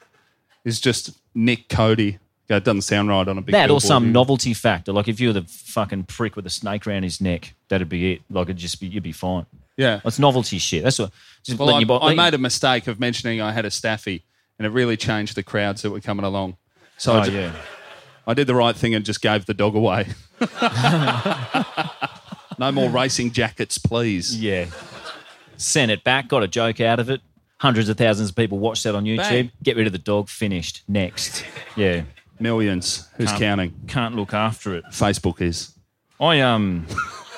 Is 0.66 0.80
just 0.80 1.12
Nick 1.40 1.70
Cody. 1.70 2.20
It 2.50 2.64
doesn't 2.64 2.82
sound 2.82 3.10
right 3.10 3.28
on 3.28 3.38
a 3.38 3.42
big 3.42 3.54
that 3.54 3.70
or 3.70 3.80
some 3.80 4.12
novelty 4.12 4.56
factor. 4.56 4.92
Like 4.92 5.08
if 5.08 5.20
you 5.20 5.30
were 5.30 5.34
the 5.34 5.44
fucking 5.44 6.06
prick 6.06 6.36
with 6.36 6.48
a 6.48 6.50
snake 6.50 6.88
around 6.88 7.04
his 7.04 7.22
neck, 7.22 7.54
that'd 7.68 7.88
be 7.88 8.14
it. 8.14 8.22
Like 8.30 8.48
it'd 8.48 8.58
just 8.58 8.80
be 8.80 8.88
you'd 8.88 9.04
be 9.04 9.12
fine. 9.12 9.46
Yeah. 9.78 10.02
It's 10.04 10.18
novelty 10.18 10.58
shit. 10.58 10.84
That's 10.84 10.98
what. 11.00 11.12
Just 11.44 11.60
Well, 11.60 11.76
I, 11.76 11.80
you 11.80 11.94
I 11.94 12.16
made 12.16 12.34
a 12.34 12.40
mistake 12.40 12.88
of 12.88 13.00
mentioning 13.00 13.40
I 13.40 13.52
had 13.52 13.66
a 13.66 13.72
staffy, 13.72 14.24
and 14.58 14.66
it 14.66 14.72
really 14.72 14.98
changed 14.98 15.36
the 15.36 15.44
crowds 15.44 15.84
that 15.84 15.92
were 15.92 16.02
coming 16.02 16.26
along. 16.26 16.58
So 16.98 17.14
Oh, 17.14 17.20
I, 17.20 17.26
ju- 17.26 17.32
yeah. 17.34 17.56
I 18.28 18.34
did 18.34 18.48
the 18.48 18.56
right 18.56 18.76
thing 18.76 18.94
and 18.96 19.06
just 19.06 19.22
gave 19.22 19.46
the 19.46 19.54
dog 19.54 19.76
away. 19.76 20.08
no 22.60 22.72
more 22.72 22.90
racing 22.90 23.32
jackets, 23.32 23.78
please. 23.78 24.40
Yeah. 24.40 24.66
Sent 25.58 25.92
it 25.92 26.04
back, 26.04 26.28
got 26.28 26.44
a 26.44 26.48
joke 26.48 26.80
out 26.82 27.00
of 27.00 27.10
it. 27.10 27.22
Hundreds 27.60 27.90
of 27.90 27.98
thousands 27.98 28.30
of 28.30 28.36
people 28.36 28.58
watched 28.60 28.84
that 28.86 28.96
on 28.96 29.04
YouTube. 29.04 29.18
Bang. 29.30 29.52
Get 29.64 29.76
rid 29.78 29.86
of 29.88 29.94
the 29.94 30.00
dog, 30.00 30.30
finished. 30.30 30.84
Next. 30.88 31.44
Yeah. 31.76 32.04
Millions. 32.40 33.08
Who's 33.18 33.28
Can't- 33.30 33.40
counting? 33.40 33.74
Can't 33.88 34.16
look 34.16 34.34
after 34.34 34.76
it. 34.76 34.84
Facebook 34.92 35.42
is. 35.42 35.74
I 36.20 36.40
um 36.42 36.86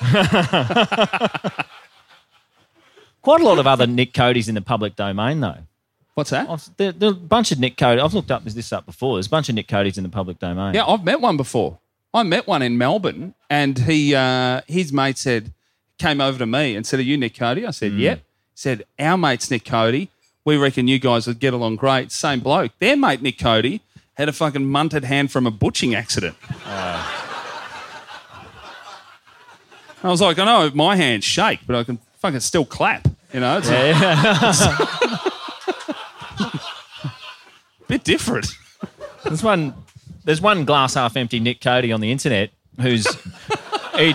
quite 3.22 3.40
a 3.40 3.44
lot 3.44 3.58
of 3.58 3.66
other 3.66 3.86
Nick 3.86 4.12
Cody's 4.14 4.48
in 4.48 4.54
the 4.54 4.62
public 4.62 4.96
domain 4.96 5.40
though. 5.40 5.58
What's 6.14 6.30
that? 6.30 6.48
I've, 6.50 6.68
there, 6.76 6.92
there 6.92 7.08
are 7.08 7.12
a 7.12 7.16
bunch 7.16 7.52
of 7.52 7.58
Nick 7.58 7.76
Cody. 7.78 8.00
I've 8.00 8.12
looked 8.14 8.30
up 8.30 8.44
this 8.44 8.72
up 8.72 8.84
before. 8.84 9.16
There's 9.16 9.28
a 9.28 9.30
bunch 9.30 9.48
of 9.48 9.54
Nick 9.54 9.66
Cody's 9.68 9.96
in 9.96 10.02
the 10.02 10.10
public 10.10 10.38
domain. 10.38 10.74
Yeah, 10.74 10.84
I've 10.86 11.04
met 11.04 11.20
one 11.20 11.36
before. 11.36 11.78
I 12.12 12.22
met 12.22 12.46
one 12.46 12.60
in 12.60 12.76
Melbourne, 12.76 13.34
and 13.48 13.78
he 13.78 14.14
uh, 14.14 14.60
his 14.66 14.92
mate 14.92 15.16
said 15.16 15.52
came 15.98 16.20
over 16.20 16.38
to 16.38 16.46
me 16.46 16.76
and 16.76 16.86
said, 16.86 17.00
"Are 17.00 17.02
you 17.04 17.16
Nick 17.16 17.36
Cody?" 17.38 17.64
I 17.64 17.70
Mm. 17.70 17.74
said, 17.74 17.92
"Yep." 17.94 18.18
He 18.18 18.22
said, 18.54 18.84
"Our 18.98 19.16
mate's 19.16 19.50
Nick 19.50 19.64
Cody. 19.64 20.10
We 20.44 20.56
reckon 20.56 20.88
you 20.88 20.98
guys 20.98 21.26
would 21.26 21.38
get 21.38 21.54
along 21.54 21.76
great." 21.76 22.12
Same 22.12 22.40
bloke. 22.40 22.72
Their 22.78 22.96
mate 22.96 23.22
Nick 23.22 23.38
Cody 23.38 23.80
had 24.14 24.28
a 24.28 24.32
fucking 24.32 24.62
munted 24.62 25.04
hand 25.04 25.30
from 25.32 25.46
a 25.46 25.50
butching 25.50 25.94
accident. 25.94 26.36
I 30.04 30.08
was 30.08 30.20
like, 30.20 30.38
I 30.38 30.44
know 30.44 30.70
my 30.74 30.96
hands 30.96 31.24
shake, 31.24 31.60
but 31.66 31.76
I 31.76 31.84
can 31.84 31.98
fucking 32.18 32.40
still 32.40 32.64
clap. 32.64 33.06
You 33.32 33.40
know, 33.40 33.58
it's 33.62 33.68
a 33.70 34.90
bit 37.88 38.04
different. 38.04 38.46
There's 39.24 39.42
one. 39.42 39.74
There's 40.24 40.40
one 40.40 40.64
glass 40.64 40.94
half 40.94 41.16
empty 41.16 41.40
Nick 41.40 41.60
Cody 41.60 41.90
on 41.92 42.00
the 42.00 42.12
internet 42.12 42.50
who's 42.80 43.06
he, 43.96 44.14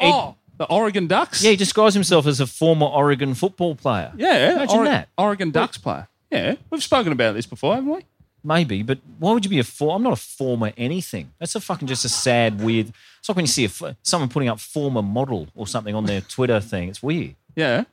oh, 0.00 0.36
the 0.66 0.72
Oregon 0.72 1.06
Ducks. 1.06 1.42
yeah 1.42 1.50
he 1.50 1.56
describes 1.56 1.94
himself 1.94 2.26
as 2.26 2.38
a 2.40 2.46
former 2.46 2.86
Oregon 2.86 3.34
football 3.34 3.74
player. 3.74 4.12
Yeah, 4.16 4.52
Imagine 4.52 4.78
Ore- 4.78 4.84
that. 4.84 5.08
Oregon 5.18 5.50
Ducks 5.50 5.78
player. 5.78 6.08
Yeah, 6.30 6.54
we've 6.70 6.82
spoken 6.82 7.12
about 7.12 7.34
this 7.34 7.46
before, 7.46 7.74
haven't 7.74 7.90
we? 7.90 8.00
Maybe, 8.44 8.82
but 8.82 8.98
why 9.18 9.32
would 9.32 9.44
you 9.44 9.50
be 9.50 9.58
a 9.58 9.64
former? 9.64 9.94
I'm 9.96 10.02
not 10.02 10.12
a 10.12 10.16
former 10.16 10.72
anything. 10.76 11.32
That's 11.38 11.54
a 11.54 11.60
fucking 11.60 11.86
just 11.88 12.04
a 12.04 12.08
sad, 12.08 12.60
weird. 12.60 12.92
It's 13.20 13.28
like 13.28 13.36
when 13.36 13.44
you 13.44 13.48
see 13.48 13.64
a, 13.66 13.96
someone 14.02 14.28
putting 14.28 14.48
up 14.48 14.58
former 14.58 15.02
model 15.02 15.48
or 15.54 15.66
something 15.66 15.94
on 15.94 16.06
their 16.06 16.20
Twitter 16.36 16.58
thing. 16.60 16.88
It's 16.88 17.02
weird. 17.02 17.36
Yeah. 17.54 17.84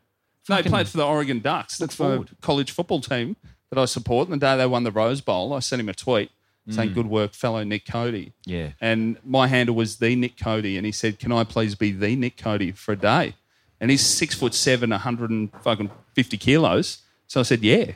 No, 0.47 0.55
he 0.55 0.63
played 0.63 0.87
for 0.87 0.97
the 0.97 1.05
Oregon 1.05 1.39
Ducks. 1.39 1.77
That's 1.77 1.95
the 1.95 2.25
college 2.41 2.71
football 2.71 3.01
team 3.01 3.35
that 3.69 3.77
I 3.79 3.85
support. 3.85 4.27
And 4.29 4.41
the 4.41 4.45
day 4.45 4.57
they 4.57 4.65
won 4.65 4.83
the 4.83 4.91
Rose 4.91 5.21
Bowl, 5.21 5.53
I 5.53 5.59
sent 5.59 5.79
him 5.79 5.89
a 5.89 5.93
tweet 5.93 6.31
saying, 6.69 6.91
Mm. 6.91 6.93
Good 6.93 7.07
work, 7.07 7.33
fellow 7.33 7.63
Nick 7.63 7.85
Cody. 7.85 8.33
Yeah. 8.45 8.71
And 8.81 9.17
my 9.25 9.47
handle 9.47 9.75
was 9.75 9.97
the 9.97 10.15
Nick 10.15 10.37
Cody. 10.39 10.77
And 10.77 10.85
he 10.85 10.91
said, 10.91 11.19
Can 11.19 11.31
I 11.31 11.43
please 11.43 11.75
be 11.75 11.91
the 11.91 12.15
Nick 12.15 12.37
Cody 12.37 12.71
for 12.71 12.91
a 12.93 12.95
day? 12.95 13.35
And 13.81 13.89
he's 13.91 14.05
six 14.05 14.35
foot 14.35 14.53
seven, 14.53 14.89
150 14.91 16.37
kilos. 16.37 16.99
So 17.27 17.39
I 17.39 17.43
said, 17.43 17.61
Yeah. 17.63 17.93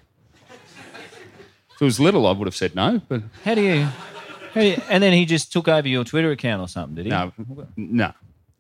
If 1.76 1.82
it 1.82 1.86
was 1.86 2.00
little, 2.00 2.28
I 2.28 2.32
would 2.32 2.46
have 2.48 2.56
said 2.56 2.76
no. 2.76 3.02
But 3.08 3.24
How 3.44 3.56
do 3.56 3.62
you? 3.62 3.88
How 4.54 4.62
do 4.62 4.68
you 4.68 4.82
and 4.90 5.02
then 5.04 5.14
he 5.14 5.26
just 5.26 5.52
took 5.52 5.68
over 5.68 5.88
your 5.88 6.04
Twitter 6.04 6.32
account 6.32 6.62
or 6.62 6.68
something, 6.68 6.96
did 6.96 7.06
he? 7.06 7.10
no, 7.12 7.34
no. 7.76 8.14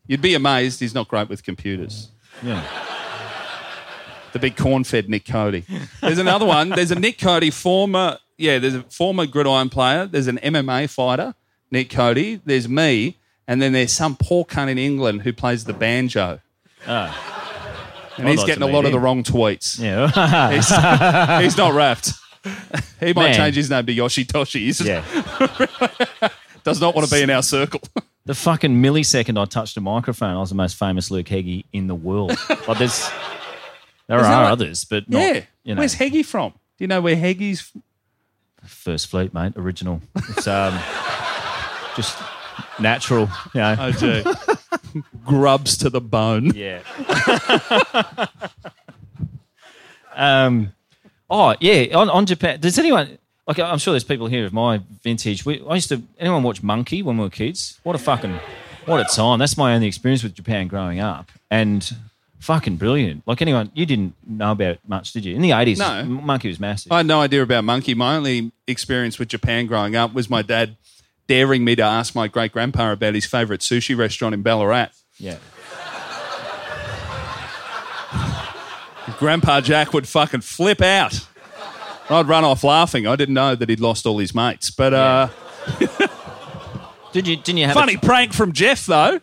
You'd 0.08 0.21
be 0.21 0.34
amazed 0.34 0.80
he's 0.80 0.93
not 0.95 1.08
great 1.08 1.30
with 1.30 1.43
computers. 1.43 2.10
Yeah. 2.41 2.62
The 4.34 4.39
big 4.39 4.58
corn-fed 4.58 5.08
Nick 5.10 5.26
Cody. 5.26 5.63
There's 6.02 6.17
another 6.17 6.45
one. 6.45 6.69
There's 6.69 6.89
a 6.91 6.95
Nick 6.99 7.19
Cody 7.19 7.52
former, 7.52 8.17
yeah. 8.38 8.60
There's 8.60 8.76
a 8.76 8.84
former 8.84 9.26
gridiron 9.26 9.69
player. 9.69 10.06
There's 10.06 10.28
an 10.28 10.38
MMA 10.38 10.89
fighter, 10.89 11.36
Nick 11.72 11.89
Cody. 11.89 12.41
There's 12.46 12.67
me, 12.67 13.17
and 13.48 13.62
then 13.62 13.74
there's 13.74 13.91
some 13.91 14.15
poor 14.15 14.46
cunt 14.46 14.69
in 14.69 14.78
England 14.78 15.22
who 15.24 15.34
plays 15.34 15.65
the 15.65 15.74
banjo, 15.74 16.39
Ah. 16.88 18.13
and 18.17 18.28
I'd 18.28 18.32
he's 18.32 18.39
like 18.39 18.48
getting 18.48 18.63
a 18.63 18.67
lot 18.67 18.86
of 18.86 18.91
the 18.91 19.00
wrong 19.00 19.24
tweets. 19.24 19.80
Yeah. 19.80 20.52
He's, 20.52 21.43
he's 21.46 21.58
not 21.58 21.74
wrapped. 21.74 22.12
He 23.00 23.13
might 23.13 23.30
Man. 23.30 23.36
change 23.36 23.56
his 23.56 23.69
name 23.69 23.86
to 23.86 23.96
Yoshitoshi. 23.96 24.60
He's 24.60 24.82
yeah. 24.82 25.02
does 26.63 26.82
not 26.82 26.93
want 26.93 27.08
to 27.08 27.13
be 27.13 27.22
in 27.22 27.30
our 27.30 27.43
circle. 27.43 27.82
The 28.26 28.34
fucking 28.34 28.82
millisecond 28.82 29.38
I 29.38 29.43
touched 29.43 29.76
a 29.76 29.82
microphone, 29.82 30.38
I 30.38 30.39
was 30.39 30.48
the 30.48 30.56
most 30.56 30.78
famous 30.78 31.12
Luke 31.12 31.28
Heggie 31.28 31.65
in 31.74 31.88
the 31.88 31.96
world. 31.96 32.38
But 32.65 32.76
there's 32.80 33.10
there 34.08 34.17
Is 34.17 34.26
are 34.26 34.46
others, 34.46 34.86
but 34.86 35.10
not, 35.10 35.19
yeah. 35.19 35.41
you 35.65 35.76
know, 35.76 35.80
Where's 35.80 35.96
Heggie 35.96 36.24
from? 36.24 36.52
Do 36.52 36.58
you 36.86 36.88
know 36.88 37.02
where 37.02 37.17
Heggie's? 37.17 37.69
First 38.65 39.08
Fleet, 39.08 39.34
mate, 39.34 39.54
original. 39.56 40.02
It's 40.30 40.47
um, 40.47 40.78
just 41.95 42.17
natural, 42.80 43.30
you 43.54 43.62
know. 43.62 43.76
Oh, 43.80 43.91
gee. 44.93 45.04
Grubs 45.26 45.78
to 45.78 45.89
the 45.89 46.02
bone. 46.02 46.52
Yeah. 46.54 46.82
um, 50.15 50.73
oh 51.29 51.56
yeah, 51.60 51.96
on, 51.96 52.10
on 52.10 52.25
Japan. 52.25 52.60
Does 52.60 52.77
anyone 52.77 53.17
like? 53.48 53.60
I'm 53.60 53.79
sure 53.79 53.94
there's 53.94 54.04
people 54.04 54.27
here 54.27 54.46
of 54.46 54.54
my 54.54 54.81
vintage. 55.02 55.46
We, 55.46 55.63
I 55.67 55.75
used 55.75 55.90
to. 55.90 56.02
Anyone 56.19 56.44
watch 56.44 56.62
Monkey 56.62 57.02
when 57.02 57.17
we 57.17 57.23
were 57.23 57.29
kids? 57.29 57.79
What 57.83 57.96
a 57.96 58.00
fucking 58.00 58.40
what 58.85 59.00
a 59.00 59.15
time. 59.15 59.40
That's 59.40 59.58
my 59.58 59.73
only 59.73 59.87
experience 59.87 60.23
with 60.23 60.35
Japan 60.35 60.67
growing 60.67 61.00
up, 61.00 61.31
and 61.50 61.96
fucking 62.44 62.75
brilliant. 62.75 63.23
Like 63.25 63.41
anyone, 63.41 63.71
you 63.73 63.85
didn't 63.85 64.15
know 64.27 64.52
about 64.52 64.71
it 64.73 64.79
much, 64.87 65.13
did 65.13 65.25
you? 65.25 65.35
In 65.35 65.41
the 65.41 65.52
80s, 65.52 65.77
No. 65.79 66.04
Monkey 66.04 66.50
was 66.50 66.60
massive. 66.60 66.91
I 66.91 66.98
had 66.98 67.06
no 67.06 67.21
idea 67.21 67.41
about 67.41 67.63
monkey. 67.63 67.94
My 67.94 68.15
only 68.15 68.52
experience 68.67 69.17
with 69.17 69.29
Japan 69.29 69.65
growing 69.65 69.96
up 69.96 70.13
was 70.13 70.29
my 70.29 70.41
dad 70.41 70.75
daring 71.27 71.63
me 71.63 71.75
to 71.75 71.81
ask 71.81 72.13
my 72.15 72.27
great 72.27 72.52
grandpa 72.52 72.91
about 72.91 73.13
his 73.15 73.25
favourite 73.25 73.62
sushi 73.62 73.98
restaurant 73.98 74.33
in 74.35 74.41
Ballarat. 74.41 74.89
yeah. 75.17 75.37
Grandpa 79.19 79.62
Jack 79.62 79.94
would 79.94 80.08
fucking 80.08 80.41
flip 80.41 80.81
out. 80.81 81.27
I'd 82.10 82.27
run 82.27 82.44
off 82.44 82.63
laughing. 82.63 83.08
I 83.08 83.15
didn't 83.15 83.35
know 83.35 83.56
that 83.56 83.69
he'd 83.69 83.79
lost 83.79 84.06
all 84.06 84.17
his 84.17 84.33
mates. 84.35 84.69
But 84.69 84.94
uh, 84.94 85.27
Did 87.13 87.27
you? 87.27 87.35
Didn't 87.37 87.58
you 87.60 87.65
have 87.67 87.75
a. 87.75 87.79
funny 87.79 87.94
A, 87.96 88.00
prank 88.00 88.33
from 88.33 88.52
Jeff 88.54 88.85
though. 88.85 89.19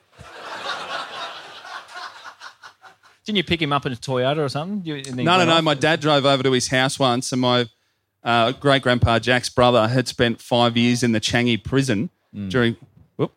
Didn't 3.31 3.37
you 3.39 3.45
pick 3.45 3.63
him 3.63 3.73
up 3.73 3.87
in 3.87 3.93
a 3.93 3.97
Toyota 3.97 4.39
or 4.39 4.49
something? 4.49 4.83
You, 4.85 4.97
and 4.97 5.05
then 5.07 5.19
he 5.19 5.25
No, 5.25 5.39
no, 5.39 5.45
no. 5.47 5.53
off? 5.55 5.65
My 5.65 5.75
dad 5.75 6.01
drove 6.01 6.25
over 6.27 6.43
to 6.43 6.53
his 6.53 6.69
house 6.69 6.99
once, 6.99 7.31
and 7.33 7.41
my 7.41 7.69
uh, 8.25 8.53
great 8.53 8.83
grandpa 8.83 9.19
Jack's 9.19 9.49
brother 9.49 9.87
had 9.89 10.09
spent 10.09 10.41
five 10.41 10.77
years 10.77 11.03
in 11.03 11.13
the 11.13 11.21
Changi 11.21 11.63
prison 11.63 12.11
during. 12.49 12.77
Whoop. 13.17 13.33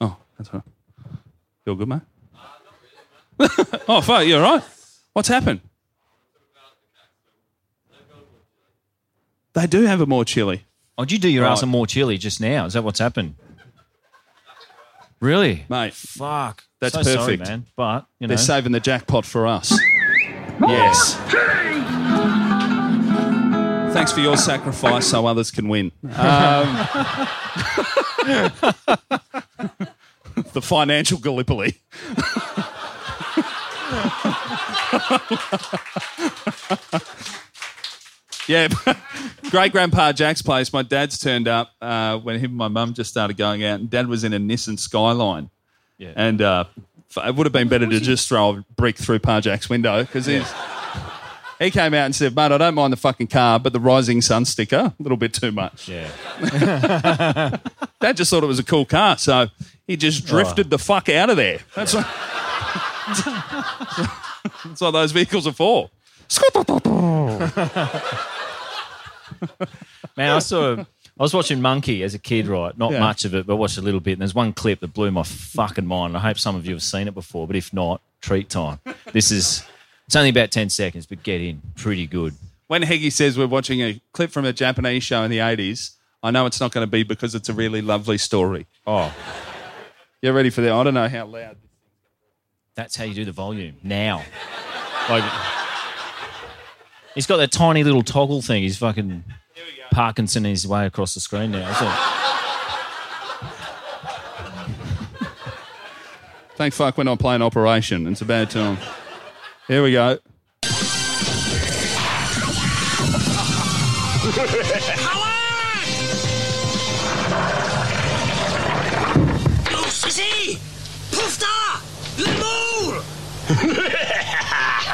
Oh, 0.00 0.16
that's 0.38 0.48
all 0.50 0.62
right. 0.64 1.18
Feel 1.64 1.74
good, 1.76 1.88
mate? 1.88 2.00
oh, 3.88 4.00
fuck, 4.00 4.26
you 4.26 4.36
all 4.36 4.42
right? 4.42 4.62
What's 5.12 5.28
happened? 5.28 5.60
They 9.54 9.66
do 9.66 9.82
have 9.82 10.00
a 10.00 10.06
more 10.06 10.24
chili. 10.24 10.64
Oh, 10.96 11.04
did 11.04 11.12
you 11.12 11.18
do 11.18 11.28
your 11.28 11.44
ass 11.44 11.50
Right. 11.50 11.58
some 11.60 11.68
more 11.68 11.86
chili 11.86 12.16
just 12.18 12.40
now? 12.40 12.64
Is 12.66 12.72
that 12.72 12.82
what's 12.84 12.98
happened? 12.98 13.34
Really? 15.22 15.64
Mate, 15.68 15.94
Fuck. 15.94 16.64
That's 16.80 16.94
so 16.94 17.02
sorry, 17.04 17.36
perfect. 17.36 17.48
man. 17.48 17.66
But 17.76 18.06
you 18.18 18.26
know, 18.26 18.32
they're 18.32 18.38
saving 18.38 18.72
the 18.72 18.80
jackpot 18.80 19.24
for 19.24 19.46
us. 19.46 19.70
yes. 20.66 21.14
Thanks 23.94 24.10
for 24.10 24.18
your 24.18 24.36
sacrifice 24.36 25.06
so 25.06 25.24
others 25.26 25.52
can 25.52 25.68
win. 25.68 25.92
Um, 26.02 26.10
the 30.52 30.60
financial 30.60 31.18
Gallipoli. 31.18 31.76
yeah, 38.48 38.66
great 39.52 39.70
grandpa 39.70 40.12
Jack's 40.12 40.40
place. 40.40 40.72
My 40.72 40.82
dad's 40.82 41.18
turned 41.18 41.46
up 41.46 41.72
uh, 41.82 42.18
when 42.18 42.40
him 42.40 42.52
and 42.52 42.56
my 42.56 42.68
mum 42.68 42.94
just 42.94 43.10
started 43.10 43.36
going 43.36 43.62
out, 43.62 43.80
and 43.80 43.90
dad 43.90 44.08
was 44.08 44.24
in 44.24 44.32
a 44.32 44.38
Nissan 44.38 44.78
Skyline. 44.78 45.50
Yeah. 45.98 46.14
And 46.16 46.40
uh, 46.40 46.64
it 47.18 47.36
would 47.36 47.44
have 47.44 47.52
been 47.52 47.68
better 47.68 47.86
to 47.86 48.00
just 48.00 48.28
throw 48.28 48.50
a 48.50 48.64
brick 48.74 48.96
through 48.96 49.18
Pa 49.18 49.40
Jack's 49.40 49.68
window 49.68 50.02
because 50.02 50.26
he's. 50.26 50.50
He 51.58 51.70
came 51.70 51.94
out 51.94 52.06
and 52.06 52.14
said, 52.14 52.34
mate, 52.34 52.50
I 52.50 52.58
don't 52.58 52.74
mind 52.74 52.92
the 52.92 52.96
fucking 52.96 53.28
car, 53.28 53.60
but 53.60 53.72
the 53.72 53.78
rising 53.78 54.20
sun 54.20 54.44
sticker, 54.46 54.92
a 54.98 54.98
little 54.98 55.16
bit 55.16 55.32
too 55.32 55.52
much. 55.52 55.88
yeah. 55.88 56.08
Dad 58.00 58.16
just 58.16 58.32
thought 58.32 58.42
it 58.42 58.48
was 58.48 58.58
a 58.58 58.64
cool 58.64 58.84
car, 58.84 59.16
so 59.16 59.46
he 59.86 59.96
just 59.96 60.26
drifted 60.26 60.70
the 60.70 60.78
fuck 60.78 61.08
out 61.08 61.30
of 61.30 61.36
there. 61.36 61.60
That's 61.76 61.94
what, 61.94 62.04
that's 64.64 64.80
what 64.80 64.90
those 64.90 65.12
vehicles 65.12 65.46
are 65.46 65.52
for. 65.52 65.88
Man, 70.16 70.30
I 70.30 70.38
saw. 70.38 70.76
I 70.78 71.22
was 71.22 71.34
watching 71.34 71.60
Monkey 71.60 72.02
as 72.02 72.14
a 72.14 72.18
kid, 72.18 72.46
right? 72.46 72.76
Not 72.76 72.92
Yeah. 72.92 73.00
much 73.00 73.24
of 73.24 73.34
it, 73.34 73.46
but 73.46 73.56
watched 73.56 73.76
a 73.78 73.82
little 73.82 74.00
bit. 74.00 74.12
And 74.12 74.20
there's 74.22 74.34
one 74.34 74.52
clip 74.52 74.80
that 74.80 74.94
blew 74.94 75.10
my 75.10 75.22
fucking 75.22 75.86
mind. 75.86 76.16
I 76.16 76.20
hope 76.20 76.38
some 76.38 76.56
of 76.56 76.64
you 76.66 76.72
have 76.72 76.82
seen 76.82 77.06
it 77.08 77.14
before, 77.14 77.46
but 77.46 77.54
if 77.56 77.72
not, 77.72 78.00
treat 78.20 78.48
time. 78.48 78.80
This 79.12 79.30
is. 79.30 79.64
It's 80.06 80.16
only 80.16 80.30
about 80.30 80.50
ten 80.50 80.68
seconds, 80.70 81.06
but 81.06 81.22
get 81.22 81.40
in. 81.40 81.62
Pretty 81.76 82.06
good. 82.06 82.34
When 82.66 82.82
Heggie 82.82 83.10
says 83.10 83.36
we're 83.38 83.46
watching 83.46 83.80
a 83.80 84.00
clip 84.12 84.30
from 84.30 84.44
a 84.46 84.52
Japanese 84.52 85.02
show 85.04 85.22
in 85.22 85.30
the 85.30 85.38
80s, 85.38 85.92
I 86.22 86.30
know 86.30 86.46
it's 86.46 86.60
not 86.60 86.72
going 86.72 86.86
to 86.86 86.90
be 86.90 87.02
because 87.02 87.34
it's 87.34 87.48
a 87.48 87.52
really 87.52 87.82
lovely 87.82 88.16
story. 88.18 88.66
Oh, 88.86 89.14
You 90.22 90.32
ready 90.32 90.48
for 90.50 90.60
that? 90.62 90.72
I 90.72 90.82
don't 90.82 90.94
know 90.94 91.08
how 91.08 91.26
loud. 91.26 91.56
that's 92.74 92.96
how 92.96 93.04
you 93.04 93.12
do 93.14 93.24
the 93.26 93.32
volume 93.32 93.76
now. 93.82 94.24
Like, 95.10 95.24
he's 97.14 97.26
got 97.26 97.36
that 97.38 97.52
tiny 97.52 97.84
little 97.84 98.02
toggle 98.02 98.42
thing. 98.42 98.62
He's 98.62 98.78
fucking 98.78 99.24
Parkinson 99.90 100.44
his 100.44 100.66
way 100.66 100.86
across 100.86 101.14
the 101.14 101.20
screen 101.20 101.50
now. 101.52 101.70
isn't 101.70 101.86
it? 101.86 101.94
Thank 106.56 106.74
fuck 106.74 106.96
we're 106.98 107.04
not 107.04 107.18
playing 107.18 107.42
Operation. 107.42 108.06
It's 108.06 108.20
a 108.20 108.24
bad 108.24 108.50
time. 108.50 108.78
Here 109.68 109.82
we 109.82 109.92
go. 109.92 110.18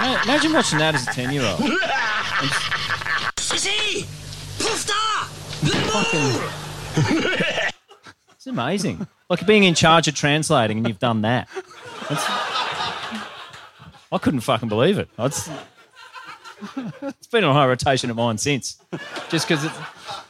Ma- 0.01 0.23
Imagine 0.25 0.53
watching 0.53 0.79
that 0.79 0.95
as 0.95 1.07
a 1.07 1.13
ten-year-old. 6.11 7.73
It's 8.39 8.47
amazing. 8.47 9.05
Like 9.29 9.45
being 9.49 9.65
in 9.65 9.75
charge 9.75 10.07
of 10.07 10.15
translating 10.15 10.79
and 10.79 10.87
you've 10.87 11.01
done 11.01 11.23
that. 11.23 11.49
That's, 12.09 12.25
I 14.13 14.19
couldn't 14.21 14.41
fucking 14.41 14.69
believe 14.69 14.97
it. 14.97 15.09
It's, 15.19 15.51
it's 17.03 17.27
been 17.27 17.43
on 17.43 17.53
high 17.53 17.67
rotation 17.67 18.11
of 18.11 18.17
mine 18.17 18.39
since. 18.39 18.81
Just 19.29 19.49
because 19.49 19.65
it's, 19.65 19.77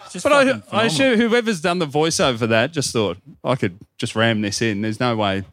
it's 0.04 0.12
just 0.14 0.22
But 0.22 0.32
I, 0.32 0.46
fucking 0.46 0.62
I 0.72 0.84
assume 0.84 1.18
whoever's 1.18 1.60
done 1.60 1.80
the 1.80 1.86
voiceover 1.86 2.38
for 2.38 2.46
that 2.46 2.72
just 2.72 2.94
thought, 2.94 3.18
I 3.44 3.56
could 3.56 3.78
just 3.98 4.16
ram 4.16 4.40
this 4.40 4.62
in. 4.62 4.80
There's 4.80 5.00
no 5.00 5.14
way 5.14 5.44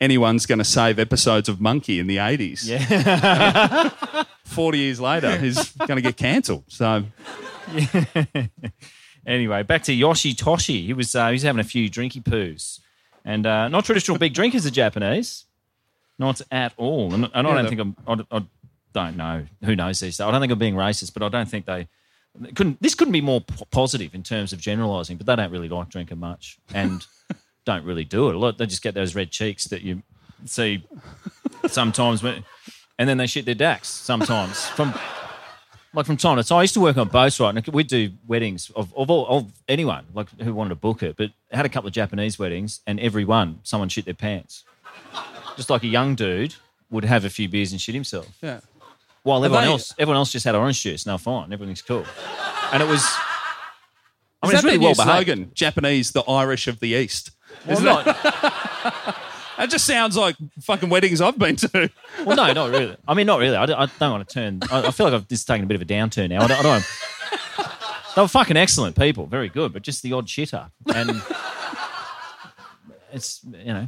anyone's 0.00 0.46
going 0.46 0.58
to 0.58 0.64
save 0.64 0.98
episodes 0.98 1.48
of 1.48 1.60
Monkey 1.60 1.98
in 1.98 2.06
the 2.06 2.16
80s. 2.16 2.66
Yeah. 2.66 4.24
40 4.44 4.78
years 4.78 5.00
later, 5.00 5.36
he's 5.38 5.72
going 5.72 5.96
to 5.96 6.02
get 6.02 6.16
cancelled. 6.16 6.64
So, 6.68 7.04
Anyway, 9.26 9.62
back 9.62 9.82
to 9.84 9.92
Yoshi 9.92 10.34
Toshi. 10.34 10.86
He 10.86 10.92
was 10.94 11.14
uh, 11.14 11.26
he 11.28 11.32
was 11.32 11.42
having 11.42 11.60
a 11.60 11.64
few 11.64 11.90
drinky 11.90 12.22
poos, 12.22 12.80
and 13.24 13.46
uh, 13.46 13.68
not 13.68 13.84
traditional 13.84 14.16
big 14.16 14.32
drinkers, 14.32 14.64
the 14.64 14.70
Japanese, 14.70 15.44
not 16.18 16.40
at 16.50 16.72
all. 16.78 17.12
And, 17.12 17.30
and 17.34 17.46
I 17.46 17.54
don't 17.54 17.64
the- 17.64 17.68
think 17.68 17.80
I'm. 17.80 17.96
I, 18.32 18.38
I 18.38 18.42
don't 18.94 19.16
know. 19.18 19.44
Who 19.62 19.76
knows 19.76 20.00
these 20.00 20.16
days? 20.16 20.20
I 20.26 20.30
don't 20.30 20.40
think 20.40 20.50
I'm 20.52 20.58
being 20.58 20.74
racist, 20.74 21.12
but 21.12 21.22
I 21.22 21.28
don't 21.28 21.48
think 21.48 21.66
they. 21.66 21.86
Couldn't 22.54 22.80
this 22.80 22.94
couldn't 22.94 23.12
be 23.12 23.20
more 23.20 23.42
p- 23.42 23.62
positive 23.70 24.14
in 24.14 24.22
terms 24.22 24.54
of 24.54 24.58
generalising? 24.58 25.18
But 25.18 25.26
they 25.26 25.36
don't 25.36 25.52
really 25.52 25.68
like 25.68 25.90
drinking 25.90 26.18
much, 26.18 26.58
and 26.72 27.06
don't 27.70 27.84
really 27.84 28.04
do 28.04 28.28
it 28.28 28.34
a 28.34 28.38
lot. 28.38 28.58
They 28.58 28.66
just 28.66 28.82
get 28.82 28.94
those 28.94 29.14
red 29.14 29.30
cheeks 29.30 29.64
that 29.66 29.82
you 29.82 30.02
see 30.44 30.82
sometimes, 31.68 32.22
when, 32.22 32.44
and 32.98 33.08
then 33.08 33.16
they 33.18 33.26
shit 33.26 33.44
their 33.44 33.54
dacks 33.54 33.88
sometimes 33.88 34.66
from 34.76 34.94
like 35.94 36.06
from 36.06 36.16
time 36.16 36.36
to 36.36 36.44
time. 36.44 36.58
I 36.58 36.62
used 36.62 36.74
to 36.74 36.80
work 36.80 36.96
on 36.96 37.08
boats, 37.08 37.40
right? 37.40 37.54
And 37.54 37.66
we'd 37.68 37.88
do 37.88 38.10
weddings 38.26 38.70
of 38.76 38.94
of, 38.96 39.10
all, 39.10 39.26
of 39.28 39.52
anyone 39.68 40.04
like 40.14 40.28
who 40.40 40.54
wanted 40.54 40.70
to 40.70 40.74
book 40.76 41.02
it. 41.02 41.16
But 41.16 41.30
I 41.52 41.56
had 41.56 41.66
a 41.66 41.68
couple 41.68 41.88
of 41.88 41.94
Japanese 41.94 42.38
weddings, 42.38 42.80
and 42.86 42.98
every 43.00 43.24
one 43.24 43.60
someone 43.62 43.88
shit 43.88 44.04
their 44.04 44.14
pants. 44.14 44.64
Just 45.56 45.70
like 45.70 45.82
a 45.82 45.88
young 45.88 46.14
dude 46.14 46.54
would 46.90 47.04
have 47.04 47.24
a 47.24 47.30
few 47.30 47.48
beers 47.48 47.72
and 47.72 47.80
shit 47.80 47.94
himself, 47.94 48.28
yeah. 48.42 48.60
while 49.22 49.44
everyone 49.44 49.64
they- 49.64 49.70
else 49.70 49.94
everyone 49.98 50.16
else 50.16 50.32
just 50.32 50.44
had 50.44 50.54
orange 50.54 50.82
juice. 50.82 51.06
Now 51.06 51.18
fine, 51.18 51.52
everything's 51.52 51.82
cool. 51.82 52.04
And 52.72 52.82
it 52.82 52.88
was. 52.88 53.02
I 54.42 54.46
Is 54.46 54.48
mean, 54.48 54.54
it's 54.54 54.62
that 54.62 54.68
really 54.68 54.78
the 54.78 54.84
well 54.84 54.94
slogan? 54.94 55.50
Japanese, 55.54 56.12
the 56.12 56.22
Irish 56.22 56.66
of 56.66 56.80
the 56.80 56.88
East. 57.02 57.30
Well, 57.66 57.72
Isn't 57.72 57.84
not, 57.84 58.04
That 59.58 59.68
just 59.68 59.84
sounds 59.84 60.16
like 60.16 60.36
fucking 60.62 60.88
weddings 60.88 61.20
I've 61.20 61.38
been 61.38 61.56
to. 61.56 61.90
well, 62.24 62.34
no, 62.36 62.50
not 62.54 62.70
really. 62.70 62.96
I 63.06 63.12
mean, 63.12 63.26
not 63.26 63.40
really. 63.40 63.56
I 63.56 63.66
don't, 63.66 63.78
I 63.78 63.86
don't 63.98 64.10
want 64.12 64.26
to 64.26 64.32
turn. 64.34 64.60
I, 64.70 64.86
I 64.86 64.90
feel 64.90 65.04
like 65.04 65.14
I've 65.14 65.28
just 65.28 65.46
taken 65.46 65.64
a 65.64 65.66
bit 65.66 65.74
of 65.74 65.82
a 65.82 65.84
downturn 65.84 66.30
now. 66.30 66.42
I 66.42 66.46
don't. 66.46 66.58
I 66.58 66.62
don't 66.62 66.84
they 68.16 68.22
were 68.22 68.28
fucking 68.28 68.56
excellent 68.56 68.96
people, 68.96 69.26
very 69.26 69.48
good, 69.48 69.72
but 69.72 69.82
just 69.82 70.02
the 70.02 70.12
odd 70.14 70.26
shitter. 70.26 70.70
And 70.94 71.22
it's 73.12 73.40
you 73.44 73.72
know, 73.72 73.86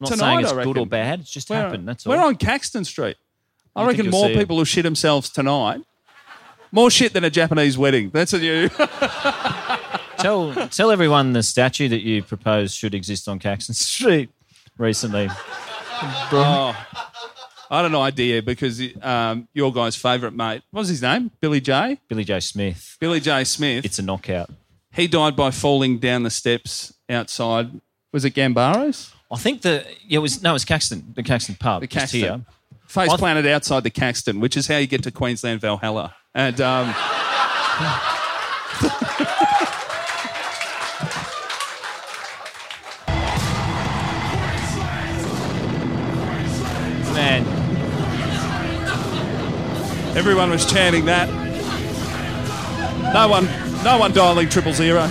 not 0.00 0.10
Tonight, 0.10 0.18
saying 0.18 0.40
it's 0.40 0.52
I 0.52 0.64
good 0.64 0.78
or 0.78 0.86
bad. 0.86 1.20
It's 1.20 1.30
just 1.30 1.48
happened. 1.48 1.86
That's 1.86 2.06
all. 2.06 2.14
We're 2.14 2.22
on 2.22 2.36
Caxton 2.36 2.84
Street. 2.84 3.16
I 3.76 3.82
You 3.82 3.88
think 3.88 3.98
reckon 3.98 4.04
you'll 4.06 4.12
more 4.20 4.26
see 4.28 4.32
it? 4.34 4.38
people 4.38 4.56
will 4.56 4.64
shit 4.64 4.82
themselves 4.82 5.30
tonight. 5.30 5.80
More 6.72 6.90
shit 6.90 7.12
than 7.12 7.22
a 7.24 7.30
Japanese 7.30 7.76
wedding. 7.76 8.10
That's 8.10 8.32
a 8.32 8.38
new. 8.38 8.70
tell 10.18 10.54
tell 10.68 10.90
everyone 10.90 11.32
the 11.32 11.42
statue 11.42 11.88
that 11.88 12.02
you 12.02 12.22
propose 12.22 12.74
should 12.74 12.94
exist 12.94 13.28
on 13.28 13.38
Caxton 13.38 13.74
Street 13.74 14.30
recently. 14.78 15.28
oh, 15.30 16.86
I 17.70 17.76
had 17.76 17.84
an 17.86 17.94
idea 17.94 18.42
because 18.42 18.80
um, 19.02 19.48
your 19.54 19.72
guy's 19.72 19.96
favourite 19.96 20.34
mate, 20.34 20.62
what 20.70 20.80
was 20.80 20.88
his 20.88 21.02
name? 21.02 21.30
Billy 21.40 21.60
J. 21.60 21.98
Billy 22.08 22.24
J. 22.24 22.40
Smith. 22.40 22.96
Billy 23.00 23.20
J. 23.20 23.44
Smith. 23.44 23.84
It's 23.84 23.98
a 23.98 24.02
knockout. 24.02 24.50
he 24.92 25.06
died 25.08 25.36
by 25.36 25.50
falling 25.50 25.98
down 25.98 26.22
the 26.22 26.30
steps 26.30 26.92
outside. 27.08 27.80
Was 28.12 28.24
it 28.24 28.34
Gambaros? 28.34 29.12
I 29.30 29.38
think 29.38 29.62
the 29.62 29.86
yeah, 30.06 30.18
it 30.18 30.20
was 30.20 30.42
no, 30.42 30.50
it 30.50 30.52
was 30.52 30.66
Caxton, 30.66 31.14
the 31.14 31.22
Caxton 31.22 31.54
pub, 31.54 31.80
The 31.80 31.86
just 31.86 32.12
here. 32.12 32.26
Caxton. 32.26 32.46
Face 32.86 33.14
planted 33.16 33.46
outside 33.46 33.84
the 33.84 33.90
Caxton, 33.90 34.38
which 34.38 34.54
is 34.54 34.66
how 34.66 34.76
you 34.76 34.86
get 34.86 35.02
to 35.04 35.10
Queensland 35.10 35.62
Valhalla. 35.62 36.14
And 36.34 36.60
um, 36.60 36.88
Man, 47.14 47.42
everyone 50.16 50.50
was 50.50 50.64
chanting 50.64 51.04
that. 51.06 51.28
No 53.12 53.28
one, 53.28 53.44
no 53.84 53.98
one 53.98 54.12
dialing 54.12 54.48
triple 54.48 54.72
zero. 54.72 55.02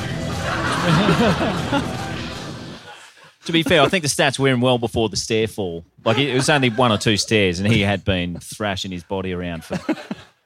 To 3.46 3.52
be 3.52 3.64
fair, 3.64 3.82
I 3.82 3.88
think 3.88 4.04
the 4.04 4.08
stats 4.08 4.38
were 4.38 4.50
in 4.50 4.62
well 4.62 4.78
before 4.78 5.10
the 5.10 5.18
stair 5.18 5.48
fall. 5.48 5.84
Like 6.06 6.20
it 6.20 6.34
was 6.34 6.48
only 6.48 6.70
one 6.70 6.92
or 6.92 7.00
two 7.00 7.18
stairs, 7.18 7.60
and 7.60 7.68
he 7.68 7.82
had 7.82 8.06
been 8.06 8.40
thrashing 8.40 8.92
his 8.92 9.04
body 9.04 9.34
around 9.34 9.64
for 9.64 9.80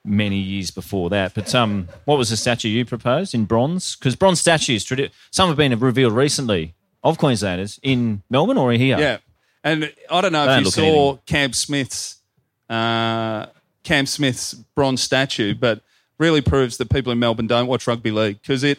many 0.05 0.37
years 0.37 0.71
before 0.71 1.09
that. 1.09 1.33
But 1.33 1.53
um, 1.53 1.89
what 2.05 2.17
was 2.17 2.29
the 2.29 2.37
statue 2.37 2.69
you 2.69 2.85
proposed 2.85 3.35
in 3.35 3.45
bronze? 3.45 3.97
Because 3.97 4.15
bronze 4.15 4.39
statues, 4.39 4.89
some 5.29 5.49
have 5.49 5.57
been 5.57 5.77
revealed 5.77 6.13
recently 6.13 6.73
of 7.03 7.17
Queenslanders 7.17 7.79
in 7.83 8.23
Melbourne 8.29 8.57
or 8.57 8.71
here. 8.71 8.97
Yeah, 8.97 9.17
and 9.65 9.91
I 10.09 10.21
don't 10.21 10.31
know 10.31 10.45
They 10.45 10.51
if 10.53 10.55
don't 10.57 10.65
you 10.65 10.71
saw 10.71 10.81
anything. 11.09 11.19
Cam 11.25 11.51
Smith's 11.53 12.17
uh, 12.69 13.47
Cam 13.83 14.05
Smith's 14.05 14.53
bronze 14.53 15.01
statue, 15.01 15.53
but 15.55 15.81
really 16.17 16.39
proves 16.41 16.77
that 16.77 16.89
people 16.89 17.11
in 17.11 17.19
Melbourne 17.19 17.47
don't 17.47 17.67
watch 17.67 17.85
rugby 17.87 18.11
league 18.11 18.41
because 18.41 18.63
it 18.63 18.77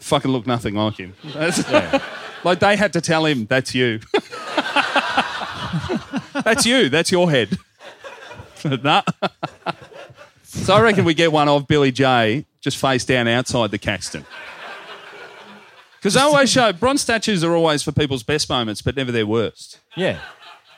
fucking 0.00 0.30
looked 0.32 0.46
nothing 0.48 0.74
like 0.74 0.96
him. 0.96 1.14
That's- 1.32 2.02
like 2.44 2.58
they 2.58 2.74
had 2.76 2.92
to 2.94 3.00
tell 3.00 3.24
him, 3.26 3.46
"That's 3.46 3.74
you. 3.74 4.00
That's 6.44 6.66
you. 6.66 6.88
That's 6.88 7.12
your 7.12 7.30
head." 7.30 7.56
nah. 8.82 9.02
so 10.42 10.74
I 10.74 10.80
reckon 10.80 11.04
we 11.04 11.14
get 11.14 11.30
one 11.32 11.48
of 11.48 11.66
Billy 11.66 11.92
J 11.92 12.46
just 12.60 12.76
face 12.78 13.04
down 13.04 13.28
outside 13.28 13.70
the 13.70 13.78
Caxton. 13.78 14.24
Because 15.98 16.14
they 16.14 16.20
always 16.20 16.50
show 16.50 16.72
bronze 16.72 17.00
statues 17.00 17.42
are 17.44 17.54
always 17.54 17.82
for 17.82 17.92
people's 17.92 18.22
best 18.22 18.48
moments, 18.50 18.82
but 18.82 18.94
never 18.96 19.10
their 19.12 19.26
worst. 19.26 19.80
Yeah. 19.96 20.18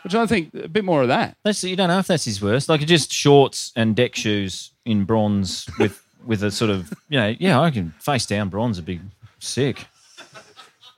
Which 0.03 0.15
I 0.15 0.27
think 0.27 0.55
a 0.55 0.69
bit 0.69 0.85
more 0.85 1.03
of 1.03 1.09
that. 1.09 1.37
That's 1.43 1.65
you 1.65 1.75
don't 1.77 1.89
know 1.89 1.99
if 1.99 2.07
that's 2.07 2.25
his 2.25 2.41
worst. 2.41 2.69
Like 2.69 2.81
just 2.87 3.13
shorts 3.13 3.73
and 3.75 3.97
deck 3.97 4.15
shoes 4.15 4.71
in 4.85 5.05
bronze 5.05 5.69
with 5.79 6.01
with 6.25 6.43
a 6.45 6.51
sort 6.51 6.71
of 6.71 6.93
you 7.09 7.19
know 7.19 7.35
yeah 7.41 7.61
I 7.61 7.71
can 7.71 7.93
face 7.99 8.25
down 8.27 8.49
bronze 8.49 8.77
would 8.79 8.87
be 8.87 9.01
sick. 9.41 9.87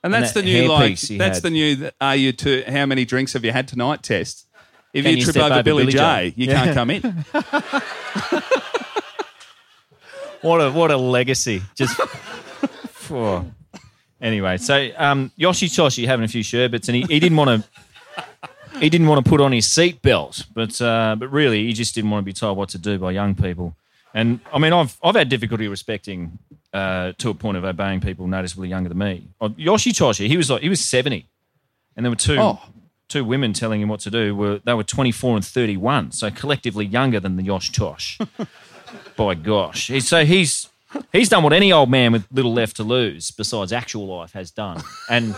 And 0.03 0.13
And 0.13 0.13
that's 0.13 0.33
that 0.33 0.41
the 0.43 0.45
new 0.45 0.67
like 0.69 0.99
that's 0.99 1.37
had. 1.37 1.43
the 1.43 1.49
new 1.49 1.89
are 1.99 2.15
you 2.15 2.31
to 2.33 2.63
how 2.71 2.85
many 2.85 3.03
drinks 3.05 3.33
have 3.33 3.43
you 3.43 3.51
had 3.51 3.67
tonight 3.67 4.03
test. 4.03 4.45
If 4.93 5.05
you, 5.05 5.11
you 5.11 5.23
trip 5.23 5.37
over, 5.37 5.53
over 5.55 5.63
Billy, 5.63 5.83
Billy 5.83 5.91
J, 5.93 5.97
J? 5.97 6.33
you 6.35 6.47
Yeah. 6.47 6.63
can't 6.65 6.73
come 6.75 6.89
in. 6.91 7.25
What 10.41 10.59
a 10.61 10.71
what 10.71 10.89
a 10.91 10.97
legacy. 10.97 11.61
Just 11.75 11.95
Phew. 12.91 13.51
anyway. 14.21 14.57
So 14.57 14.89
um, 14.97 15.31
Yoshi 15.35 15.67
Toshi 15.67 16.05
having 16.05 16.23
a 16.23 16.29
few 16.29 16.43
sherbets, 16.43 16.87
and 16.87 16.95
he, 16.95 17.01
he 17.03 17.19
didn't 17.19 17.37
want 17.37 17.61
to. 17.63 17.69
He 18.79 18.89
didn't 18.89 19.07
want 19.07 19.23
to 19.23 19.29
put 19.29 19.41
on 19.41 19.51
his 19.51 19.67
seatbelt, 19.67 20.45
but 20.53 20.79
uh, 20.81 21.15
but 21.19 21.27
really 21.31 21.65
he 21.65 21.73
just 21.73 21.93
didn't 21.95 22.11
want 22.11 22.21
to 22.23 22.25
be 22.25 22.33
told 22.33 22.57
what 22.57 22.69
to 22.69 22.77
do 22.77 22.97
by 22.97 23.11
young 23.11 23.35
people. 23.35 23.75
And 24.13 24.39
I 24.53 24.59
mean, 24.59 24.73
I've 24.73 24.97
I've 25.03 25.15
had 25.15 25.27
difficulty 25.29 25.67
respecting 25.67 26.39
uh, 26.73 27.11
to 27.17 27.29
a 27.29 27.33
point 27.33 27.57
of 27.57 27.63
obeying 27.65 27.99
people 27.99 28.27
noticeably 28.27 28.69
younger 28.69 28.89
than 28.89 28.97
me. 28.97 29.27
Uh, 29.41 29.49
Yoshi 29.57 29.91
Toshi, 29.91 30.27
he 30.27 30.37
was 30.37 30.49
like 30.49 30.61
he 30.61 30.69
was 30.69 30.79
seventy, 30.83 31.25
and 31.97 32.05
there 32.05 32.11
were 32.11 32.15
two 32.15 32.37
Oh. 32.39 32.59
two 33.09 33.25
women 33.25 33.53
telling 33.53 33.81
him 33.81 33.89
what 33.89 33.99
to 34.01 34.11
do. 34.11 34.35
Were 34.35 34.59
they 34.63 34.73
were 34.73 34.83
twenty 34.83 35.11
four 35.11 35.35
and 35.35 35.43
thirty 35.45 35.75
one, 35.77 36.11
so 36.11 36.29
collectively 36.31 36.85
younger 36.85 37.19
than 37.19 37.35
the 37.35 37.43
Yosh 37.43 37.71
Tosh. 37.71 38.17
by 39.17 39.35
gosh. 39.35 39.87
He- 39.87 39.99
So 39.99 40.23
he's 40.25 40.69
he's 41.11 41.27
done 41.27 41.43
what 41.43 41.53
any 41.53 41.71
old 41.73 41.89
man 41.89 42.13
with 42.13 42.25
little 42.31 42.53
left 42.53 42.77
to 42.77 42.83
lose, 42.83 43.29
besides 43.31 43.73
actual 43.73 44.07
life, 44.07 44.31
has 44.33 44.51
done, 44.51 44.81
and 45.09 45.35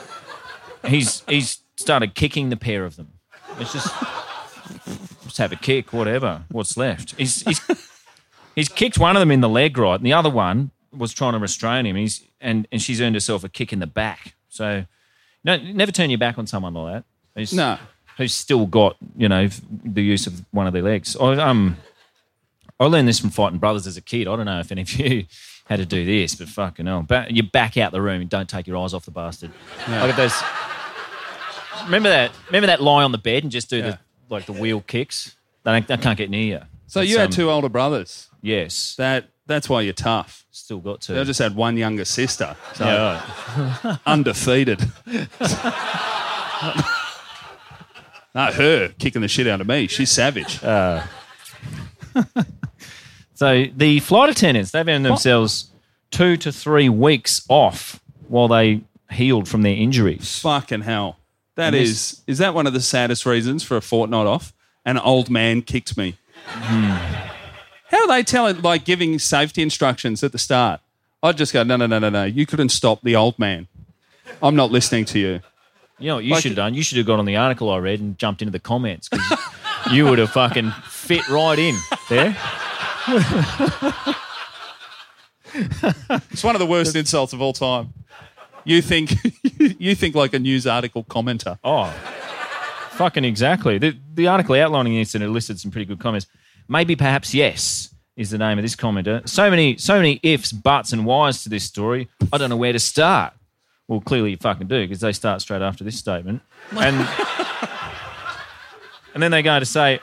he's 0.86 1.23
he's 1.27 1.59
started 1.82 2.13
kicking 2.15 2.49
the 2.49 2.57
pair 2.57 2.86
of 2.86 2.95
them. 2.95 3.09
It's 3.59 3.73
just 3.73 3.93
just 5.23 5.38
have 5.38 5.51
a 5.51 5.55
kick, 5.55 5.93
whatever. 5.93 6.43
What's 6.49 6.77
left? 6.77 7.15
He's 7.17 7.41
he's 7.43 7.61
he's 8.55 8.69
kicked 8.69 8.97
one 8.97 9.15
of 9.15 9.19
them 9.19 9.32
in 9.32 9.41
the 9.41 9.49
leg, 9.49 9.77
right, 9.77 9.95
and 9.95 10.05
the 10.05 10.13
other 10.13 10.29
one 10.29 10.71
was 10.95 11.13
trying 11.13 11.34
to 11.34 11.39
restrain 11.39 11.86
him. 11.86 11.95
He's 11.95 12.23
and 12.39 12.67
and 12.71 12.82
she's 12.82 13.01
earned 13.01 13.15
herself 13.15 13.43
a 13.43 13.49
kick 13.49 13.71
in 13.73 13.79
the 13.79 13.88
back. 13.88 14.36
So 14.49 14.86
no, 15.43 15.57
never 15.57 15.91
turn 15.91 16.09
your 16.09 16.19
back 16.19 16.38
on 16.38 16.47
someone 16.47 16.73
like 16.73 16.93
that. 16.93 17.03
Who's, 17.36 17.53
No. 17.53 17.77
who's 18.17 18.34
still 18.34 18.65
got 18.65 18.95
you 19.17 19.27
know 19.29 19.47
the 19.84 20.03
use 20.03 20.27
of 20.27 20.45
one 20.51 20.67
of 20.67 20.73
their 20.73 20.82
legs. 20.84 21.15
I, 21.19 21.34
um, 21.38 21.77
I 22.79 22.86
learned 22.86 23.07
this 23.07 23.19
from 23.19 23.29
fighting 23.29 23.59
brothers 23.59 23.88
as 23.88 23.95
a 23.97 24.01
kid. 24.01 24.27
I 24.27 24.36
don't 24.36 24.45
know 24.45 24.59
if 24.59 24.71
any 24.71 24.82
of 24.82 24.91
you 24.93 25.25
had 25.65 25.77
to 25.79 25.86
do 25.86 26.05
this, 26.05 26.36
but 26.36 26.49
fucking 26.49 26.86
hell, 26.88 27.03
ba- 27.03 27.27
you 27.29 27.43
back 27.43 27.77
out 27.77 27.91
the 27.91 28.01
room 28.01 28.21
and 28.21 28.29
don't 28.29 28.49
take 28.49 28.67
your 28.67 28.77
eyes 28.77 28.93
off 28.93 29.05
the 29.05 29.11
bastard. 29.11 29.51
Yeah. 29.88 30.01
Like 30.01 30.09
if 30.11 30.15
those. 30.17 30.43
Remember 31.86 32.09
that? 32.09 32.32
Remember 32.47 32.67
that 32.67 32.82
lie 32.82 33.03
on 33.03 33.11
the 33.11 33.17
bed 33.17 33.43
and 33.43 33.51
just 33.51 33.69
do 33.69 33.77
Yeah. 33.77 33.89
the 33.91 33.99
like 34.29 34.45
the 34.45 34.53
wheel 34.53 34.82
kicks. 34.82 35.36
They, 35.63 35.71
don't, 35.73 35.88
they 35.88 35.97
can't 35.97 36.17
get 36.17 36.29
near 36.29 36.43
you. 36.59 36.59
So 36.88 37.01
It's, 37.01 37.11
you 37.11 37.17
had 37.17 37.25
um, 37.27 37.32
two 37.32 37.49
older 37.51 37.69
brothers. 37.69 38.27
Yes, 38.41 38.95
That 38.97 39.25
that's 39.45 39.67
why 39.69 39.82
you're 39.82 39.93
tough. 39.93 40.45
still 40.51 40.79
got 40.79 41.01
to. 41.01 41.19
I 41.19 41.23
just 41.23 41.39
had 41.39 41.55
one 41.55 41.75
younger 41.77 42.05
sister. 42.05 42.55
So 42.75 42.86
yeah, 42.86 43.97
undefeated. 44.05 44.79
Not 48.34 48.53
her 48.53 48.89
kicking 48.97 49.21
the 49.21 49.27
shit 49.27 49.45
out 49.47 49.59
of 49.61 49.67
me. 49.67 49.88
She's 49.88 50.09
savage. 50.11 50.59
So 53.34 53.65
the 53.75 53.99
flight 54.01 54.29
attendants, 54.29 54.69
they've 54.69 54.88
earned 54.88 55.03
themselves 55.03 55.71
two 56.11 56.38
to 56.38 56.51
three 56.51 56.89
weeks 56.89 57.43
off 57.49 57.99
while 58.27 58.47
they 58.47 58.82
healed 59.11 59.47
from 59.49 59.63
their 59.63 59.73
injuries. 59.75 60.38
Fucking 60.41 60.82
hell. 60.82 61.17
That 61.62 61.68
And 61.68 61.76
this- 61.76 61.89
is 62.14 62.22
is 62.28 62.38
that 62.39 62.53
one 62.53 62.66
of 62.68 62.74
the 62.74 62.82
saddest 62.82 63.26
reasons 63.26 63.64
for 63.64 63.78
a 63.78 63.82
fortnight 63.82 64.26
off? 64.28 64.51
An 64.84 64.97
old 64.97 65.30
man 65.30 65.62
kicked 65.62 65.95
me. 65.95 66.18
Hmm. 66.45 66.89
How 67.89 68.01
are 68.03 68.07
they 68.07 68.24
telling 68.24 68.62
like 68.62 68.84
giving 68.84 69.20
safety 69.20 69.62
instructions 69.62 70.24
at 70.24 70.32
the 70.32 70.39
start? 70.39 70.82
I'd 71.22 71.38
just 71.38 71.53
go, 71.53 71.62
no, 71.64 71.76
no, 71.78 71.86
no, 71.86 71.99
no, 71.99 72.09
no. 72.09 72.24
You 72.24 72.45
couldn't 72.47 72.70
stop 72.70 73.01
the 73.03 73.16
old 73.16 73.38
man. 73.38 73.68
I'm 74.41 74.55
not 74.55 74.72
listening 74.72 75.05
to 75.05 75.20
you. 75.20 75.41
You 75.99 76.07
know 76.07 76.16
what 76.16 76.24
you 76.24 76.32
Like- 76.32 76.41
should 76.41 76.51
have 76.51 76.55
done? 76.57 76.74
You 76.74 76.82
should 76.82 76.97
have 76.97 77.05
got 77.05 77.20
on 77.20 77.26
the 77.26 77.36
article 77.36 77.70
I 77.70 77.78
read 77.78 77.99
and 77.99 78.18
jumped 78.18 78.41
into 78.41 78.51
the 78.51 78.59
comments 78.59 79.07
because 79.07 79.38
you 79.91 80.05
would 80.05 80.18
have 80.18 80.32
fucking 80.32 80.72
fit 80.89 81.28
right 81.30 81.59
in 81.59 81.76
there. 82.09 82.36
It's 86.32 86.43
one 86.43 86.55
of 86.55 86.59
the 86.59 86.66
worst 86.66 86.95
insults 86.95 87.34
of 87.34 87.41
all 87.41 87.53
time. 87.53 87.93
You 88.64 88.82
think 88.82 89.12
you 89.80 89.95
think 89.95 90.16
like 90.16 90.34
a 90.34 90.39
news 90.39 90.66
article 90.66 91.03
commenter. 91.03 91.59
Oh, 91.64 91.89
fucking 92.91 93.26
exactly. 93.26 93.78
The, 93.78 93.97
the 94.14 94.28
article 94.28 94.55
outlining 94.55 94.93
the 94.93 94.99
incident 94.99 95.30
elicited 95.30 95.59
some 95.59 95.72
pretty 95.72 95.86
good 95.86 95.99
comments. 95.99 96.28
Maybe, 96.68 96.95
perhaps, 96.95 97.34
yes, 97.34 97.93
is 98.16 98.30
the 98.30 98.38
name 98.38 98.57
of 98.57 98.64
this 98.64 98.76
commenter. 98.76 99.28
So 99.28 99.49
many, 99.49 99.78
so 99.78 99.97
many 99.97 100.20
ifs, 100.24 100.51
buts, 100.51 100.93
and 100.93 101.05
whys 101.05 101.43
to 101.43 101.49
this 101.49 101.64
story. 101.64 102.09
I 102.32 102.38
don't 102.38 102.49
know 102.49 102.57
where 102.57 102.74
to 102.74 102.80
start. 102.80 103.34
Well, 103.88 104.01
clearly 104.01 104.32
you 104.32 104.38
fucking 104.38 104.68
do 104.68 104.84
because 104.84 105.01
they 105.01 105.12
start 105.12 105.41
straight 105.41 105.62
after 105.62 105.84
this 105.84 105.97
statement, 105.97 106.41
and 106.72 106.95
and 109.14 109.22
then 109.22 109.32
they 109.32 109.41
go 109.41 109.59
to 109.59 109.66
say. 109.66 109.99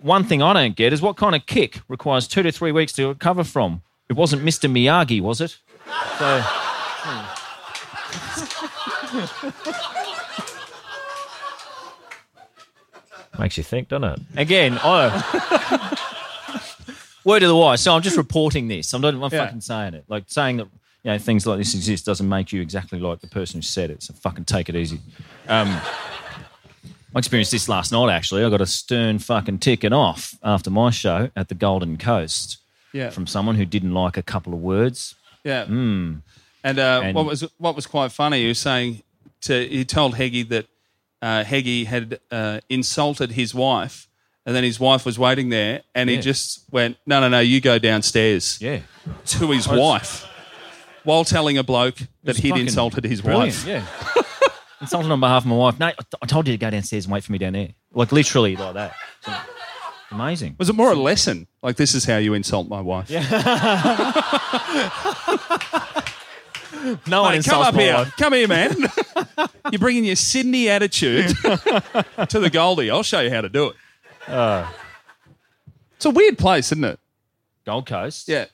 One 0.00 0.22
thing 0.22 0.42
I 0.42 0.52
don't 0.52 0.76
get 0.76 0.92
is 0.92 1.02
what 1.02 1.16
kind 1.16 1.34
of 1.34 1.44
kick 1.46 1.80
requires 1.88 2.28
two 2.28 2.44
to 2.44 2.52
three 2.52 2.70
weeks 2.70 2.92
to 2.92 3.08
recover 3.08 3.42
from. 3.42 3.82
It 4.08 4.12
wasn't 4.12 4.44
Mr. 4.44 4.70
Miyagi, 4.70 5.20
was 5.20 5.40
it? 5.40 5.58
So, 6.20 6.40
hmm. 6.40 7.37
Makes 13.38 13.56
you 13.56 13.62
think, 13.62 13.88
doesn't 13.88 14.04
it? 14.04 14.20
Again, 14.36 14.78
I. 14.82 15.96
Word 17.24 17.42
of 17.42 17.48
the 17.48 17.56
wise. 17.56 17.80
So 17.82 17.94
I'm 17.94 18.02
just 18.02 18.16
reporting 18.16 18.68
this. 18.68 18.92
I'm 18.94 19.02
not 19.02 19.14
I'm 19.14 19.20
Yeah. 19.20 19.28
fucking 19.44 19.60
saying 19.60 19.94
it. 19.94 20.04
Like 20.08 20.24
saying 20.26 20.56
that 20.58 20.66
you 21.04 21.10
know 21.12 21.18
things 21.18 21.46
like 21.46 21.58
this 21.58 21.74
exist 21.74 22.06
doesn't 22.06 22.28
make 22.28 22.52
you 22.52 22.60
exactly 22.62 22.98
like 22.98 23.20
the 23.20 23.26
person 23.28 23.58
who 23.58 23.62
said 23.62 23.90
it. 23.90 24.02
So 24.02 24.14
fucking 24.14 24.44
take 24.46 24.68
it 24.68 24.74
easy. 24.76 25.00
Um, 25.46 25.68
I 27.14 27.18
experienced 27.18 27.52
this 27.52 27.68
last 27.68 27.92
night. 27.92 28.10
Actually, 28.12 28.44
I 28.44 28.50
got 28.50 28.60
a 28.60 28.66
stern 28.66 29.18
fucking 29.18 29.58
ticket 29.58 29.92
off 29.92 30.34
after 30.42 30.70
my 30.70 30.90
show 30.90 31.30
at 31.36 31.48
the 31.48 31.54
Golden 31.54 31.96
Coast 31.96 32.58
Yeah. 32.92 33.10
from 33.10 33.26
someone 33.26 33.56
who 33.56 33.64
didn't 33.66 33.94
like 33.94 34.16
a 34.16 34.22
couple 34.22 34.52
of 34.54 34.60
words. 34.60 35.14
Yeah. 35.44 35.64
And, 36.68 36.78
uh, 36.78 37.00
And- 37.04 37.14
what 37.14 37.26
was 37.26 37.44
what 37.58 37.74
was 37.76 37.86
quite 37.86 38.12
funny, 38.12 38.42
he 38.42 38.48
was 38.48 38.58
saying 38.58 39.02
to 39.42 39.66
he 39.66 39.84
told 39.84 40.14
Heggie 40.16 40.42
that 40.44 40.66
uh, 41.22 41.42
Heggie 41.44 41.84
had 41.84 42.18
uh, 42.30 42.60
insulted 42.68 43.32
his 43.32 43.54
wife, 43.54 44.08
and 44.46 44.54
then 44.54 44.64
his 44.64 44.78
wife 44.78 45.04
was 45.06 45.18
waiting 45.18 45.48
there, 45.50 45.82
and 45.94 46.08
Yeah. 46.10 46.16
he 46.16 46.22
just 46.22 46.62
went, 46.70 46.96
"No, 47.06 47.20
no, 47.20 47.28
no, 47.28 47.40
you 47.40 47.60
go 47.60 47.78
downstairs." 47.78 48.58
Yeah. 48.60 48.80
To 49.26 49.50
his 49.50 49.66
was- 49.68 49.78
wife, 49.78 50.26
while 51.04 51.24
telling 51.24 51.58
a 51.58 51.62
bloke 51.64 51.98
that 52.24 52.36
he'd 52.36 52.56
insulted 52.56 53.04
his 53.04 53.22
wife. 53.22 53.64
Yeah. 53.66 53.84
Insulted 54.80 55.10
on 55.10 55.18
behalf 55.18 55.42
of 55.42 55.46
my 55.48 55.56
wife. 55.56 55.76
No, 55.80 55.86
I 55.86 55.94
I 56.22 56.26
told 56.26 56.46
you 56.46 56.54
to 56.54 56.58
go 56.58 56.70
downstairs 56.70 57.04
and 57.06 57.12
wait 57.12 57.24
for 57.24 57.32
me 57.32 57.38
down 57.38 57.54
there. 57.54 57.70
Like 57.92 58.12
literally 58.12 58.54
like 58.54 58.74
that. 58.74 58.94
So, 59.24 59.32
amazing. 60.12 60.54
Was 60.56 60.68
it 60.68 60.76
more 60.76 60.92
a 60.92 60.94
lesson? 60.94 61.48
Like 61.64 61.74
this 61.74 61.94
is 61.96 62.04
how 62.04 62.18
you 62.18 62.34
insult 62.34 62.68
my 62.68 62.80
wife. 62.80 63.10
Yeah. 63.10 63.24
No 67.06 67.22
one 67.22 67.32
Mate, 67.32 67.44
come 67.44 67.60
insults 67.62 67.68
up 67.68 67.74
my 67.74 67.82
here. 67.82 67.94
wife. 67.94 68.14
Come 68.16 68.32
here, 68.32 68.48
man. 68.48 68.76
You're 69.72 69.78
bringing 69.78 70.04
your 70.04 70.16
Sydney 70.16 70.68
attitude 70.68 71.28
to 71.42 72.38
the 72.40 72.50
Goldie. 72.52 72.90
I'll 72.90 73.02
show 73.02 73.20
you 73.20 73.30
how 73.30 73.40
to 73.40 73.48
do 73.48 73.68
it. 73.70 73.76
Uh, 74.30 74.68
It's 75.96 76.04
a 76.06 76.10
weird 76.10 76.38
place, 76.38 76.70
isn't 76.72 76.84
it? 76.84 76.98
Gold 77.64 77.86
Coast. 77.86 78.28
Yeah. 78.28 78.46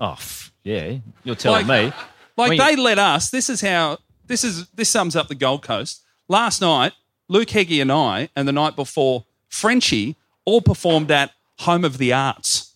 Oh, 0.00 0.12
f- 0.12 0.52
Yeah, 0.64 0.96
you're 1.24 1.34
telling 1.34 1.66
Like- 1.66 1.86
me. 1.92 1.92
Like 2.36 2.48
When 2.50 2.58
they 2.58 2.70
you- 2.72 2.82
let 2.82 2.98
us. 2.98 3.30
This 3.30 3.50
is 3.50 3.60
how. 3.60 3.98
This 4.26 4.44
is 4.44 4.66
this 4.68 4.88
sums 4.88 5.14
up 5.16 5.28
the 5.28 5.34
Gold 5.34 5.62
Coast. 5.62 6.02
Last 6.28 6.60
night, 6.62 6.92
Luke 7.28 7.50
Heggie 7.50 7.80
and 7.80 7.92
I, 7.92 8.30
and 8.34 8.48
the 8.48 8.52
night 8.52 8.76
before, 8.76 9.26
Frenchie, 9.48 10.16
all 10.46 10.62
performed 10.62 11.10
at 11.10 11.32
Home 11.60 11.84
of 11.84 11.98
the 11.98 12.12
Arts. 12.12 12.72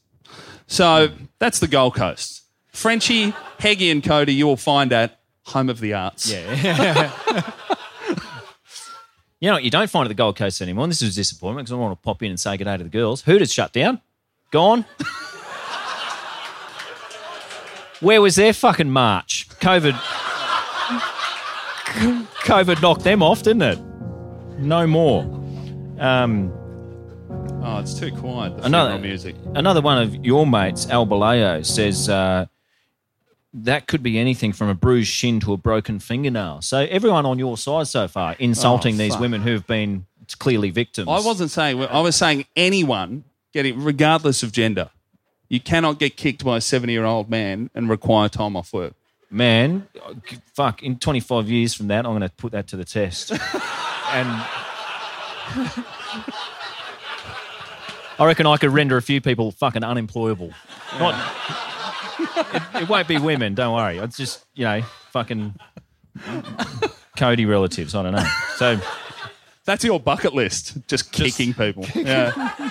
So 0.67 1.11
that's 1.39 1.59
the 1.61 1.69
Gold 1.69 1.95
Coast. 1.95 2.43
Frenchie, 2.77 3.33
Heggie, 3.59 3.91
and 3.91 4.05
Cody, 4.05 4.35
you 4.35 4.47
will 4.47 4.57
find 4.57 4.93
at 4.93 5.19
Home 5.47 5.69
of 5.71 5.81
the 5.81 5.95
Arts. 5.95 6.31
Yeah. 6.31 7.11
You 9.39 9.49
know 9.49 9.57
what? 9.57 9.65
You 9.65 9.71
don't 9.71 9.91
find 9.91 10.05
it 10.05 10.07
at 10.07 10.09
the 10.09 10.15
Gold 10.15 10.37
Coast 10.37 10.63
anymore. 10.63 10.85
And 10.85 10.91
this 10.91 11.03
is 11.03 11.13
a 11.13 11.15
disappointment 11.21 11.67
because 11.67 11.75
I 11.75 11.77
want 11.77 11.93
to 11.93 12.03
pop 12.03 12.23
in 12.23 12.31
and 12.31 12.41
say 12.41 12.57
good 12.57 12.65
day 12.65 12.79
to 12.79 12.85
the 12.85 12.89
girls. 12.89 13.21
Hooters 13.21 13.53
shut 13.53 13.71
down. 13.71 14.01
Gone. 14.51 14.87
Where 18.01 18.23
was 18.23 18.37
their 18.37 18.55
fucking 18.55 18.89
march? 18.91 19.47
COVID. 19.61 19.93
COVID 22.45 22.81
knocked 22.81 23.05
them 23.05 23.23
off, 23.23 23.43
didn't 23.43 23.63
it? 23.63 23.79
No 24.59 24.87
more. 24.87 25.23
Um, 25.99 26.51
Oh, 27.63 27.79
it's 27.81 27.93
too 27.99 28.13
quiet. 28.13 28.57
The 28.57 28.65
Another- 28.65 28.99
music. 28.99 29.37
Another 29.55 29.83
one 29.83 30.01
of 30.01 30.25
your 30.25 30.47
mates, 30.47 30.89
Al 30.89 31.07
Baleo, 31.07 31.65
says 31.65 32.09
uh, 32.09 32.47
that 33.65 33.87
could 33.87 34.03
be 34.03 34.19
anything 34.19 34.53
from 34.53 34.69
a 34.69 34.75
bruised 34.75 35.11
shin 35.11 35.41
to 35.41 35.53
a 35.53 35.57
broken 35.57 35.99
fingernail. 35.99 36.61
So 36.63 36.79
everyone 36.79 37.25
on 37.25 37.39
your 37.39 37.57
side 37.57 37.89
so 37.89 38.07
far 38.07 38.35
insulting 38.39 38.95
Oh, 38.97 38.99
these 38.99 39.17
women 39.17 39.41
who've 39.43 39.67
been 39.67 40.07
clearly 40.39 40.71
victims. 40.71 41.09
I 41.09 41.21
wasn't 41.21 41.51
saying. 41.51 41.83
I 41.85 42.01
was 42.01 42.17
saying 42.17 42.45
anyone 42.57 43.25
getting, 43.53 43.83
regardless 43.83 44.43
of 44.43 44.53
gender, 44.53 44.91
you 45.49 45.61
cannot 45.61 45.99
get 45.99 46.17
kicked 46.17 46.45
by 46.45 46.59
a 46.59 46.61
seventy-year-old 46.61 47.31
man 47.31 47.71
and 47.75 47.89
require 47.89 48.29
time 48.29 48.57
off 48.57 48.73
work. 48.73 48.95
Man, 49.29 49.89
fuck, 50.55 50.85
in 50.85 50.99
25 50.99 51.49
years 51.51 51.75
from 51.75 51.89
that, 51.89 52.07
I'm 52.07 52.13
going 52.13 52.21
to 52.21 52.29
put 52.29 52.53
that 52.53 52.69
to 52.69 52.77
the 52.77 52.85
test. 52.85 53.33
and 53.33 53.39
I 58.19 58.25
reckon 58.25 58.47
I 58.47 58.57
could 58.57 58.71
render 58.71 58.97
a 58.97 59.03
few 59.03 59.21
people 59.21 59.51
fucking 59.51 59.83
unemployable. 59.83 60.53
Not, 61.01 61.15
it, 62.19 62.63
it 62.83 62.89
won't 62.89 63.09
be 63.09 63.19
women, 63.19 63.55
don't 63.55 63.75
worry. 63.75 63.99
It's 63.99 64.17
just, 64.17 64.45
you 64.55 64.65
know, 64.65 64.83
fucking 65.13 65.55
Cody 67.17 67.47
relatives. 67.47 67.95
I 67.95 68.03
don't 68.03 68.13
know. 68.15 68.27
So 68.57 68.79
That's 69.65 69.85
your 69.85 69.99
bucket 70.01 70.35
list. 70.35 70.77
Just 70.89 71.13
kicking 71.13 71.53
people. 71.55 71.85
Yeah. 71.95 72.55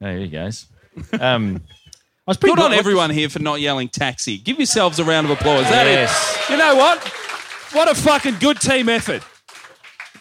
there 0.00 0.18
he 0.18 0.28
goes. 0.28 0.66
Um, 1.18 1.62
I 2.26 2.30
was 2.30 2.36
pretty 2.36 2.54
Good 2.56 2.64
on 2.64 2.70
good- 2.70 2.78
everyone 2.78 3.10
here 3.10 3.28
for 3.28 3.38
not 3.40 3.60
yelling 3.60 3.88
taxi. 3.88 4.38
Give 4.38 4.58
yourselves 4.58 4.98
a 4.98 5.04
round 5.04 5.26
of 5.26 5.30
applause. 5.38 5.64
That 5.70 5.86
is- 5.86 5.94
Yes. 5.94 6.46
you 6.50 6.56
know 6.56 6.74
what? 6.76 7.02
What 7.72 7.90
a 7.90 7.94
fucking 7.94 8.36
good 8.40 8.60
team 8.60 8.88
effort. 8.88 9.22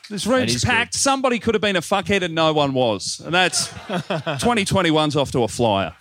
This 0.10 0.28
room's 0.28 0.64
packed. 0.64 0.93
Somebody 0.95 1.39
could 1.39 1.56
have 1.56 1.62
been 1.62 1.76
a 1.78 1.82
fuckhead 1.82 2.24
and 2.24 2.36
no 2.36 2.54
one 2.54 2.74
was. 2.74 3.22
And 3.24 3.34
that's 3.34 3.68
2021's 3.89 5.16
off 5.16 5.32
to 5.32 5.43
a 5.43 5.47
flyer. 5.47 5.95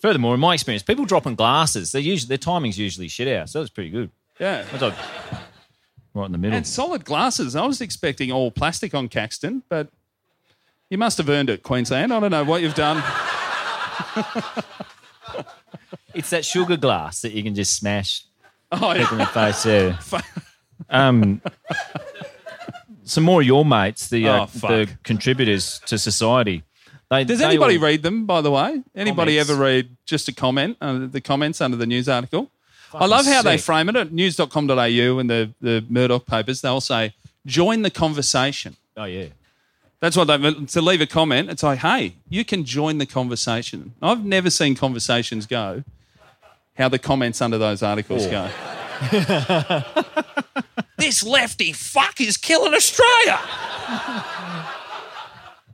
Furthermore, 0.00 0.34
in 0.34 0.40
my 0.40 0.54
experience, 0.54 0.82
people 0.82 1.04
dropping 1.04 1.34
glasses, 1.34 1.92
they 1.92 2.00
usually 2.00 2.28
their 2.28 2.38
timing's 2.38 2.78
usually 2.78 3.08
shit 3.08 3.28
out. 3.28 3.48
So 3.48 3.60
that's 3.60 3.70
pretty 3.70 3.90
good. 3.90 4.10
Yeah. 4.38 4.64
That's 4.70 4.82
like 4.82 4.94
right 6.14 6.26
in 6.26 6.32
the 6.32 6.38
middle. 6.38 6.56
And 6.56 6.66
solid 6.66 7.04
glasses. 7.04 7.56
I 7.56 7.64
was 7.66 7.80
expecting 7.80 8.30
all 8.32 8.50
plastic 8.50 8.94
on 8.94 9.08
Caxton, 9.08 9.62
but 9.68 9.88
you 10.90 10.98
must 10.98 11.16
have 11.18 11.28
earned 11.30 11.48
it, 11.50 11.62
Queensland. 11.62 12.12
I 12.12 12.20
don't 12.20 12.30
know 12.30 12.44
what 12.44 12.60
you've 12.62 12.74
done. 12.74 13.02
It's 16.14 16.28
that 16.30 16.44
sugar 16.44 16.76
glass 16.76 17.22
that 17.22 17.32
you 17.32 17.42
can 17.42 17.54
just 17.54 17.74
smash 17.76 18.24
Oh, 18.70 18.94
people 18.94 19.12
in 19.12 19.18
the 19.18 19.26
face. 19.26 19.64
Yeah. 19.66 19.98
Um, 20.90 21.40
some 23.04 23.24
more 23.24 23.40
of 23.40 23.46
your 23.46 23.64
mates, 23.64 24.08
the 24.08 24.28
uh, 24.28 24.42
Oh, 24.42 24.46
fuck. 24.46 24.70
the 24.70 24.88
contributors 25.02 25.80
to 25.86 25.98
society. 25.98 26.62
They, 27.10 27.24
Does 27.24 27.40
they 27.40 27.44
anybody 27.44 27.76
all- 27.76 27.82
read 27.84 28.02
them, 28.02 28.24
by 28.26 28.40
the 28.40 28.50
way? 28.50 28.82
Anybody 28.94 29.32
Comments. 29.36 29.50
ever 29.50 29.60
read 29.60 29.96
just 30.06 30.28
a 30.28 30.32
comment, 30.34 30.76
uh, 30.80 31.06
the 31.10 31.20
comments 31.20 31.60
under 31.60 31.76
the 31.76 31.86
news 31.86 32.08
article? 32.08 32.50
I 32.94 33.06
love 33.06 33.24
how 33.26 33.42
they 33.42 33.56
sick. 33.56 33.64
frame 33.64 33.88
it 33.88 33.96
at 33.96 34.12
news.com.au 34.12 35.18
and 35.18 35.30
the, 35.30 35.50
the 35.60 35.84
Murdoch 35.88 36.26
papers. 36.26 36.60
They'll 36.60 36.80
say, 36.80 37.14
join 37.46 37.82
the 37.82 37.90
conversation. 37.90 38.76
Oh 38.96 39.04
yeah. 39.04 39.26
That's 40.00 40.16
what 40.16 40.24
they 40.24 40.52
to 40.52 40.82
leave 40.82 41.00
a 41.00 41.06
comment. 41.06 41.48
It's 41.48 41.62
like, 41.62 41.78
hey, 41.78 42.16
you 42.28 42.44
can 42.44 42.64
join 42.64 42.98
the 42.98 43.06
conversation. 43.06 43.94
I've 44.02 44.24
never 44.24 44.50
seen 44.50 44.74
conversations 44.74 45.46
go 45.46 45.84
how 46.76 46.88
the 46.88 46.98
comments 46.98 47.40
under 47.40 47.56
those 47.58 47.82
articles 47.82 48.26
Oh. 48.26 48.30
go. 48.30 48.50
this 50.98 51.22
lefty 51.24 51.72
fuck 51.72 52.20
is 52.20 52.36
killing 52.36 52.74
Australia. 52.74 53.38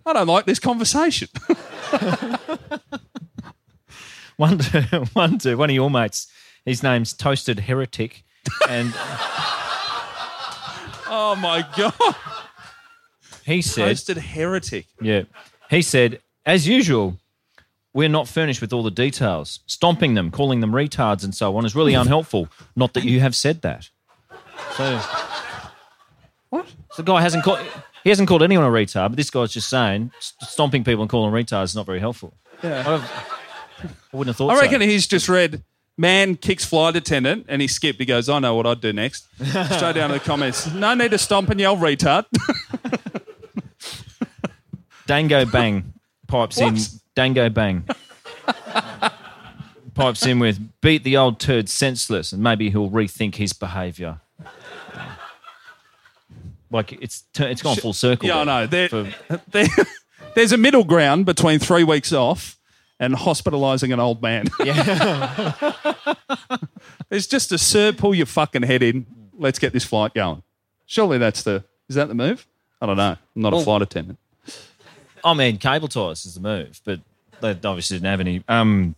I 0.06 0.12
don't 0.14 0.26
like 0.26 0.46
this 0.46 0.58
conversation. 0.58 1.28
One, 4.38 4.58
two, 4.58 4.80
one, 5.14 5.38
two, 5.38 5.56
one 5.56 5.68
of 5.68 5.74
your 5.74 5.90
mates. 5.90 6.28
His 6.64 6.80
name's 6.84 7.12
Toasted 7.12 7.58
Heretic, 7.58 8.22
and 8.68 8.92
oh 11.08 11.36
my 11.40 11.66
god. 11.76 12.14
he 13.44 13.60
said, 13.62 13.88
Toasted 13.88 14.18
heretic. 14.18 14.86
Yeah. 15.00 15.24
He 15.70 15.82
said, 15.82 16.20
as 16.46 16.68
usual, 16.68 17.18
we're 17.98 18.08
not 18.08 18.28
furnished 18.28 18.60
with 18.60 18.72
all 18.72 18.84
the 18.84 18.92
details. 18.92 19.58
Stomping 19.66 20.14
them, 20.14 20.30
calling 20.30 20.60
them 20.60 20.70
retards, 20.70 21.24
and 21.24 21.34
so 21.34 21.56
on 21.56 21.66
is 21.66 21.74
really 21.74 21.94
unhelpful. 21.94 22.48
Not 22.76 22.94
that 22.94 23.02
you 23.02 23.18
have 23.18 23.34
said 23.34 23.62
that. 23.62 23.90
So, 24.76 25.00
what? 26.50 26.68
So 26.92 27.02
the 27.02 27.04
guy 27.12 27.22
hasn't 27.22 27.42
called. 27.42 27.58
He 28.04 28.10
hasn't 28.10 28.28
called 28.28 28.44
anyone 28.44 28.64
a 28.64 28.70
retard, 28.70 29.08
but 29.08 29.16
this 29.16 29.30
guy's 29.30 29.50
just 29.50 29.68
saying 29.68 30.12
st- 30.20 30.48
stomping 30.48 30.84
people 30.84 31.02
and 31.02 31.10
calling 31.10 31.32
them 31.32 31.44
retards 31.44 31.64
is 31.64 31.74
not 31.74 31.86
very 31.86 31.98
helpful. 31.98 32.34
Yeah. 32.62 32.84
I, 32.86 32.94
I 33.82 33.88
wouldn't 34.12 34.28
have 34.28 34.36
thought. 34.36 34.56
I 34.56 34.60
reckon 34.60 34.80
so. 34.80 34.86
he's 34.86 35.08
just 35.08 35.28
read 35.28 35.64
man 35.96 36.36
kicks 36.36 36.64
flight 36.64 36.94
attendant 36.94 37.46
and 37.48 37.60
he 37.60 37.66
skipped. 37.66 37.98
He 37.98 38.06
goes, 38.06 38.28
I 38.28 38.38
know 38.38 38.54
what 38.54 38.64
I'd 38.64 38.80
do 38.80 38.92
next. 38.92 39.26
Straight 39.42 39.96
down 39.96 40.10
to 40.10 40.14
the 40.14 40.20
comments. 40.20 40.72
No 40.72 40.94
need 40.94 41.10
to 41.10 41.18
stomp 41.18 41.50
and 41.50 41.58
yell 41.58 41.76
retard. 41.76 42.26
Dango 45.08 45.44
Bang 45.46 45.94
pipes 46.28 46.60
in. 46.60 46.76
Dango 47.18 47.48
Bang 47.48 47.84
pipes 49.98 50.24
in 50.24 50.38
with 50.38 50.60
beat 50.80 51.02
the 51.02 51.16
old 51.16 51.40
turd 51.40 51.68
senseless, 51.68 52.32
and 52.32 52.40
maybe 52.40 52.70
he'll 52.70 52.88
rethink 52.88 53.34
his 53.34 53.52
behaviour. 53.52 54.20
Like 56.70 56.92
it's 56.92 57.24
it's 57.36 57.60
gone 57.60 57.74
full 57.74 57.92
circle. 57.92 58.28
Yeah, 58.28 58.38
I 58.38 58.44
know. 58.44 58.66
There, 58.68 58.88
For- 58.88 59.12
there- 59.50 59.66
there's 60.36 60.52
a 60.52 60.56
middle 60.56 60.84
ground 60.84 61.26
between 61.26 61.58
three 61.58 61.82
weeks 61.82 62.12
off 62.12 62.56
and 63.00 63.14
hospitalising 63.14 63.92
an 63.92 63.98
old 63.98 64.22
man. 64.22 64.46
Yeah. 64.64 65.62
it's 67.10 67.26
just 67.26 67.50
a 67.50 67.58
sir, 67.58 67.92
pull 67.92 68.14
your 68.14 68.26
fucking 68.26 68.62
head 68.62 68.84
in. 68.84 69.06
Let's 69.36 69.58
get 69.58 69.72
this 69.72 69.82
flight 69.84 70.14
going. 70.14 70.44
Surely 70.86 71.18
that's 71.18 71.42
the 71.42 71.64
is 71.88 71.96
that 71.96 72.06
the 72.06 72.14
move? 72.14 72.46
I 72.80 72.86
don't 72.86 72.96
know. 72.96 73.16
I'm 73.34 73.42
not 73.42 73.54
a 73.54 73.60
flight 73.64 73.82
attendant. 73.82 74.20
I 75.24 75.34
mean, 75.34 75.58
cable 75.58 75.88
ties 75.88 76.26
is 76.26 76.34
the 76.34 76.40
move, 76.40 76.80
but 76.84 77.00
they 77.40 77.50
obviously 77.50 77.96
didn't 77.96 78.10
have 78.10 78.20
any. 78.20 78.42
Um, 78.48 78.94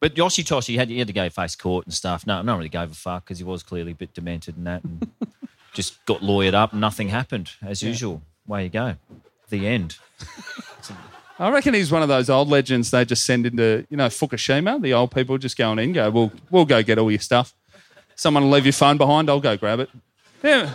but 0.00 0.16
Yoshi 0.16 0.44
Toshi 0.44 0.76
had, 0.76 0.88
he 0.88 0.98
had 0.98 1.06
to 1.06 1.12
go 1.12 1.28
face 1.30 1.56
court 1.56 1.86
and 1.86 1.94
stuff. 1.94 2.26
No, 2.26 2.42
no 2.42 2.52
one 2.52 2.58
really 2.58 2.68
gave 2.68 2.90
a 2.90 2.94
fuck 2.94 3.24
because 3.24 3.38
he 3.38 3.44
was 3.44 3.62
clearly 3.62 3.92
a 3.92 3.94
bit 3.94 4.14
demented 4.14 4.56
and 4.56 4.66
that, 4.66 4.84
and 4.84 5.10
just 5.72 6.04
got 6.06 6.20
lawyered 6.20 6.54
up. 6.54 6.72
and 6.72 6.80
Nothing 6.80 7.08
happened 7.08 7.50
as 7.62 7.82
usual. 7.82 8.22
Way 8.46 8.64
you 8.64 8.70
go. 8.70 8.96
The 9.48 9.66
end. 9.66 9.96
I 11.38 11.50
reckon 11.50 11.74
he's 11.74 11.90
one 11.90 12.02
of 12.02 12.08
those 12.08 12.30
old 12.30 12.48
legends 12.48 12.90
they 12.90 13.04
just 13.04 13.24
send 13.24 13.46
into, 13.46 13.86
you 13.90 13.96
know, 13.96 14.06
Fukushima. 14.06 14.80
The 14.80 14.92
old 14.92 15.10
people 15.10 15.36
just 15.38 15.56
going 15.56 15.78
in, 15.78 15.92
go, 15.92 16.10
we'll, 16.10 16.32
we'll 16.50 16.64
go 16.64 16.82
get 16.82 16.98
all 16.98 17.10
your 17.10 17.20
stuff. 17.20 17.54
Someone 18.14 18.44
will 18.44 18.50
leave 18.50 18.66
your 18.66 18.72
phone 18.72 18.96
behind, 18.96 19.28
I'll 19.28 19.40
go 19.40 19.56
grab 19.56 19.80
it. 19.80 19.90
They're, 20.42 20.72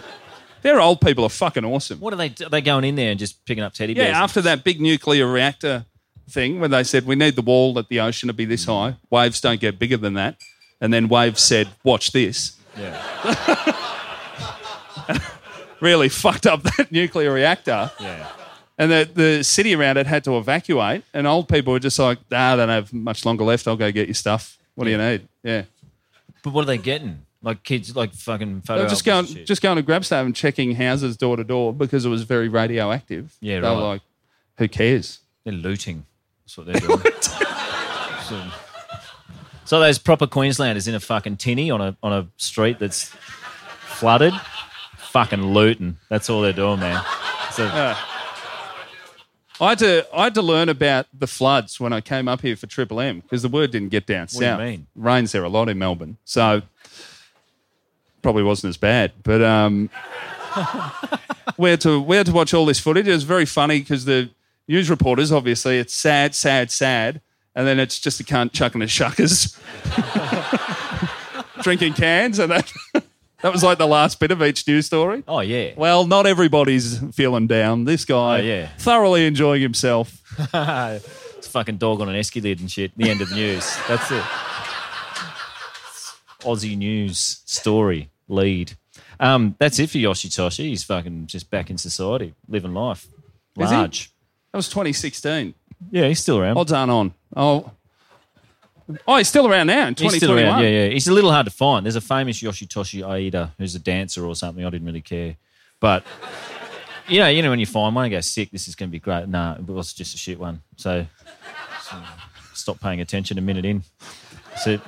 they're 0.62 0.82
old 0.82 1.02
people 1.02 1.24
are 1.24 1.30
fucking 1.30 1.66
awesome. 1.66 2.00
What 2.00 2.14
are 2.14 2.18
they? 2.18 2.34
Are 2.46 2.50
they 2.50 2.62
going 2.62 2.84
in 2.84 2.96
there 2.96 3.12
and 3.12 3.20
just 3.20 3.46
picking 3.46 3.64
up 3.64 3.74
teddy 3.74 3.94
bears? 3.94 4.10
Yeah, 4.10 4.24
after 4.24 4.42
that 4.42 4.64
big 4.64 4.82
nuclear 4.82 5.28
reactor 5.28 5.86
thing 6.30 6.60
when 6.60 6.72
they 6.72 6.84
said 6.84 7.06
we 7.06 7.16
need 7.16 7.36
the 7.36 7.42
wall 7.42 7.78
at 7.80 7.90
the 7.90 8.00
ocean 8.00 8.28
to 8.28 8.34
be 8.34 8.46
this 8.46 8.66
high, 8.66 8.96
waves 9.10 9.42
don't 9.42 9.60
get 9.60 9.80
bigger 9.80 9.98
than 9.98 10.14
that. 10.14 10.38
And 10.82 10.94
then 10.94 11.10
waves 11.10 11.42
said, 11.42 11.68
watch 11.84 12.12
this. 12.12 12.56
Yeah. 12.78 13.76
Really 15.80 16.10
fucked 16.10 16.46
up 16.46 16.64
that 16.64 16.92
nuclear 16.92 17.32
reactor. 17.32 17.90
Yeah. 18.00 18.28
And 18.78 18.92
the, 18.92 19.10
the 19.14 19.44
city 19.44 19.76
around 19.76 19.98
it 19.98 20.08
had 20.08 20.24
to 20.26 20.38
evacuate. 20.38 21.04
And 21.14 21.26
old 21.26 21.48
people 21.48 21.74
were 21.74 21.80
just 21.80 22.00
like, 22.00 22.20
ah, 22.32 22.54
I 22.54 22.56
don't 22.56 22.70
have 22.70 22.92
much 22.94 23.26
longer 23.26 23.44
left. 23.44 23.68
I'll 23.68 23.78
go 23.78 23.92
get 23.92 24.08
your 24.08 24.16
stuff. 24.16 24.58
What 24.76 24.86
do 24.86 24.92
you 24.92 24.98
need? 24.98 25.28
Yeah. 25.44 25.64
But 26.44 26.54
what 26.54 26.64
are 26.64 26.66
they 26.66 26.78
getting? 26.78 27.26
Like 27.42 27.64
kids, 27.64 27.96
like 27.96 28.14
fucking 28.14 28.62
photo. 28.62 28.80
They 28.80 28.84
were 28.84 28.90
just 28.90 29.08
albums 29.08 29.28
going, 29.28 29.38
and 29.38 29.38
shit. 29.40 29.48
just 29.48 29.62
going 29.62 29.78
to 29.78 29.82
grab 29.82 30.04
stuff 30.04 30.26
and 30.26 30.36
checking 30.36 30.76
houses 30.76 31.16
door 31.16 31.38
to 31.38 31.44
door 31.44 31.74
because 31.74 32.06
it 32.06 32.10
was 32.10 32.24
very 32.24 32.50
radioactive. 32.50 33.38
Yeah, 33.40 33.56
right. 33.56 33.62
they 33.62 33.76
were 33.76 33.82
like, 33.82 34.02
who 34.58 34.68
cares? 34.68 35.20
They're 35.46 35.54
looting. 35.54 36.06
That's 36.44 36.58
what 36.58 36.68
they're 36.68 36.80
doing. 36.80 37.02
So, 38.30 38.48
so 39.66 39.80
those 39.80 39.98
proper 39.98 40.28
Queenslanders 40.28 40.88
in 40.88 40.94
a 40.94 41.00
fucking 41.00 41.38
tinny 41.38 41.72
on 41.72 41.82
a 41.82 41.98
on 42.04 42.14
a 42.14 42.28
street 42.38 42.78
that's 42.78 43.06
flooded, 43.80 44.36
fucking 44.98 45.42
looting. 45.42 45.98
That's 46.10 46.30
all 46.30 46.42
they're 46.42 46.54
doing, 46.54 46.80
man. 46.80 47.04
So. 47.54 47.96
I 49.62 49.70
had 49.70 49.80
to 49.80 50.08
I 50.14 50.26
had 50.26 50.36
to 50.36 50.42
learn 50.42 50.70
about 50.70 51.08
the 51.12 51.28
floods 51.28 51.80
when 51.80 51.92
I 51.92 52.02
came 52.02 52.28
up 52.28 52.42
here 52.42 52.56
for 52.56 52.68
Triple 52.68 53.02
M 53.02 53.20
because 53.20 53.42
the 53.42 53.50
word 53.50 53.72
didn't 53.72 53.90
get 53.90 54.06
down 54.06 54.28
What 54.32 54.40
do 54.40 54.46
you 54.46 54.58
mean? 54.58 54.88
Rains 54.96 55.32
there 55.32 55.44
a 55.44 55.50
lot 55.50 55.68
in 55.70 55.78
Melbourne, 55.78 56.18
so 56.24 56.62
probably 58.22 58.44
wasn't 58.44 58.70
as 58.70 58.78
bad. 58.78 59.12
But 59.24 59.42
um, 59.42 59.90
we 61.58 61.70
had 61.70 61.82
to 61.82 62.00
we 62.02 62.16
had 62.18 62.26
to 62.28 62.32
watch 62.34 62.54
all 62.54 62.66
this 62.66 62.80
footage. 62.80 63.08
It 63.08 63.12
was 63.14 63.24
very 63.24 63.46
funny 63.46 63.80
because 63.80 64.06
the 64.06 64.30
news 64.68 64.90
reporters 64.90 65.32
obviously 65.32 65.78
it's 65.80 65.94
sad, 65.94 66.36
sad, 66.36 66.72
sad, 66.72 67.22
and 67.56 67.68
then 67.68 67.80
it's 67.80 68.00
just 68.00 68.20
a 68.20 68.24
cunt 68.24 68.52
chucking 68.52 68.82
his 68.82 68.92
shuckers, 68.92 69.58
drinking 71.64 71.94
cans, 71.94 72.40
and 72.40 72.52
that 72.52 72.72
that 73.42 73.52
was 73.52 73.64
like 73.64 73.78
the 73.78 73.88
last 73.88 74.20
bit 74.20 74.32
of 74.32 74.42
each 74.44 74.68
news 74.68 74.86
story. 74.86 75.24
oh 75.28 75.40
yeah. 75.42 75.72
Well, 75.76 76.06
not 76.06 76.26
everybody's 76.26 77.00
feeling 77.16 77.48
down. 77.48 77.86
This 77.86 78.06
guy, 78.06 78.40
Oh, 78.40 78.42
yeah. 78.42 78.70
thoroughly 78.78 79.26
enjoying 79.26 79.62
himself. 79.62 80.22
it's 80.40 81.48
a 81.48 81.50
fucking 81.52 81.78
dog 81.78 82.02
on 82.02 82.10
an 82.10 82.16
esky 82.16 82.42
lid 82.42 82.60
and 82.60 82.70
shit. 82.72 82.92
The 82.98 83.10
end 83.10 83.22
of 83.22 83.30
the 83.30 83.36
news. 83.36 83.78
That's 83.88 84.12
it. 84.12 84.24
Aussie 86.42 86.78
news 86.78 87.42
story 87.46 88.10
lead. 88.28 88.74
Um, 89.20 89.56
that's 89.60 89.80
it 89.80 89.90
for 89.90 89.98
Yoshitoshi. 89.98 90.66
He's 90.66 90.84
fucking 90.84 91.28
just 91.28 91.50
back 91.50 91.70
in 91.70 91.78
society, 91.78 92.34
living 92.48 92.74
life. 92.74 93.08
Is 93.58 93.70
he? 93.70 93.76
Large. 93.76 94.12
That 94.52 94.58
was 94.58 94.70
2016. 94.70 95.54
Yeah, 95.92 96.08
he's 96.08 96.20
still 96.20 96.40
around. 96.40 96.58
Odds 96.58 96.72
aren't 96.72 96.92
on. 96.92 97.14
Oh, 97.36 97.72
oh, 99.08 99.18
he's 99.18 99.28
still 99.28 99.48
around 99.48 99.68
now 99.68 99.88
in 99.88 99.96
He's 99.96 100.16
still 100.16 100.30
2021. 100.30 100.46
around. 100.54 100.64
Yeah, 100.64 100.86
yeah. 100.86 100.90
He's 100.90 101.08
a 101.08 101.14
little 101.14 101.32
hard 101.32 101.46
to 101.46 101.52
find. 101.52 101.86
There's 101.86 101.96
a 101.96 102.02
famous 102.02 102.42
Yoshitoshi 102.42 103.08
Aida 103.08 103.54
who's 103.58 103.76
a 103.76 103.80
dancer 103.80 104.26
or 104.26 104.36
something. 104.36 104.66
I 104.66 104.70
didn't 104.70 104.86
really 104.88 105.02
care, 105.02 105.36
but 105.80 106.04
you 107.08 107.20
know, 107.20 107.28
you 107.28 107.42
know, 107.42 107.50
when 107.50 107.60
you 107.60 107.66
find 107.66 107.96
one 107.96 108.06
and 108.06 108.12
go 108.12 108.22
sick, 108.22 108.52
this 108.52 108.68
is 108.68 108.76
going 108.76 108.90
to 108.90 108.92
be 108.92 109.00
great. 109.00 109.28
Nah, 109.28 109.56
it 109.56 109.68
was 109.68 109.94
just 109.94 110.16
a 110.16 110.18
shit 110.18 110.40
one. 110.40 110.62
So, 110.78 111.06
so 111.84 111.98
stop 112.54 112.80
paying 112.80 113.02
attention 113.02 113.38
a 113.38 113.42
minute 113.42 113.66
in. 113.66 113.84
So 114.62 114.80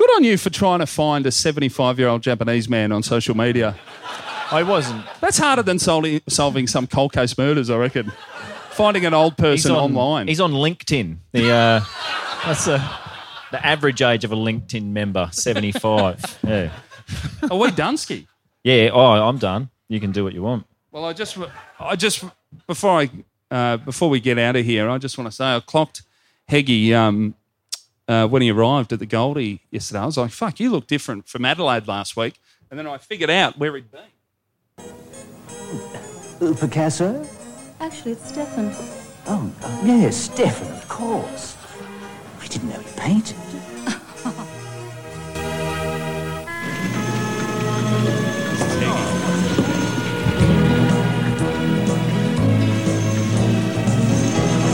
Good 0.00 0.16
on 0.16 0.24
you 0.24 0.38
for 0.38 0.48
trying 0.48 0.78
to 0.78 0.86
find 0.86 1.26
a 1.26 1.30
75 1.30 1.98
year 1.98 2.08
old 2.08 2.22
Japanese 2.22 2.70
man 2.70 2.90
on 2.90 3.02
social 3.02 3.36
media. 3.36 3.76
I 4.50 4.62
wasn't. 4.62 5.04
That's 5.20 5.36
harder 5.36 5.62
than 5.62 5.78
solving, 5.78 6.22
solving 6.26 6.66
some 6.68 6.86
cold 6.86 7.12
case 7.12 7.36
murders, 7.36 7.68
I 7.68 7.76
reckon. 7.76 8.10
Finding 8.70 9.04
an 9.04 9.12
old 9.12 9.36
person 9.36 9.72
on, 9.72 9.90
online. 9.94 10.26
He's 10.26 10.40
on 10.40 10.52
LinkedIn. 10.52 11.18
The 11.32 11.50
uh, 11.52 11.84
that's 12.46 12.64
the 12.64 12.82
the 13.50 13.66
average 13.66 14.00
age 14.00 14.24
of 14.24 14.32
a 14.32 14.36
LinkedIn 14.36 14.84
member, 14.84 15.28
seventy 15.32 15.70
five. 15.70 16.38
Yeah, 16.48 16.72
Are 17.50 17.58
we 17.58 17.68
Dunsky? 17.68 18.26
yeah. 18.64 18.88
Oh, 18.94 19.04
I'm 19.04 19.36
done. 19.36 19.68
You 19.88 20.00
can 20.00 20.12
do 20.12 20.24
what 20.24 20.32
you 20.32 20.42
want. 20.42 20.64
Well, 20.92 21.04
I 21.04 21.12
just, 21.12 21.36
I 21.78 21.94
just 21.94 22.24
before 22.66 23.02
I, 23.02 23.10
uh, 23.50 23.76
before 23.76 24.08
we 24.08 24.18
get 24.18 24.38
out 24.38 24.56
of 24.56 24.64
here, 24.64 24.88
I 24.88 24.96
just 24.96 25.18
want 25.18 25.28
to 25.28 25.36
say 25.36 25.44
I 25.44 25.60
clocked 25.60 26.04
Heggie 26.48 26.94
um, 26.94 27.34
uh, 28.10 28.26
when 28.26 28.42
he 28.42 28.50
arrived 28.50 28.92
at 28.92 28.98
the 28.98 29.06
Goldie 29.06 29.62
yesterday. 29.70 30.00
I 30.00 30.06
was 30.06 30.16
like, 30.16 30.32
"Fuck, 30.32 30.58
you 30.58 30.70
look 30.70 30.88
different 30.88 31.28
from 31.28 31.44
Adelaide 31.44 31.86
last 31.86 32.16
week," 32.16 32.40
and 32.68 32.76
then 32.78 32.86
I 32.86 32.98
figured 32.98 33.30
out 33.30 33.56
where 33.56 33.76
he'd 33.76 33.90
been. 33.90 34.00
Uh, 36.40 36.54
Picasso? 36.58 37.24
Actually, 37.78 38.12
it's 38.12 38.28
Stefan. 38.28 38.72
Oh, 39.26 39.52
yes, 39.84 40.16
Stefan, 40.16 40.72
of 40.72 40.88
course. 40.88 41.56
I 42.40 42.46
didn't 42.48 42.70
know 42.70 42.80
he 42.80 42.98
painted. 42.98 43.36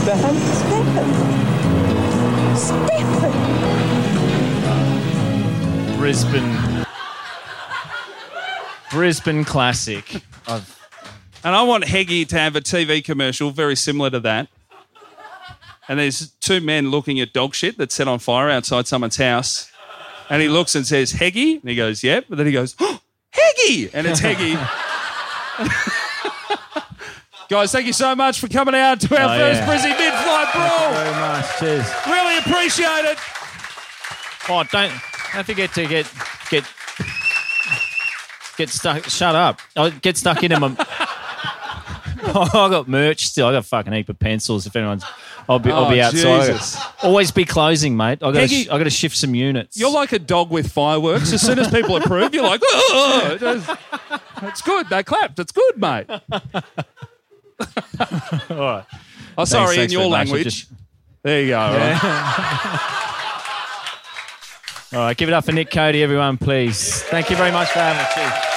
Stefan? 0.01 0.35
Stefan! 0.35 1.36
Brisbane, 5.97 6.85
Brisbane 8.91 9.43
Classic. 9.45 10.21
I've, 10.47 10.79
And 11.43 11.55
I 11.55 11.63
want 11.63 11.85
Heggie 11.85 12.23
to 12.25 12.37
have 12.37 12.55
a 12.55 12.61
TV 12.61 13.03
commercial 13.03 13.51
very 13.51 13.75
similar 13.75 14.09
to 14.11 14.19
that. 14.21 14.47
And 15.89 15.99
there's 15.99 16.29
two 16.41 16.61
men 16.61 16.91
looking 16.91 17.19
at 17.19 17.33
dog 17.33 17.55
shit 17.55 17.77
that's 17.77 17.95
set 17.95 18.07
on 18.07 18.19
fire 18.19 18.49
outside 18.49 18.87
someone's 18.87 19.17
house. 19.17 19.71
And 20.29 20.41
he 20.41 20.47
looks 20.49 20.75
and 20.75 20.85
says, 20.85 21.11
Heggie? 21.13 21.55
And 21.57 21.69
he 21.69 21.75
goes, 21.75 22.03
Yep. 22.03 22.25
But 22.29 22.37
then 22.37 22.45
he 22.47 22.51
goes, 22.53 22.75
oh, 22.79 22.99
Heggie! 23.31 23.89
And 23.93 24.05
it's 24.07 24.19
Heggie. 24.19 24.55
Guys, 27.49 27.71
thank 27.71 27.87
you 27.87 27.93
so 27.93 28.13
much 28.13 28.41
for 28.41 28.49
coming 28.49 28.75
out 28.75 28.99
to 29.01 29.17
our 29.17 29.33
Oh, 29.35 29.39
first 29.39 29.61
yeah. 29.61 29.67
Brizzy 29.67 29.97
Mid-Flight 30.57 30.79
Brawl. 30.79 30.93
very 30.93 31.11
much. 31.11 31.59
Cheers. 31.59 31.87
Really 32.07 32.37
appreciate 32.39 33.05
it. 33.11 33.17
Oh, 34.49 34.63
don't 34.71 34.91
don't 35.33 35.45
forget 35.45 35.73
to 35.73 35.85
get 35.87 36.11
get 36.49 36.63
get 38.57 38.69
stuck. 38.69 39.03
Shut 39.05 39.35
up. 39.35 39.59
I 39.75 39.89
get 39.89 40.17
stuck 40.17 40.43
into 40.43 40.59
my. 40.59 40.75
Oh, 42.29 42.41
I 42.65 42.69
got 42.69 42.89
merch 42.89 43.25
still. 43.27 43.47
I 43.47 43.51
got 43.53 43.59
a 43.59 43.63
fucking 43.63 43.93
heap 43.93 44.09
of 44.09 44.19
pencils. 44.19 44.65
If 44.67 44.75
anyone's, 44.75 45.05
I'll 45.47 45.59
be 45.59 45.71
I'll 45.71 45.89
be 45.89 46.01
Oh, 46.01 46.07
outside. 46.07 46.47
Jesus. 46.47 46.77
Always 47.01 47.31
be 47.31 47.45
closing, 47.45 47.95
mate. 47.95 48.19
I 48.21 48.31
got 48.31 48.33
Peggy- 48.33 48.65
to 48.65 48.73
I 48.73 48.77
got 48.79 48.83
to 48.83 48.89
shift 48.89 49.15
some 49.15 49.33
units. 49.33 49.77
You're 49.77 49.91
like 49.91 50.11
a 50.11 50.19
dog 50.19 50.49
with 50.49 50.69
fireworks. 50.69 51.31
As 51.31 51.41
soon 51.41 51.57
as 51.57 51.69
people 51.69 51.95
approve, 51.95 52.33
you're 52.33 52.43
like, 52.43 52.59
oh, 52.63 53.77
it's 54.43 54.61
good. 54.61 54.89
They 54.89 55.03
clapped. 55.03 55.39
It's 55.39 55.53
good, 55.53 55.77
mate. 55.79 56.07
Oh, 59.37 59.45
sorry, 59.45 59.75
thanks 59.75 59.93
in 59.93 59.99
your 59.99 60.09
very 60.09 60.09
much. 60.09 60.17
I 60.27 60.31
language. 60.31 60.43
just- 60.43 60.71
There 61.23 61.41
you 61.41 61.47
go. 61.49 61.59
all 61.59 61.73
right. 61.73 62.93
All 64.93 64.99
right, 64.99 65.17
give 65.17 65.27
it 65.27 65.33
up 65.33 65.43
for 65.43 65.51
Nick 65.51 65.69
Cody, 65.69 66.01
everyone, 66.01 66.37
please. 66.37 67.01
Thank 67.03 67.29
you 67.29 67.35
very 67.35 67.51
much 67.51 67.67
for 67.67 67.79
having 67.79 67.99
us. 67.99 68.56